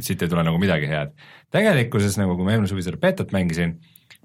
[0.00, 1.12] siit ei tule nagu midagi head.
[1.50, 3.78] tegelikkuses nagu, kui ma eelmine suvi seda betat mängisin,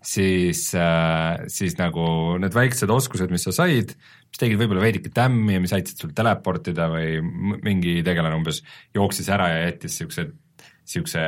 [0.03, 3.95] siis äh,, siis nagu need väiksed oskused, mis sa said,
[4.33, 7.19] mis tegid võib-olla veidike tämmi ja mis aitasid sul teleportida või
[7.61, 8.63] mingi tegelane umbes
[8.95, 10.33] jooksis ära ja jättis niisugused
[10.83, 11.25] niisuguse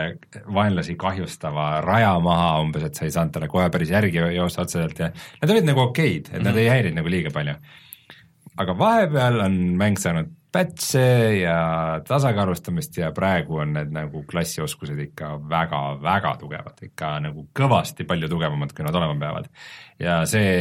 [0.51, 4.99] vaenlasi kahjustava raja maha umbes, et sa ei saanud talle kohe päris järgi joosta otseselt
[4.99, 6.49] ja need olid nagu okeid, et mm -hmm.
[6.49, 7.55] nad ei häirinud nagu liiga palju.
[8.57, 11.57] aga vahepeal on mäng saanud patch'e ja
[12.07, 18.71] tasakaalustamist ja praegu on need nagu klassioskused ikka väga-väga tugevad, ikka nagu kõvasti palju tugevamad,
[18.75, 19.49] kui nad olema peavad.
[19.99, 20.53] ja see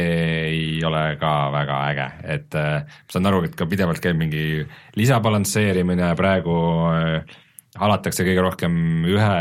[0.49, 4.65] ei ole ka väga äge, et äh, ma saan aru, et ka pidevalt käib mingi
[4.99, 6.57] lisabalansseerimine ja praegu
[6.91, 7.37] äh,
[7.79, 8.75] halatakse kõige rohkem
[9.07, 9.37] ühe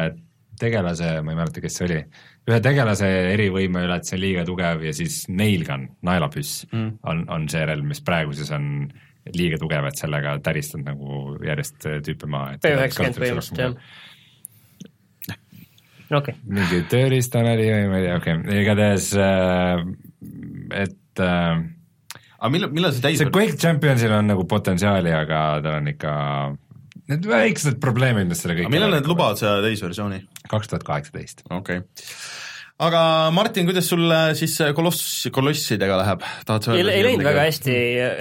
[0.59, 1.99] tegelase, ma ei mäleta, kes see oli,
[2.47, 7.01] ühe tegelase erivõime üle, et see on liiga tugev ja siis nailgun, naelapüss mm.
[7.11, 8.87] on, on see relv, mis praegu siis on
[9.33, 12.59] liiga tugev, et sellega täristad nagu järjest tüüpe maha.
[12.65, 13.79] P90 põhimõtteliselt jah.
[16.11, 16.35] okei okay.
[16.45, 19.87] mingi tööriistane oli või ma ei tea, okei okay., igatahes äh,
[20.85, 21.65] et äh,
[22.39, 26.15] aga millal, millal see täis see Quake Championsil on nagu potentsiaali, aga tal on ikka
[27.13, 30.25] need väiksed probleemid, mis selle kõik aga millal need lubavad seda täisversiooni?
[30.51, 31.47] kaks tuhat kaheksateist.
[31.49, 32.09] okei okay.
[32.83, 36.95] Aga Martin, kuidas sul siis koloss, kolossidega läheb, tahad sa ei, öelda?
[36.97, 37.75] ei läinud väga hästi.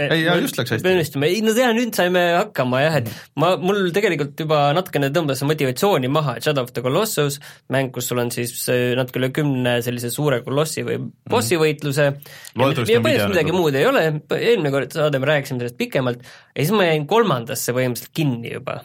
[0.06, 0.92] ei, jaa, just läks hästi.
[0.92, 3.10] õnnestusime, ei no tea, nüüd saime hakkama jah, et
[3.42, 7.40] ma, mul tegelikult juba natukene tõmbas motivatsiooni maha, et Shadow of the Colossus,
[7.74, 11.00] mäng, kus sul on siis äh, natuke üle kümne sellise suure kolossi või
[11.34, 14.06] bossi võitluse ja, Loodetavasti ja video põhimõtteliselt midagi muud ei ole,
[14.38, 18.84] eelmine kord saade me rääkisime sellest pikemalt ja siis ma jäin kolmandasse põhimõtteliselt kinni juba.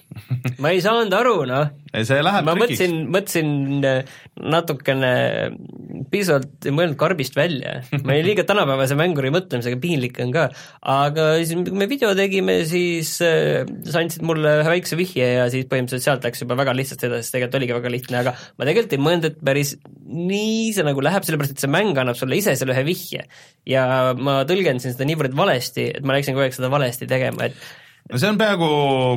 [0.65, 2.81] ma ei saanud aru, noh, ei, see läheb ma trikiks.
[2.81, 4.19] mõtlesin, mõtlesin äh,
[4.57, 5.13] natukene
[6.13, 10.47] piisavalt ei mõelnud karbist välja, ma olin liiga tänapäevase mänguri mõtlemisega, piinlik on ka,
[10.95, 15.49] aga siis, kui me video tegime, siis äh, sa andsid mulle ühe väikse vihje ja
[15.53, 18.69] siis põhimõtteliselt sealt läks juba väga lihtsasti edasi, sest tegelikult oligi väga lihtne, aga ma
[18.69, 19.75] tegelikult ei mõelnud, et päris
[20.09, 23.27] nii see nagu läheb, sellepärast et see mäng annab sulle ise selle ühe vihje.
[23.69, 27.59] ja ma tõlgendasin seda niivõrd valesti, et ma läksin kogu aeg seda valesti tegema, et
[28.09, 28.69] no see on peaaegu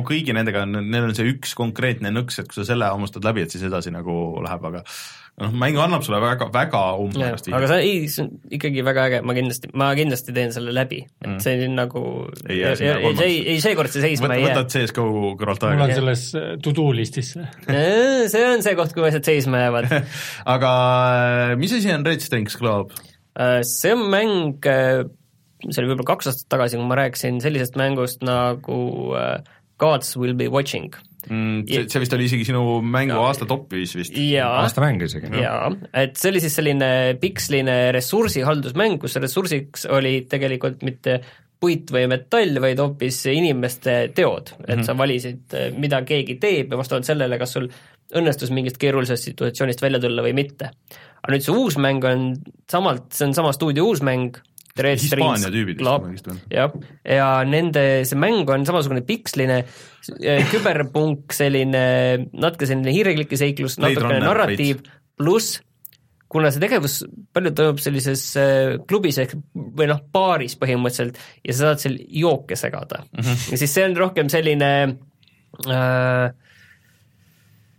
[0.08, 3.54] kõigi nendega, neil on see üks konkreetne nõks, et kui sa selle hammustad läbi, et
[3.54, 4.14] siis edasi nagu
[4.44, 4.84] läheb, aga
[5.40, 9.20] noh, mäng annab sulle väga, väga umbmäärast aga sa, ei, see on ikkagi väga äge,
[9.26, 11.38] ma kindlasti, ma kindlasti teen selle läbi, et Mm.
[11.40, 12.02] see on nagu
[12.48, 13.28] Ei jää sinna ei, ei, kolmandasse.
[13.30, 14.50] ei, ei seekord see seisma ei jää.
[14.52, 15.06] võtad CSGO
[15.40, 15.96] kõrvalt mul on aega.
[16.00, 17.46] selles äh, to-do listis see.
[18.28, 19.88] see on see koht, kuhu asjad seisma jäävad.
[20.56, 20.72] aga
[21.52, 22.92] äh, mis asi on Red Strings Club?
[23.38, 28.20] Äh, see on mäng, see oli võib-olla kaks aastat tagasi, kui ma rääkisin sellisest mängust
[28.26, 28.82] nagu
[29.82, 30.92] Gods will be watching.
[31.30, 33.28] Mm, see, see vist oli isegi sinu mängu Jaa.
[33.28, 34.16] aasta topis vist.
[34.18, 35.30] jaa, aastamäng isegi.
[35.38, 36.88] jaa, et see oli siis selline
[37.20, 41.20] piksline ressursihaldusmäng, kus ressursiks oli tegelikult mitte
[41.62, 44.82] puit või metall, vaid hoopis inimeste teod, et Mhm.
[44.82, 47.68] sa valisid, mida keegi teeb ja vastavalt sellele, kas sul
[48.18, 50.70] õnnestus mingist keerulisest situatsioonist välja tulla või mitte.
[51.22, 52.34] aga nüüd see uus mäng on
[52.68, 54.40] samalt, see on sama stuudio uus mäng,
[54.72, 56.38] Hispaania tüübid vist veel.
[56.52, 59.62] jah, ja nende, see mäng on samasugune piksline,
[60.52, 61.84] küberpunk, selline
[62.32, 64.80] natuke selline hiireklike seiklus, natukene narratiiv,
[65.20, 65.60] pluss
[66.32, 67.00] kuna see tegevus
[67.34, 72.56] palju toimub sellises äh, klubis ehk või noh, baaris põhimõtteliselt ja sa saad seal jooke
[72.58, 73.20] segada mm.
[73.20, 73.42] -hmm.
[73.52, 74.70] ja siis see on rohkem selline
[75.68, 76.32] äh,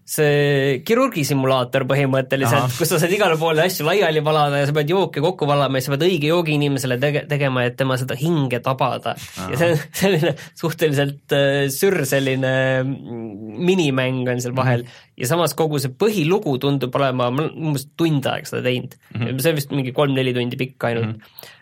[0.04, 5.24] see kirurgisimulaator põhimõtteliselt, kus sa saad igale poole asju laiali valada ja sa pead jooke
[5.24, 9.16] kokku valama ja sa pead õige joogi inimesele tege-, tegema, et tema seda hinge tabada.
[9.48, 12.54] ja see on selline suhteliselt äh, sürr selline
[12.84, 14.84] mm, minimäng on seal vahel
[15.16, 19.20] ja samas kogu see põhilugu tundub olema, ma olen umbes tund aega seda teinud mm,
[19.22, 19.40] -hmm.
[19.40, 21.20] see on vist mingi kolm-neli tundi pikk ainult mm,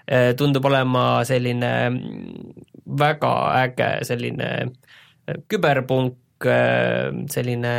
[0.10, 0.38] -hmm.
[0.42, 2.54] tundub olema selline mm,
[2.98, 6.18] väga äge selline äh, küberpunk,
[7.30, 7.74] selline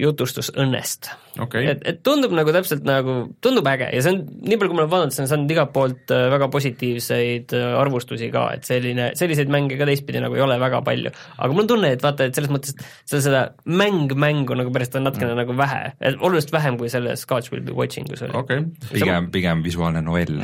[0.00, 1.12] jutustus õnnest
[1.42, 4.78] okei et, et tundub nagu täpselt nagu, tundub äge ja see on, nii palju kui
[4.78, 8.68] ma olen vaadanud, see on saanud igalt poolt äh, väga positiivseid äh, arvustusi ka, et
[8.68, 11.14] selline, selliseid mänge ka teistpidi nagu ei ole väga palju.
[11.38, 13.42] aga mul on tunne, et vaata, et selles mõttes, et seda, seda
[13.82, 15.42] mäng-mängu nagu pärast on natukene mm.
[15.42, 18.62] nagu vähe, et oluliselt vähem kui selles Scotch Will be watching us oli okei
[18.92, 20.42] pigem, pigem visuaalne novell.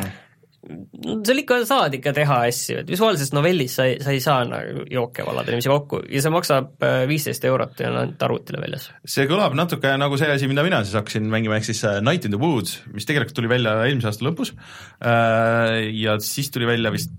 [1.26, 4.84] Seal ikka saad ikka teha asju, et visuaalses novellis sa ei, sa ei saa nagu
[4.90, 8.90] jooke valada niiviisi kokku ja see maksab äh, viisteist eurot ja on ainult arvutile väljas.
[9.04, 12.28] see kõlab natuke nagu see asi, mida mina siis hakkasin mängima, ehk siis äh, Night
[12.28, 14.54] in the Woods, mis tegelikult tuli välja eelmise aasta lõpus
[15.00, 17.14] ja siis tuli välja vist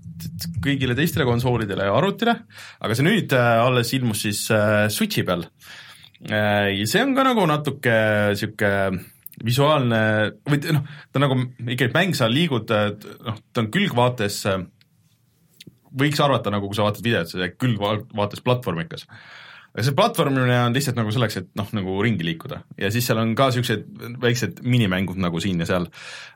[0.62, 2.36] kõigile teistele konsoolidele ja arvutile,
[2.82, 5.48] aga see nüüd äh, alles ilmus siis äh, Switchi peal.
[6.22, 7.96] ja see on ka nagu natuke
[8.30, 9.00] niisugune
[9.46, 10.02] visuaalne
[10.50, 12.72] või noh, ta nagu ikkagi mäng, sa liigud,
[13.28, 14.42] noh, ta on külgvaates,
[16.02, 19.08] võiks arvata nagu, kui sa vaatad videot, see külgvaates platvormikas
[19.72, 23.22] aga see platvormimine on lihtsalt nagu selleks, et noh, nagu ringi liikuda ja siis seal
[23.22, 23.86] on ka niisugused
[24.24, 25.88] väiksed minimängud nagu siin ja seal.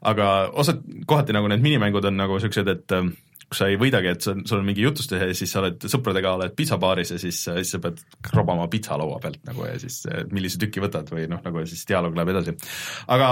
[0.07, 3.09] aga osad, kohati nagu need minimängud on nagu niisugused, et äh,
[3.49, 6.33] kus sa ei võidagi, et sul, sul on mingi jutustus ja siis sa oled sõpradega,
[6.37, 10.23] oled pitsabaaris ja siis, siis sa pead krobama pitsa laua pealt nagu ja siis äh,
[10.33, 12.55] millise tüki võtad või noh, nagu siis dialoog läheb edasi.
[13.13, 13.27] aga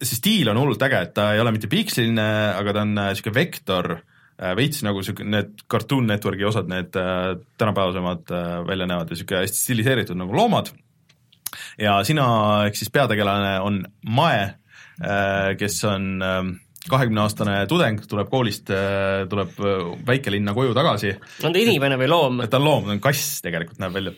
[0.00, 3.36] see stiil on hullult äge, et ta ei ole mitte piksliline, aga ta on niisugune
[3.36, 9.12] vektor äh, veits nagu sihuke, need Cartoon Networki osad, need äh, tänapäevasemad äh, välja näevad
[9.12, 10.72] ja sihuke hästi stiliseeritud nagu loomad.
[11.78, 12.24] ja sina,
[12.70, 14.42] ehk siis peategelane on Mae
[15.04, 16.42] äh,, kes on äh,
[16.88, 21.12] kahekümne aastane tudeng, tuleb koolist äh,, tuleb äh, väikelinna koju tagasi
[21.44, 22.40] on ta inimene või loom?
[22.48, 24.14] ta on loom, ta on kass tegelikult, näeb välja.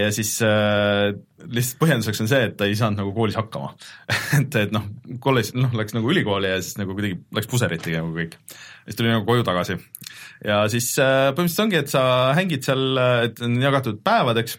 [0.00, 1.12] ja siis äh,
[1.44, 3.74] lihtsalt põhjenduseks on see, et ta ei saanud nagu koolis hakkama
[4.40, 4.86] et, et noh,
[5.24, 8.38] kolledž, noh, läks nagu ülikooli ja siis nagu kuidagi läks puserit tegema nagu kõik.
[8.86, 9.76] siis tuli nagu koju tagasi.
[10.44, 12.06] ja siis äh, põhimõtteliselt ongi, et sa
[12.38, 12.86] hängid seal,
[13.28, 14.56] et on jagatud päevadeks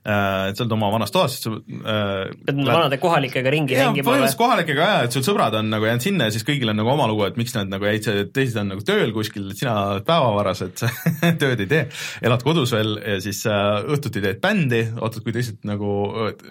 [0.00, 3.90] et sa oled oma vanas toas, siis sa äh, pead nende vanade kohalikega ringi jaa,
[3.90, 4.40] mängima või põhimõtteliselt?
[4.40, 7.08] kohalikega jaa, et sul sõbrad on nagu jäänud sinna ja siis kõigil on nagu oma
[7.10, 10.80] lugu, et miks nad nagu jäid, teised on nagu tööl kuskil, sina oled päevavaras, et
[10.80, 10.88] sa
[11.42, 11.82] tööd ei tee,
[12.24, 15.92] elad kodus veel ja siis äh, õhtuti teed bändi, ootad, kui teised nagu,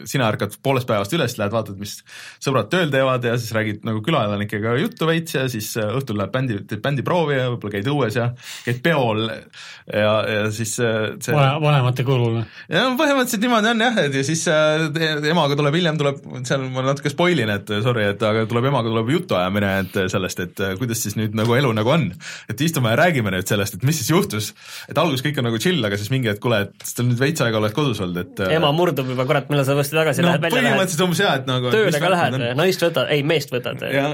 [0.06, 1.98] sina ärkad poolest päevast üles, lähed vaatad, mis
[2.38, 6.36] sõbrad tööl teevad ja siis räägid nagu külaelanikega juttu veits ja siis äh, õhtul lähed
[6.38, 8.30] bändi, teed bändiproovi ja võib-olla käid õues ja
[8.68, 12.44] käid peol ja, ja siis äh, see vanemate kulul.
[12.70, 12.94] ja no
[13.40, 17.12] põhimõtteliselt niimoodi on jah, et ja siis äh, emaga tuleb hiljem tuleb, seal ma natuke
[17.12, 21.04] spoil in, et sorry, et aga tuleb emaga tuleb jutuajamine, et sellest, et äh, kuidas
[21.04, 22.10] siis nüüd nagu elu nagu on.
[22.50, 24.52] et istume ja räägime nüüd sellest, et mis siis juhtus.
[24.90, 27.44] et alguses kõik on nagu chill, aga siis mingi hetk, kuule, et sa nüüd veits
[27.46, 30.32] aega oled kodus olnud, et äh, ema murdub juba, kurat, millal sa uuesti tagasi no
[30.32, 30.76] lähed, välja lähed?
[30.76, 33.86] põhimõtteliselt umbes jaa, et nagu tööle ka lähed, naist võtad, ei meest võtad.
[33.94, 34.08] ja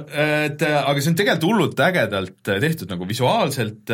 [0.46, 3.92] et aga see on tegelikult hullult ägedalt tehtud nagu visuaalselt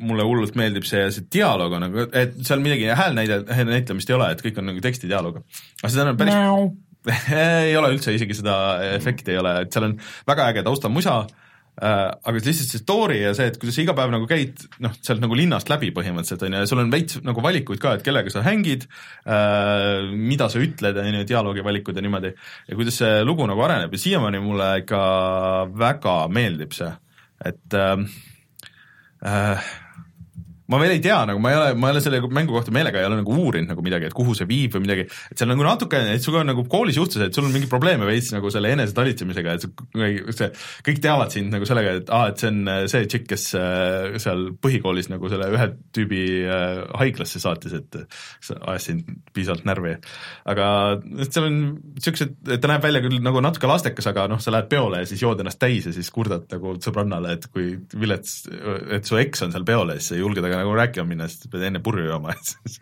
[0.00, 4.30] mulle hullult meeldib see, see dialoog on nagu, et seal midagi häälnäide, näitlemist ei ole,
[4.34, 5.42] et kõik on nagu tekstidialoog.
[5.82, 6.38] aga seda on päris
[7.66, 8.54] ei ole üldse isegi seda
[8.96, 9.94] efekti ei ole, et seal on
[10.28, 11.14] väga äge taustamusa
[11.80, 14.92] äh, aga lihtsalt see story ja see, et kuidas sa iga päev nagu käid noh,
[15.00, 18.04] sealt nagu linnast läbi põhimõtteliselt on ju, ja sul on veits nagu valikuid ka, et
[18.06, 18.84] kellega sa hängid
[19.24, 22.34] äh,, mida sa ütled, on ju, dialoogivalikud ja niimoodi,
[22.68, 23.96] ja kuidas see lugu nagu areneb.
[23.96, 25.02] Ja siiamaani mulle ikka
[25.80, 26.90] väga meeldib see,
[27.48, 28.04] et äh,
[29.24, 29.70] äh,
[30.70, 33.00] ma veel ei tea, nagu ma ei ole, ma ei ole selle mängu kohta meelega
[33.00, 35.64] ei ole nagu uurinud nagu midagi, et kuhu see viib või midagi, et seal nagu
[35.66, 38.70] natuke, et sinuga on nagu koolis juhtus, et sul on mingi probleeme veits nagu selle
[38.76, 40.50] enesetalitsemisega, et see, see,
[40.86, 44.18] kõik teavad sind nagu sellega, et aa, et see on äh, see tšikk, kes äh,
[44.22, 48.00] seal põhikoolis nagu selle ühe tüübi äh, haiglasse saatis, et
[48.38, 49.96] see ajas sind piisavalt närvi.
[50.50, 50.68] aga
[51.26, 51.58] seal on
[51.96, 55.24] niisugused, ta näeb välja küll nagu natuke lastekas, aga noh, sa lähed peole ja siis
[55.24, 58.44] jood ennast täis ja siis kurdad nagu sõbrannale, et kui vilets,
[58.94, 61.28] et su eks on seal peol ja siis sa ei julge temaga nagu rääkima minna,
[61.30, 62.78] sest pead enne purju jooma, et siis,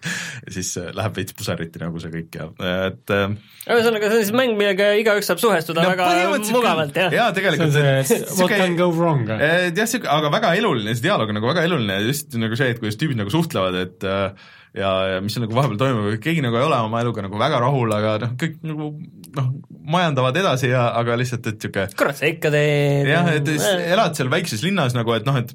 [0.57, 2.49] siis äh, läheb veits puseriti nagu see kõik ja
[2.91, 3.39] et äh,
[3.69, 6.11] ühesõnaga, see on siis mäng, millega igaüks saab suhestuda no väga
[6.53, 7.15] mugavalt, jah?
[7.15, 9.25] jaa, see tegelikult on see, what can go wrong.
[9.39, 12.59] Eh, jah, sihuke, aga väga eluline, see dialoog on nagu väga eluline ja just nagu
[12.59, 16.11] see, et kuidas tüübid nagu suhtlevad, et äh, ja, ja mis seal nagu vahepeal toimub,
[16.23, 18.91] keegi nagu ei ole oma eluga nagu väga rahul, aga noh, kõik nagu
[19.39, 19.51] noh,
[19.97, 23.11] majandavad edasi ja aga lihtsalt, et niisugune kurat, sa ikka teed.
[23.13, 23.53] jah, et
[23.95, 25.55] elad seal väikses linnas nagu, et noh, et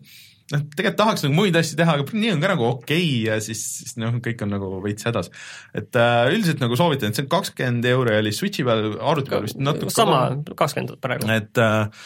[0.52, 3.40] noh, tegelikult tahaks nagu muid asju teha, aga nii on ka nagu okei okay ja
[3.44, 5.32] siis, siis noh, kõik on nagu veits hädas.
[5.74, 9.48] et äh, üldiselt nagu soovitan, et see on kakskümmend euri oli Switchi peal, arvuti peal
[9.48, 10.26] vist natuke sama,
[10.60, 11.30] kakskümmend praegu.
[11.32, 12.03] et, et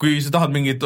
[0.00, 0.82] kui sa tahad mingit,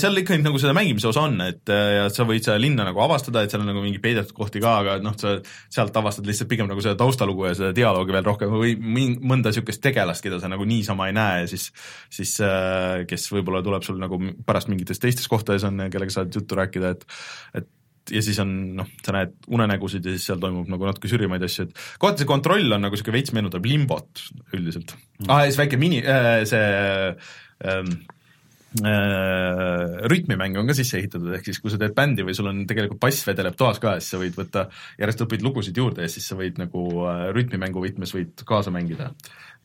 [0.00, 3.00] seal ikka nagu seda mängimise osa on, et äh, ja sa võid seda linna nagu
[3.02, 5.36] avastada, et seal on nagu mingi peidetud kohti ka, aga noh, sa
[5.72, 9.82] sealt avastad lihtsalt pigem nagu seda taustalugu ja seda dialoogi veel rohkem või mõnda niisugust
[9.84, 11.70] tegelast, keda sa nagu niisama ei näe ja siis
[12.12, 16.58] siis äh, kes võib-olla tuleb sul nagu pärast mingites teistes kohtades on, kellega saad juttu
[16.58, 17.08] rääkida, et
[17.56, 17.72] et
[18.10, 21.66] ja siis on noh, sa näed unenägusid ja siis seal toimub nagu natuke sürrimaid asju,
[21.66, 24.22] et kohati see kontroll on nagu niisugune veits meenutab limbot
[24.54, 25.30] üldiselt mm..
[25.30, 26.62] ah ja siis väike mini äh,, see
[27.66, 28.15] ähm, äh,
[30.10, 33.00] rütmimäng on ka sisse ehitatud, ehk siis kui sa teed bändi või sul on tegelikult
[33.00, 34.66] bass vedeleb toas ka, siis sa võid võtta,
[35.00, 39.12] järjest õpid lugusid juurde ja siis sa võid nagu äh, rütmimängu võtmes võid kaasa mängida.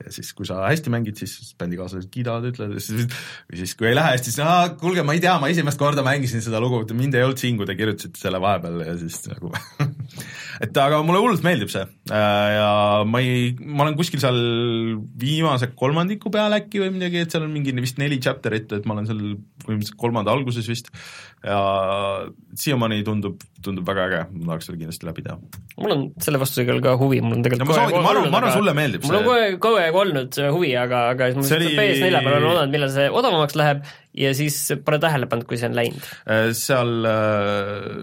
[0.02, 4.16] ja siis, kui sa hästi mängid, siis bändikaaslased kiidavad, ütlevad või siis kui ei lähe
[4.16, 7.26] hästi, siis aa, kuulge, ma ei tea, ma esimest korda mängisin seda lugu, mind ei
[7.26, 9.52] olnud siin, kui te kirjutasite selle vahepeal ja siis nagu
[10.62, 11.86] et aga mulle hullult meeldib see.
[12.12, 12.70] Äh, ja
[13.08, 14.38] ma ei, ma olen kuskil seal
[15.22, 18.98] viimase kolmandiku peal äkki või midagi, et seal on mingi vist neli chapter'it, et ma
[18.98, 19.22] olen seal
[19.66, 20.90] põhimõtteliselt kolmanda alguses vist.
[21.42, 21.58] Ja
[22.54, 25.38] siiamaani tundub, tundub väga äge, ma tahaks selle kindlasti läbi teha.
[25.82, 28.12] mul on selle vastu küll ka huvi, mul on tegelikult ma kogu soovitan- aeg ma
[28.14, 29.26] arvan- ma arvan, sulle meeldib mul on see.
[29.26, 32.48] kogu aeg, kogu aeg olnud huvi, aga, aga siis ma See oli- PS4 peal olen
[32.52, 33.82] oodanud, millal see odavamaks läheb
[34.18, 36.08] ja siis pole tähele pannud, kui see on läinud.
[36.28, 38.00] Äh, seal äh,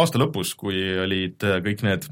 [0.00, 2.08] aasta lõpus, kui olid äh, kõik need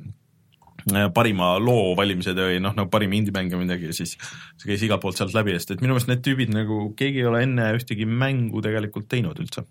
[1.15, 5.15] parima loo valimised või noh, nagu parim indie-mäng või midagi, siis see käis igalt poolt
[5.15, 8.59] sealt läbi, sest et minu meelest need tüübid nagu, keegi ei ole enne ühtegi mängu
[8.65, 9.63] tegelikult teinud üldse.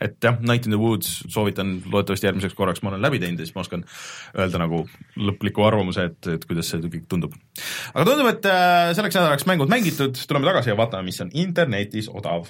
[0.00, 3.44] et jah, Night in the Woods soovitan loodetavasti järgmiseks korraks ma olen läbi teinud ja
[3.44, 3.84] siis ma oskan
[4.38, 4.80] öelda nagu
[5.20, 7.36] lõpliku arvamuse, et, et kuidas see kõik tundub.
[7.92, 8.48] aga tundub, et
[8.96, 12.48] selleks nädalaks mängud mängitud, tuleme tagasi ja vaatame, mis on internetis odav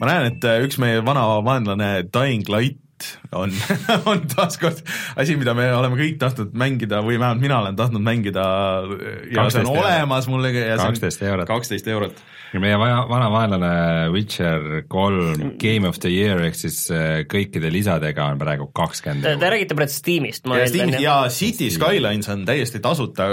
[0.00, 2.80] ma näen, et äh, üks meie vana vaenlane Dying Light
[3.32, 3.52] on,
[4.10, 4.82] on taaskord
[5.20, 8.44] asi, mida me oleme kõik tahtnud mängida või vähemalt mina olen tahtnud mängida
[9.32, 9.84] ja see 12 on eurot.
[9.84, 11.48] olemas mulle ja 12 eurot.
[11.48, 12.22] kaksteist eurot.
[12.54, 13.72] ja meie vaja, vana vaenlane
[14.14, 19.28] Witcher kolm Game of the Year ehk siis äh, kõikide lisadega on praegu kakskümmend Te,
[19.28, 19.48] te eurot.
[19.56, 23.32] räägite praegu Steamist, ma ja eeldan ja City Skylines on täiesti tasuta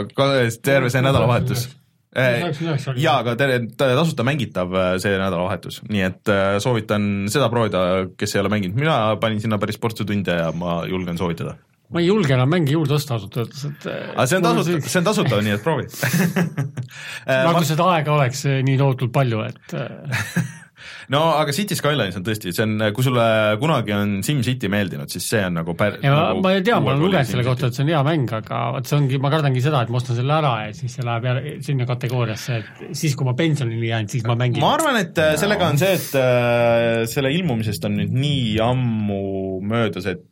[0.64, 1.70] terve see nädalavahetus.
[2.16, 7.82] Jaa, aga tere- tasuta mängitav äh, see nädalavahetus, nii et äh, soovitan seda proovida,
[8.18, 11.58] kes ei ole mänginud, mina panin sinna päris portsu tunde ja ma julgen soovitada.
[11.94, 15.00] ma ei julge enam mänge juurde osta ausalt öeldes, et aga see on tasuta, see
[15.00, 15.86] on tasuta, nii et proovi.
[17.48, 19.78] Nagu seda aega oleks nii tohutult palju, et
[21.14, 23.26] no aga City Skylines on tõesti, see on, kui sulle
[23.62, 26.80] kunagi on SimCity meeldinud, siis see on nagu pär- ja ma, nagu ma ei tea,
[26.84, 29.32] ma olen lugenud selle kohta, et see on hea mäng, aga vot see ongi, ma
[29.34, 32.98] kardangi seda, et ma ostan selle ära ja siis see läheb jälle sinna kategooriasse, et
[33.02, 34.64] siis, kui ma pensionile jään, siis ma mängin.
[34.64, 39.22] ma arvan, et äh, sellega on see, et äh, selle ilmumisest on nüüd nii ammu
[39.68, 40.26] möödas, et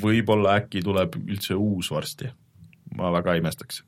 [0.00, 2.30] võib-olla äkki tuleb üldse uus varsti.
[2.94, 3.82] ma väga imestaks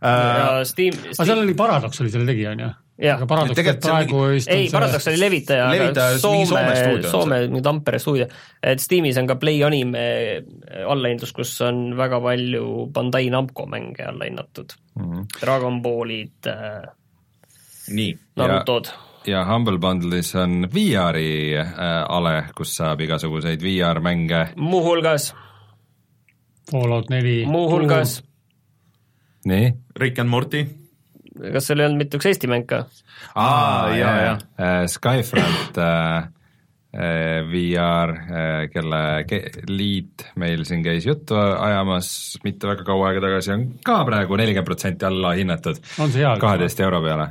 [0.00, 0.08] äh,.
[0.08, 2.70] ja Steam, aga Steam seal oli Paradox oli selle tegija, on ju?
[3.00, 3.22] Jah.
[3.24, 7.98] aga see on praegu vist ei, Paradox oli levitaja, aga mingi Soome Soome mingi Tampere
[8.02, 8.26] stuudio,
[8.62, 10.02] et Steamis on ka Play Anime
[10.84, 15.02] allahindlus, kus on väga palju Bandai Namco mänge alla hinnatud mm.
[15.02, 15.12] Mhm.
[15.12, 15.26] -hmm.
[15.40, 16.90] Dragon Ballid äh,,
[17.88, 18.90] nii, Narutod.
[19.26, 25.34] ja Humble Bundle'is on VR-i äh, ale, kus saab igasuguseid VR-mänge, muuhulgas,
[26.70, 27.46] Fallout neli.
[27.46, 28.22] muuhulgas,
[29.44, 30.79] nii Rick and Morty.
[31.54, 32.78] Kas seal ei olnud mitte üks Eesti mäng ka?
[33.34, 34.36] aa, jaa, jaa.
[34.60, 36.16] äh, Skyfront äh,
[36.94, 42.08] äh, VR äh,, kelle ke- liit meil siin käis juttu ajamas
[42.44, 46.34] mitte väga kaua aega tagasi, on ka praegu nelikümmend protsenti alla hinnatud on see hea?
[46.42, 47.26] kaheteist euro peale.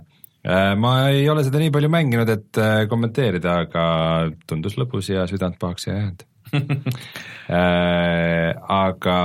[0.80, 3.84] ma ei ole seda nii palju mänginud, et äh, kommenteerida, aga
[4.48, 6.23] tundus lõbus ja südant pahaks ei jäänud.
[8.80, 9.18] aga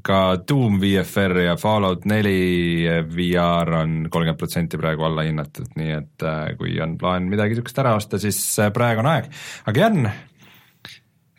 [0.00, 6.24] ka Doom VFR ja Fallout neli VR on kolmkümmend protsenti praegu alla hinnatud, nii et
[6.26, 9.28] äh, kui on plaan midagi niisugust ära osta, siis äh, praegu on aeg.
[9.68, 10.08] aga Jan,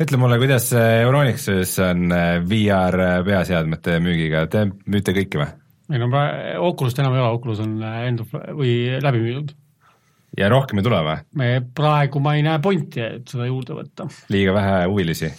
[0.03, 5.49] ütle mulle, kuidas Euronixis on äh, VR peaseadmete müügiga, te müüte kõiki või?
[5.97, 9.55] on praegu, Oculus't enam ei ole, Oculus on end of või läbi müüdud.
[10.37, 11.17] ja rohkem ei tule või?
[11.41, 14.07] me praegu ma ei näe pointi, et seda juurde võtta.
[14.33, 15.33] liiga vähe huvilisi?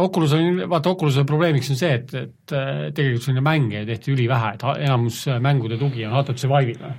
[0.00, 4.54] Oculus on, vaata Oculus'e probleemiks on see, et, et äh, tegelikult sinna mänge tehti ülivähe,
[4.56, 6.90] et enamus äh, mängude tugi on HTC Vive'ile.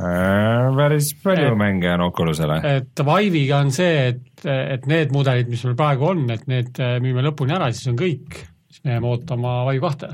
[0.00, 2.60] Äh, päris palju Et- mänge on Oculusele.
[2.76, 6.96] et Vive'iga on see, et, et need mudelid, mis meil praegu on, et need äh,
[7.02, 8.38] müüme lõpuni ära, siis on kõik,
[8.70, 10.12] siis me jääme ootama Vive kahte.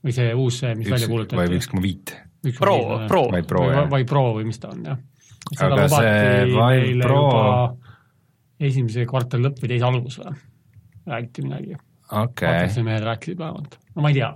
[0.00, 1.56] või see uus, see, mis üks välja kuulutati.
[1.58, 2.14] üks koma viit.
[2.56, 2.76] Pro,
[3.10, 3.24] Pro.
[3.34, 3.88] Vive Pro, või jah.
[3.92, 5.02] Vive Pro või mis ta on, jah.
[5.66, 7.76] Aga see Vive Pro-
[8.60, 10.32] esimese kvartali lõpp või teise algus või?
[11.10, 11.80] Räägiti midagi.
[12.10, 13.80] okei vaatasin, mehed rääkisid vähemalt.
[13.94, 14.30] no ma ei tea.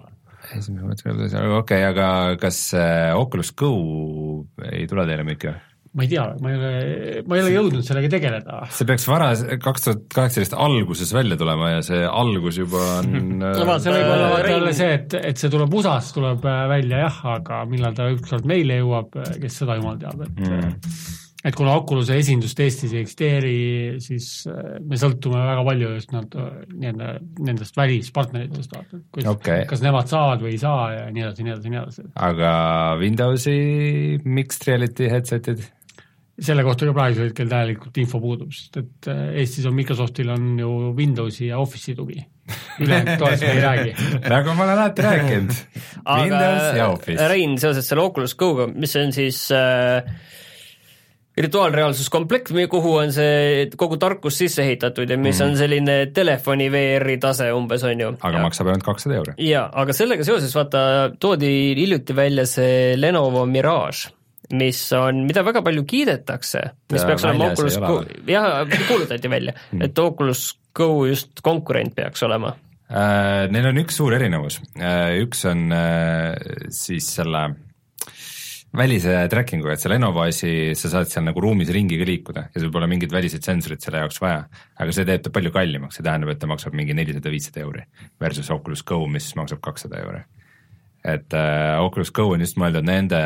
[0.59, 2.09] esimene mõte, okei, aga
[2.41, 3.71] kas äh, Oculus Go
[4.71, 5.63] ei tule teile müüki või?
[5.95, 6.71] ma ei tea, ma ei ole,
[7.31, 8.61] ma ei ole jõudnud sellega tegeleda.
[8.75, 13.15] see peaks varas, kaks tuhat kaheksateist alguses välja tulema ja see algus juba on
[13.45, 16.65] No äh, vaata, see võib olla jälle see, et, et see tuleb USA-s, tuleb äh,
[16.73, 20.75] välja jah, aga millal ta ükskord meile jõuab, kes seda jumal teab, et mm.
[21.45, 23.55] Et kuna Oculus'e esindust Eestis ei eksisteeri,
[24.05, 27.13] siis äh, me sõltume väga palju just nad nii-öelda
[27.45, 29.69] nendest välispartneritest, vaata, kuidas Okei.
[29.71, 32.09] kas nemad saavad või ei saa ja nii edasi, nii edasi, nii edasi.
[32.31, 32.53] aga
[33.01, 33.57] Windowsi
[34.25, 35.67] mixed reality headset'id?
[36.35, 40.55] selle kohta ka praegusel hetkel täielikult info puudub, sest et äh, Eestis on Microsoftil on
[40.59, 42.19] ju Windowsi ja Office'i tugi.
[42.81, 43.93] ülejäänud toest me ei räägi.
[44.29, 45.53] nagu ma olen alati rääkinud,
[46.05, 47.29] Windows ja Office.
[47.29, 50.03] Rein, seoses selle Oculus Go-ga, mis see on siis äh,
[51.37, 55.47] virtuaalreaalsuskomplekt, kuhu on see kogu tarkus sisse ehitatud ja mis mm.
[55.47, 58.11] on selline telefoni VR-i tase umbes, on ju.
[58.29, 59.35] aga maksab ainult kakssada euri.
[59.49, 60.85] jaa, aga sellega seoses vaata,
[61.21, 61.51] toodi
[61.81, 64.13] hiljuti välja see Lenovo Mirage,
[64.55, 66.63] mis on, mida väga palju kiidetakse,
[66.95, 67.99] mis Ta peaks olema Oculus Go
[68.31, 69.57] jah, kuulutati välja,
[69.89, 72.55] et Oculus Go just konkurent peaks olema.
[72.95, 74.61] Äh, Neil on üks suur erinevus,
[75.19, 76.35] üks on äh,
[76.71, 77.49] siis selle
[78.75, 82.63] välise tracking'u, et see Lenovo asi, sa saad seal nagu ruumis ringi ka liikuda ja
[82.63, 84.45] sul pole mingit väliseid sensorit selle jaoks vaja.
[84.81, 87.85] aga see teeb ta palju kallimaks, see tähendab, et ta maksab mingi nelisada, viissada euri
[88.23, 90.25] versus Oculus Go, mis maksab kakssada euri.
[91.05, 93.23] et äh, Oculus Go on just mõeldud nende,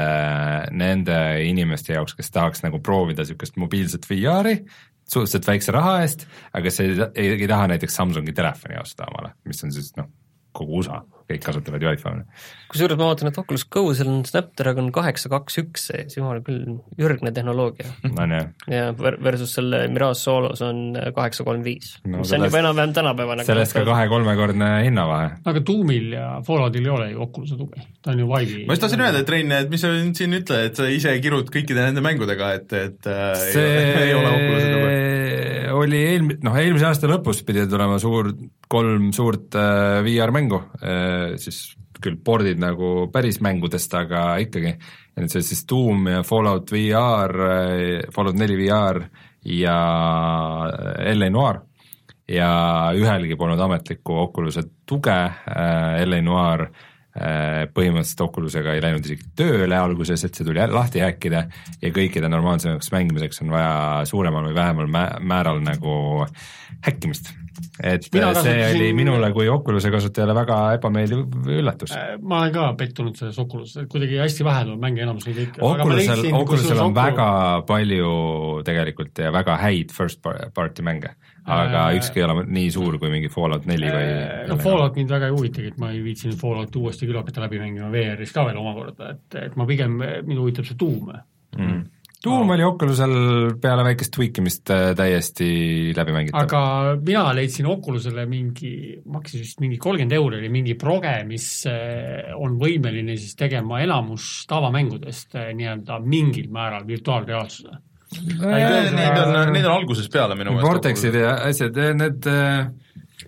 [0.74, 4.60] nende inimeste jaoks, kes tahaks nagu proovida niisugust mobiilset VR-i
[5.08, 9.64] suhteliselt väikse raha eest, aga see ei, ei taha näiteks Samsungi telefoni osta omale, mis
[9.64, 10.10] on siis noh,
[10.58, 10.98] kogu USA,
[11.28, 12.24] kõik kasutavad ju iPhone'i.
[12.72, 16.78] kusjuures ma vaatan, et Oculus Go, seal on Snapdragon kaheksa kaks üks sees, jumal küll,
[17.00, 17.86] ürgne tehnoloogia.
[18.08, 18.40] on ju,
[18.72, 22.92] ja ver- versus selle Mirage Solos on kaheksa kolm viis, No mis on juba enam-vähem
[22.96, 23.44] tänapäevane.
[23.48, 25.30] sellest ka kahe-kolmekordne hinnavahe.
[25.44, 28.66] aga Doomil ja Falloutil ei ole ju Oculus'e tugi, ta on ju Vive'i.
[28.66, 31.12] ma just tahtsin öelda, et Rein, et mis sa nüüd siin ütled, et sa ise
[31.20, 35.27] kirud kõikide nende mängudega, et, et äh, ei ole, ei ole Oculus'e tuge.
[35.78, 38.32] Oli eelmi-, noh eelmise aasta lõpus pidi tulema suur,
[38.70, 44.76] kolm suurt äh, VR-mängu äh,, siis küll pordid nagu päris mängudest, aga ikkagi.
[45.18, 47.32] nüüd see siis Doom ja Fallout VR,
[48.14, 49.00] Fallout neli VR
[49.50, 49.78] ja
[51.16, 51.58] LA Noir
[52.30, 52.52] ja
[52.94, 55.18] ühelgi polnud ametlikku Oculus'e tuge,
[56.06, 56.86] LA Noir äh,
[57.74, 61.44] põhimõtteliselt Oculus'ega ei läinud isegi tööle alguses, et see tuli lahti häkkida
[61.82, 66.26] ja kõikide normaalsemaks mängimiseks on vaja suuremal või vähemal mä määral nagu
[66.86, 67.32] häkkimist.
[67.82, 71.90] et Mina see kasutasin- oli minule kui Oculus'e kasutajale väga ebameeldiv üllatus.
[72.22, 75.62] ma olen ka pettunud selles Oculuses, et kuidagi hästi vähe tuleb mänge, enamus neid ikka.
[75.66, 81.14] Oculusel, Oculusel on väga palju tegelikult ja väga häid first par- party mänge,
[81.48, 84.08] aga Äh, ükski ei ole nii suur kui mingi Fallout neli või
[84.50, 87.60] no Fallout mind väga ei huvitagi, et ma ei viitsinud Fallouti uuesti küll hakata läbi
[87.62, 91.12] mängima VR-is ka veel omakorda, et, et ma pigem, mind huvitab see tuum.
[91.56, 91.86] mm.
[92.18, 93.12] Doom oli Oculusel
[93.62, 95.48] peale väikest tweak imist äh, täiesti
[95.94, 96.48] läbimängitav.
[96.48, 96.62] aga
[96.98, 98.72] mina leidsin Oculusele mingi,
[99.06, 104.48] maksis vist mingi kolmkümmend euri oli mingi proge, mis eh, on võimeline siis tegema enamus
[104.50, 107.78] tavamängudest nii-öelda mingil määral virtuaalreaalsuse.
[108.08, 110.64] Neid on, neid on algusest peale minu meelest.
[110.68, 112.70] Vortexid ja asjad, need äh,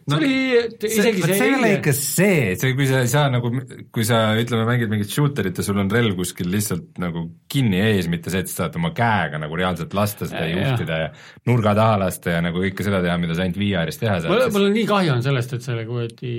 [0.09, 0.33] see oli
[0.89, 3.51] isegi see, see ei ole ikka see, see, kui sa ei saa nagu,
[3.95, 8.09] kui sa ütleme, mängid mingit shooterit ja sul on relv kuskil lihtsalt nagu kinni ees,
[8.13, 10.71] mitte see, et sa saad oma käega nagu reaalselt lasta seda ja Jah.
[10.73, 11.09] juhtida ja
[11.51, 14.55] nurga taha lasta ja nagu kõike seda teha, mida sa ainult VR-is teha saad.
[14.55, 16.35] mul on nii kahju on sellest, et selle kuradi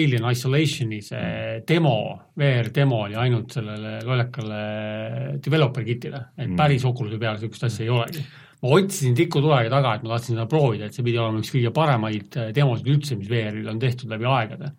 [0.00, 1.96] Alien Isolationi see demo,
[2.40, 4.62] VR demo oli ainult sellele lollakale
[5.42, 8.24] developer kit'ile, et päris Oculus'e peal niisugust asja ei olegi.
[8.60, 11.72] Ma otsisin tikutulega taga, et ma tahtsin seda proovida, et see pidi olema üks kõige
[11.76, 14.74] paremaid äh, demosid üldse, mis VR-il on tehtud läbi aegade.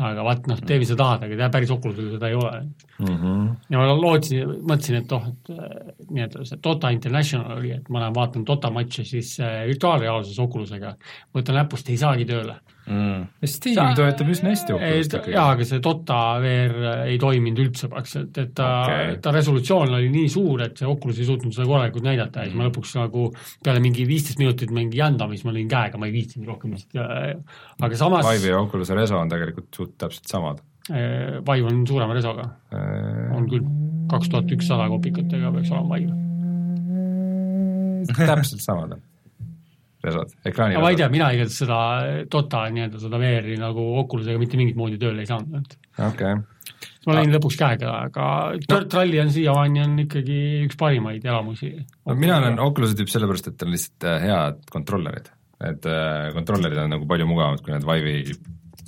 [0.00, 3.06] aga vaat noh, tee mis sa tahad, aga tea, päris Oculus'el seda ei ole mm.
[3.06, 3.48] -hmm.
[3.70, 8.00] ja ma lootsin, mõtlesin, et oh, et äh, nii-öelda see Dota International oli, et ma
[8.04, 10.94] lähen vaatan Dota matše siis äh, virtuaalreaalsuses Oculusega,
[11.34, 12.56] võtan näpust, ei saagi tööle
[12.90, 13.48] mm.
[13.48, 15.34] Steam Sa- toetab üsna hästi Oculus't ikkagi.
[15.34, 16.76] jaa, aga see Dota VR
[17.10, 19.18] ei toiminud üldse praktiliselt, et ta okay.
[19.24, 22.58] ta resolutsioon oli nii suur, et see Oculus ei suutnud seda korralikult näidata ja siis
[22.58, 23.26] ma lõpuks nagu
[23.64, 27.44] peale mingi viisteist minutit mingi jändamist ma lõin käega, ma ei viitsinud rohkem lihtsalt,
[27.80, 30.64] aga samas Vive'i ja Oculus'e reso on tegelikult suht täpselt samad.
[30.90, 32.48] äh, Vive on suurema resoga,
[33.36, 33.68] on küll,
[34.10, 36.18] kaks tuhat ükssada kopikatega peaks olema Vive.
[38.26, 39.09] täpselt samad on
[40.04, 41.80] resod, ekraani aga ma ei tea, mina igatahes seda
[42.30, 46.86] Dota nii-öelda seda VR-i nagu Oculusega mitte mingit moodi tööle ei saanud, et okei okay.
[47.08, 48.28] ma lõin lõpuks käega, aga
[48.64, 51.74] Dirt Rally on siiamaani on ikkagi üks parimaid elamusi.
[52.08, 55.28] no mina olen Oculus'e tüüp sellepärast, et on lihtsalt äh, head kontrollerid.
[55.72, 58.38] et äh, kontrollerid on nagu palju mugavamad kui need Vive'i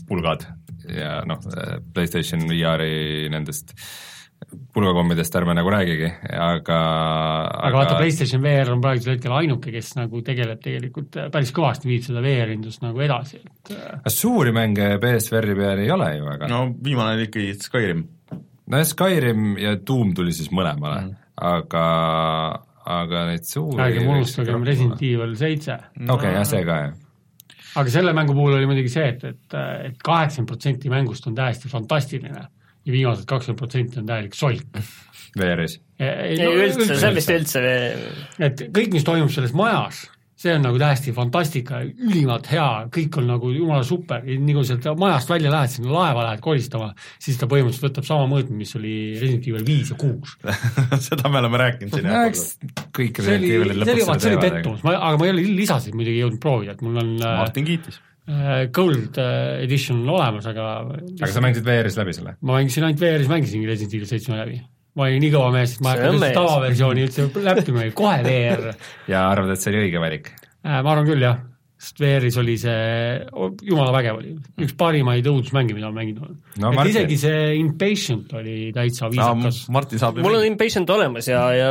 [0.09, 0.49] pulgad
[0.89, 1.45] ja noh,
[1.95, 3.77] PlayStation VR-i nendest
[4.75, 6.09] pulgakommidest ärme nagu räägigi,
[6.39, 6.79] aga
[7.69, 12.05] aga vaata, PlayStation VR on praegusel hetkel ainuke, kes nagu tegeleb tegelikult päris kõvasti, viib
[12.07, 16.51] seda VR-indust nagu edasi, et äh, aga suuri mänge PSVR-i peal ei ole ju väga
[16.51, 16.63] no.
[16.85, 18.03] viimane oli ikkagi Skyrim.
[18.73, 21.21] nojah, Skyrim ja Doom tuli siis mõlemale mm.,
[21.53, 21.85] aga,
[22.97, 25.79] aga neid suuri ärgem unustagem Resident Evil seitse.
[26.09, 26.99] okei, jah, see ka, jah.
[27.83, 29.61] aga selle mängu puhul oli muidugi see, et, et,
[29.93, 32.49] et kaheksakümmend protsenti mängust on täiesti fantastiline
[32.87, 34.83] ja viimased kakskümmend protsenti on täielik solk.
[35.39, 35.79] VR-is.
[36.03, 37.63] ei üldse, see on vist üldse
[38.43, 40.03] et kõik, mis toimub selles majas,
[40.43, 44.89] see on nagu täiesti fantastika, ülimalt hea, kõik on nagu jumala super, nii kui sealt
[44.99, 46.91] majast välja lähed, sinna laeva lähed kolistama,
[47.23, 50.37] siis ta põhimõtteliselt võtab sama mõõtme, mis oli Resident Evil viis ja kuus.
[51.09, 54.57] seda me oleme rääkinud siin no jah kõik Resident Evilid lõpuks vaat see oli teevad,
[54.59, 57.69] pettumus, ma, aga ma ei ole lisasid muidugi jõudnud proovida, et mul on äh, Martin
[57.69, 58.03] kiitis.
[58.31, 62.37] Äh, Gold äh, edition on olemas, aga aga sa mängisid VR-is läbi selle?
[62.41, 64.59] ma mängisin ainult VR-is, mängisingi Resident Evil seitsme läbi.
[64.99, 68.69] ma olin nii kõva mees, et ma ei hakanud tavaversiooni üldse läppima, kohe VR.
[69.13, 70.35] ja arvad, et see oli õige valik?
[70.63, 71.41] ma arvan küll jah,
[71.99, 72.75] VR-is oli see,
[73.67, 74.33] jumala vägev oli,
[74.63, 79.09] üks parimaid õudusmänge, mida ma mänginud olen No et Martin- isegi see Impatient oli täitsa
[79.11, 79.75] viisakas no,.
[79.77, 81.71] Martin saab mul on Impatient olemas ja, ja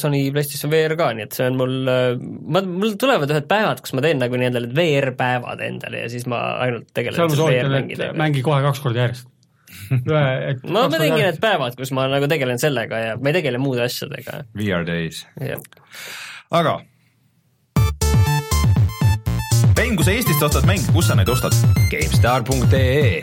[0.00, 3.94] Sony PlayStation VR ka, nii et see on mul, ma, mul tulevad ühed päevad, kus
[3.94, 7.44] ma teen nagu nii-öelda need VR-päevad endale ja siis ma ainult tegelen seal ma seal
[7.44, 8.18] soovitan, et VR-mängidega.
[8.24, 9.30] mängi kohe kaks korda järjest.
[10.08, 13.86] ma, ma teengi need päevad, kus ma nagu tegelen sellega ja ma ei tegele muude
[13.86, 15.22] asjadega, VR Days.
[16.50, 16.80] aga
[19.94, 21.54] Ben, kui sa Eestist ostad mänge, kus sa neid ostad?
[21.86, 23.20] GameStar.ee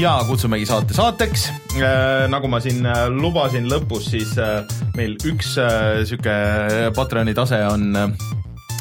[0.00, 1.42] ja kutsumegi saate saateks
[1.76, 2.24] äh,.
[2.32, 4.62] nagu ma siin äh, lubasin lõpus, siis äh,
[4.96, 6.36] meil üks äh, sihuke
[6.96, 8.14] Patreoni tase on äh,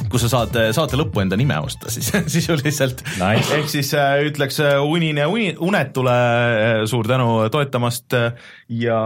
[0.08, 3.52] kus sa saad äh, saate lõppu enda nime osta siis sisuliselt Nice.
[3.58, 8.32] ehk siis äh, ütleks äh, unine uni, unetule äh, suur tänu toetamast äh,
[8.72, 9.02] ja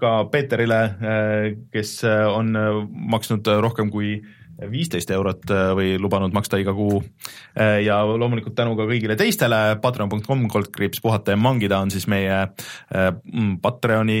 [0.00, 4.14] ka Peeterile äh,, kes äh, on äh, maksnud äh, rohkem kui
[4.70, 7.00] viisteist eurot äh, või lubanud maksta iga kuu.
[7.58, 12.44] Äh, ja loomulikult tänu ka kõigile teistele, patreon.com, koldkriips puhata ja mangida on siis meie
[12.44, 13.10] äh,
[13.62, 14.20] Patreoni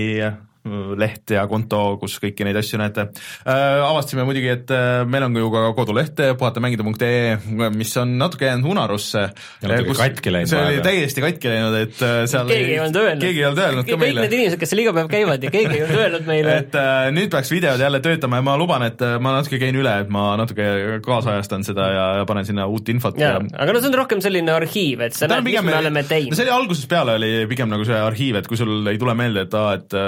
[0.64, 3.08] leht ja konto, kus kõiki neid asju näete
[3.44, 3.82] äh,.
[3.84, 9.26] avastasime muidugi, et äh, meil on ju ka koduleht puhatamängida.ee, mis on natuke jäänud unarusse.
[9.60, 12.98] Ja natuke katki läinud see oli täiesti katki läinud, et äh, seal keegi ei olnud
[13.02, 13.26] öelnud.
[13.26, 15.52] keegi ei olnud öelnud ka kõik meile need inimesed, kes seal iga päev käivad ja
[15.52, 18.86] keegi ei olnud öelnud meile et äh, nüüd peaks videod jälle töötama ja ma luban,
[18.88, 20.70] et äh, ma natuke käin üle, et ma natuke
[21.04, 24.56] kaasajastan seda ja, ja panen sinna uut infot jaa, aga no see on rohkem selline
[24.56, 26.44] arhiiv, et sa näed, mis me oleme see teinud.
[26.46, 29.58] oli algusest peale oli pigem nagu see arhiiv, et kui sul ei tule meelde, et
[29.60, 29.98] aa, et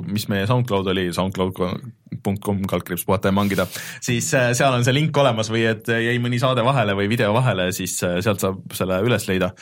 [0.00, 3.66] äh, mis meie SoundCloud oli, soundcloud.com kaldkriips puhata ja mangida,
[4.04, 7.32] siis äh, seal on see link olemas või et jäi mõni saade vahele või video
[7.36, 9.52] vahele, siis äh, sealt saab selle üles leida.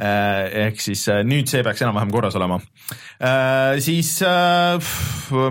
[0.00, 2.56] Ehk siis äh, nüüd see peaks enam-vähem korras olema.
[3.84, 4.14] Siis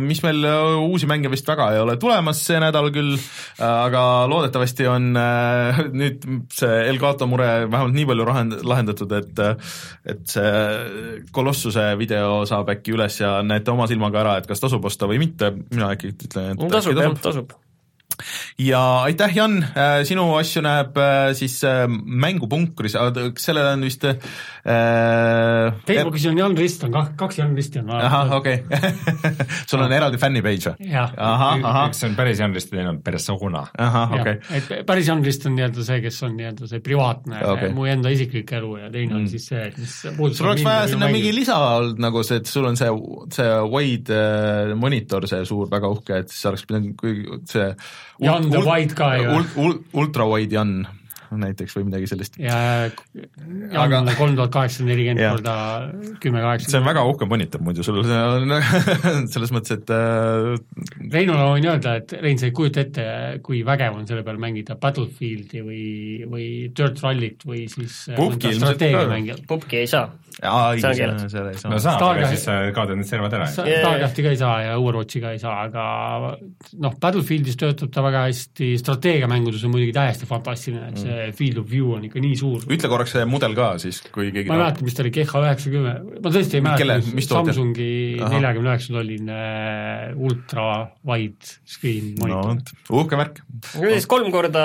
[0.01, 3.13] mis meil äh, uusi mänge vist väga ei ole tulemas see nädal küll,
[3.61, 9.43] aga loodetavasti on äh, nüüd see Elgato mure vähemalt nii palju lahend-, lahendatud, et
[10.09, 14.85] et see Kolossuse video saab äkki üles ja näete oma silmaga ära, et kas tasub
[14.89, 17.57] osta või mitte, mina ikkagi ütlen, et tasub äkki jah, tasub.
[18.59, 19.59] Ja aitäh, Jan,
[20.07, 22.97] sinu asju näeb äh, siis äh, mängupunkris,
[23.39, 24.17] sellele on vist äh,
[25.87, 28.91] Facebookis on Jan Rist on kah-, kaks Jan Risti on ahah, okei okay.
[29.69, 30.89] sul on eraldi fännipage või?
[30.91, 31.13] jah,
[31.87, 33.65] üks on päris Janrist ja teine on persona.
[33.77, 37.39] ahah, okei jah, et päris Jan Rist on nii-öelda see, kes on nii-öelda see privaatne
[37.39, 37.53] Okei.
[37.53, 37.75] okay.
[37.75, 40.91] mu enda isiklik elu ja teine on siis see, mis puudutab sul oleks vaja ja
[40.93, 42.91] sinna mingi lisa olnud nagu see, et sul on see,
[43.35, 47.25] see wide äh, monitor, see suur, väga uhke, et siis oleks pidanud kui-
[48.19, 49.29] see Jan the Wide ka ju.
[49.39, 50.81] ult, ult, ultra wide Jan
[51.29, 52.39] näiteks või midagi sellist.
[52.41, 52.89] ja
[53.77, 55.53] Aga- Jan kolm tuhat kaheksasada nelikümmend korda
[56.23, 56.71] kümme kaheksa.
[56.71, 58.55] see on väga uhke monitor muidu sul, see on
[59.33, 60.57] selles mõttes, et äh,
[61.13, 63.05] Reinule võin öelda, et Rein, sa ei kujuta ette,
[63.45, 65.83] kui vägev on selle peal mängida Battlefieldi või,
[66.31, 69.45] või Dirt Rallyt või siis äh, Pupki mõnda ilmselt strateegiamängijat.
[69.53, 70.09] pupki ei saa.
[71.67, 73.47] No saab, aga siis sa kaotad need servad ära.
[73.51, 75.85] Starcrafti ka ei saa ja Overwatchi ka ei saa, aga
[76.79, 81.67] noh, Battlefieldis töötab ta väga hästi, strateegiamängudes on muidugi täiesti fantastiline, et see field of
[81.71, 82.63] view on ikka nii suur.
[82.69, 85.43] ütle korraks see mudel ka siis, kui keegi ma ei mäleta, mis ta oli, GH
[85.43, 86.99] üheksakümmend, ma tõesti ei mäleta?
[87.29, 87.89] Samsungi
[88.19, 89.41] neljakümne üheksa tolline
[90.17, 90.65] ultra
[91.07, 93.01] wide screen monitor no..
[93.01, 93.41] uhke värk.
[93.75, 94.63] siis kolm korda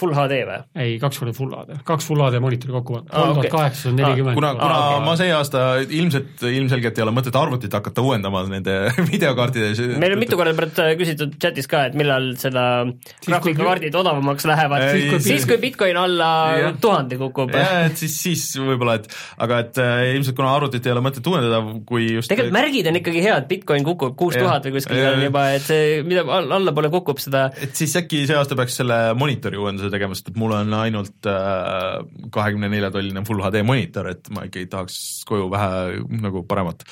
[0.00, 0.60] full HD või?
[0.84, 4.63] ei, kaks korda full HD, kaks full HD monitori kokku, kolm tuhat kaheksasada nelikümmend.
[4.64, 5.04] kuna, okei.
[5.06, 8.74] ma see aasta ilmselt, ilmselgelt ei ole mõtet arvutit hakata uuendama nende
[9.12, 9.82] videokaartides.
[10.00, 12.64] meil on mitu korda praegu küsitud chatis ka, et millal seda
[13.26, 16.76] graafikakaardid odavamaks lähevad siis, siis kui Bitcoin alla Jah.
[16.80, 17.52] tuhande kukub.
[17.54, 19.08] jah, et siis, siis võib-olla, et
[19.44, 23.00] aga et äh, ilmselt kuna arvutit ei ole mõtet uuendada, kui just tegelikult märgid on
[23.00, 26.90] ikkagi head, Bitcoin kukub kuus tuhat või kuskil on juba, et see, mida all- allapoole
[26.94, 30.54] kukub, seda et siis äkki see aasta peaks selle monitori uuenduse tegema, sest et mul
[30.56, 31.28] on ainult
[32.34, 36.84] kahekümne nelja tolline full HD monitor, et ma ikkagi tahaks koju vähe nagu paremat.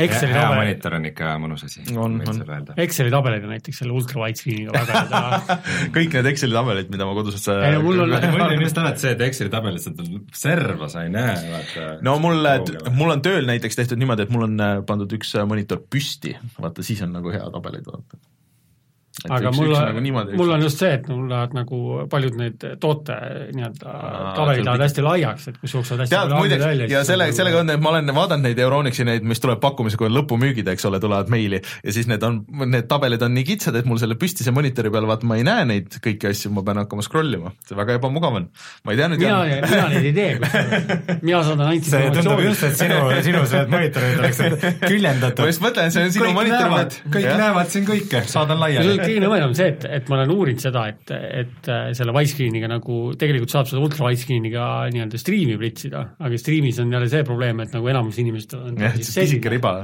[0.00, 2.70] Exceli tabel, monitor on ikka mõnus asi, On, on.
[2.80, 5.58] Exceli tabelid on näiteks selle ultra wide screen'iga väga hea
[5.92, 9.04] kõik need Exceli tabelid, mida ma kodus Ei no mul on- mulje on just alati
[9.04, 11.90] see, et Exceli tabelis seda serva sa ei näe, vaata.
[12.08, 12.40] no mul,
[12.96, 16.38] mul on tööl näiteks tehtud niimoodi, et mul on äh, pandud üks äh, monitor püsti,
[16.56, 18.16] vaata siis on nagu hea tabelid vaata.
[19.28, 21.80] Aga mul nagu mul on just see, et mul lähevad nagu
[22.10, 23.16] paljud need toote
[23.52, 23.96] nii-öelda
[24.38, 26.88] tabelid lähevad hästi laiaks, et kus jooksevad hästi palju andmeid välja.
[26.90, 30.08] ja selle, sellega on, et ma olen vaadanud neid Euronixi neid, mis tuleb pakkumise, kui
[30.08, 33.76] on lõpumüügid, eks ole, tulevad meili ja siis need on, need tabelid on nii kitsad,
[33.78, 36.80] et mul selle püstise monitori peal vaata ma ei näe neid kõiki asju, ma pean
[36.82, 38.48] hakkama scroll ima, see väga ebamugav on.
[38.86, 40.32] ma ei tea nüüd mina, mina neid ei tee,
[41.26, 45.48] mina saadan ainult see tundub just, et sinu, sinu need monitorid oleksid ma küljendatud.
[45.50, 48.96] just mõtlen, see on sinu kõik monitor näevad, kõik näevad siin kõike, saadan laiali.
[49.04, 52.70] Kõige nõmedam on see, et, et ma olen uurinud seda, et, et äh, selle widescreen'iga
[52.70, 57.64] nagu tegelikult saab seda ultra widescreen'iga nii-öelda striimi pritsida, aga striimis on jälle see probleem,
[57.64, 59.74] et nagu enamus inimestel on jah, siis see pisike riba.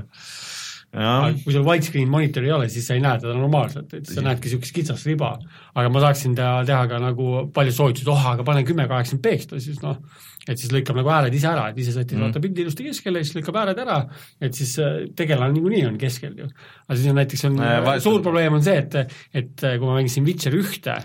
[0.94, 4.24] aga, kui sul widescreen monitor ei ole, siis sa ei näe teda normaalselt, et sa
[4.24, 5.34] näedki niisugust kitsast riba.
[5.74, 9.60] aga ma tahaksin teha, teha ka nagu paljud soovitasid, oh aga pane kümme kaheksakümmend peeksli,
[9.64, 10.00] siis noh,
[10.48, 12.26] et siis lõikab nagu hääled ise ära, et ise sätid mm.
[12.26, 14.00] vaata pildi ilusti keskele siis lõikab hääled ära,
[14.42, 16.50] et siis äh, tegelane niikuinii on keskel ju.
[16.88, 19.88] aga siis on näiteks on Äh, äh, suur probleem on see, et, et äh, kui
[19.88, 20.96] ma mängisin Witcher ühte,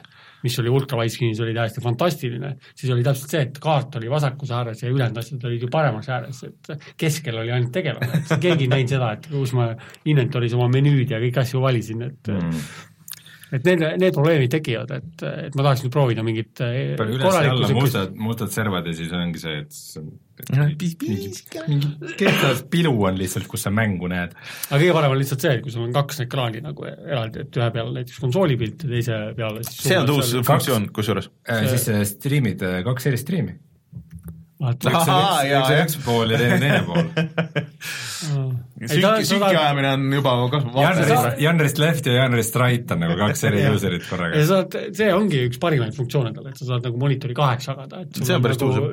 [0.43, 4.51] mis oli ultra widescreen'is, oli täiesti fantastiline, siis oli täpselt see, et kaart oli vasakus
[4.51, 8.71] ääres ja ülejäänud asjad olid ju paremas ääres, et keskel oli ainult tegelane, keegi ei
[8.73, 9.69] näinud seda, et kus ma
[10.03, 12.65] inventory's oma menüüd ja kõiki asju valisin, et mm.
[13.53, 18.13] Et need, need probleemid tekivad, et, et ma tahaks nüüd proovida mingit eh, korralikku mustad,
[18.17, 19.81] mustad servad ja siis ongi see, et
[20.81, 24.31] Piis- piis- mingi kehtlas pilu on lihtsalt, kus sa mängu näed.
[24.71, 27.59] aga kõige parem on lihtsalt see, et kui sul on kaks ekraani nagu eraldi, et
[27.61, 31.29] ühe peal näiteks konsooli pilt ja teise peal see on uus funktsioon kusjuures.
[31.45, 33.53] Äh, siis äh, striimid, kaks eri striimi.
[34.63, 37.05] Vaata- üks on üks, üks üks pool ja teine teine pool.
[38.83, 41.41] Sünki, sünki ajamine on juba Janrist, kasvanud.
[41.43, 44.47] Janrist left ja Janrist right on nagu kaks eri user'it ja korraga sa.
[44.63, 48.19] saad, see ongi üks parimaid funktsioone tal, et sa saad nagu monitori kaheks jagada, et
[48.23, 48.89] See on päris nagu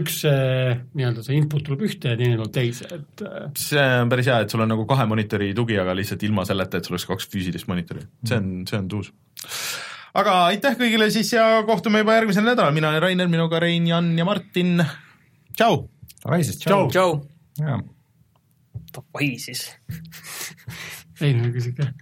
[0.00, 4.12] üks eh, nii-öelda see input tuleb ühte ja teine tuleb teise, et eh, see on
[4.12, 6.98] päris hea, et sul on nagu kahe monitori tugi, aga lihtsalt ilma selleta, et sul
[6.98, 8.06] oleks kaks füüsilist monitori.
[8.26, 9.12] see on, see on tuus.
[10.16, 14.14] Aga aitäh kõigile siis ja kohtume juba järgmisel nädalal, mina olen Rainer, minuga Rein, Jan
[14.18, 14.80] ja Martin.
[15.56, 15.84] tšau.
[16.24, 16.88] Davai siis, Tšau.
[16.90, 17.20] tšau,
[18.96, 19.68] davai siis.
[21.20, 21.92] ei no küsige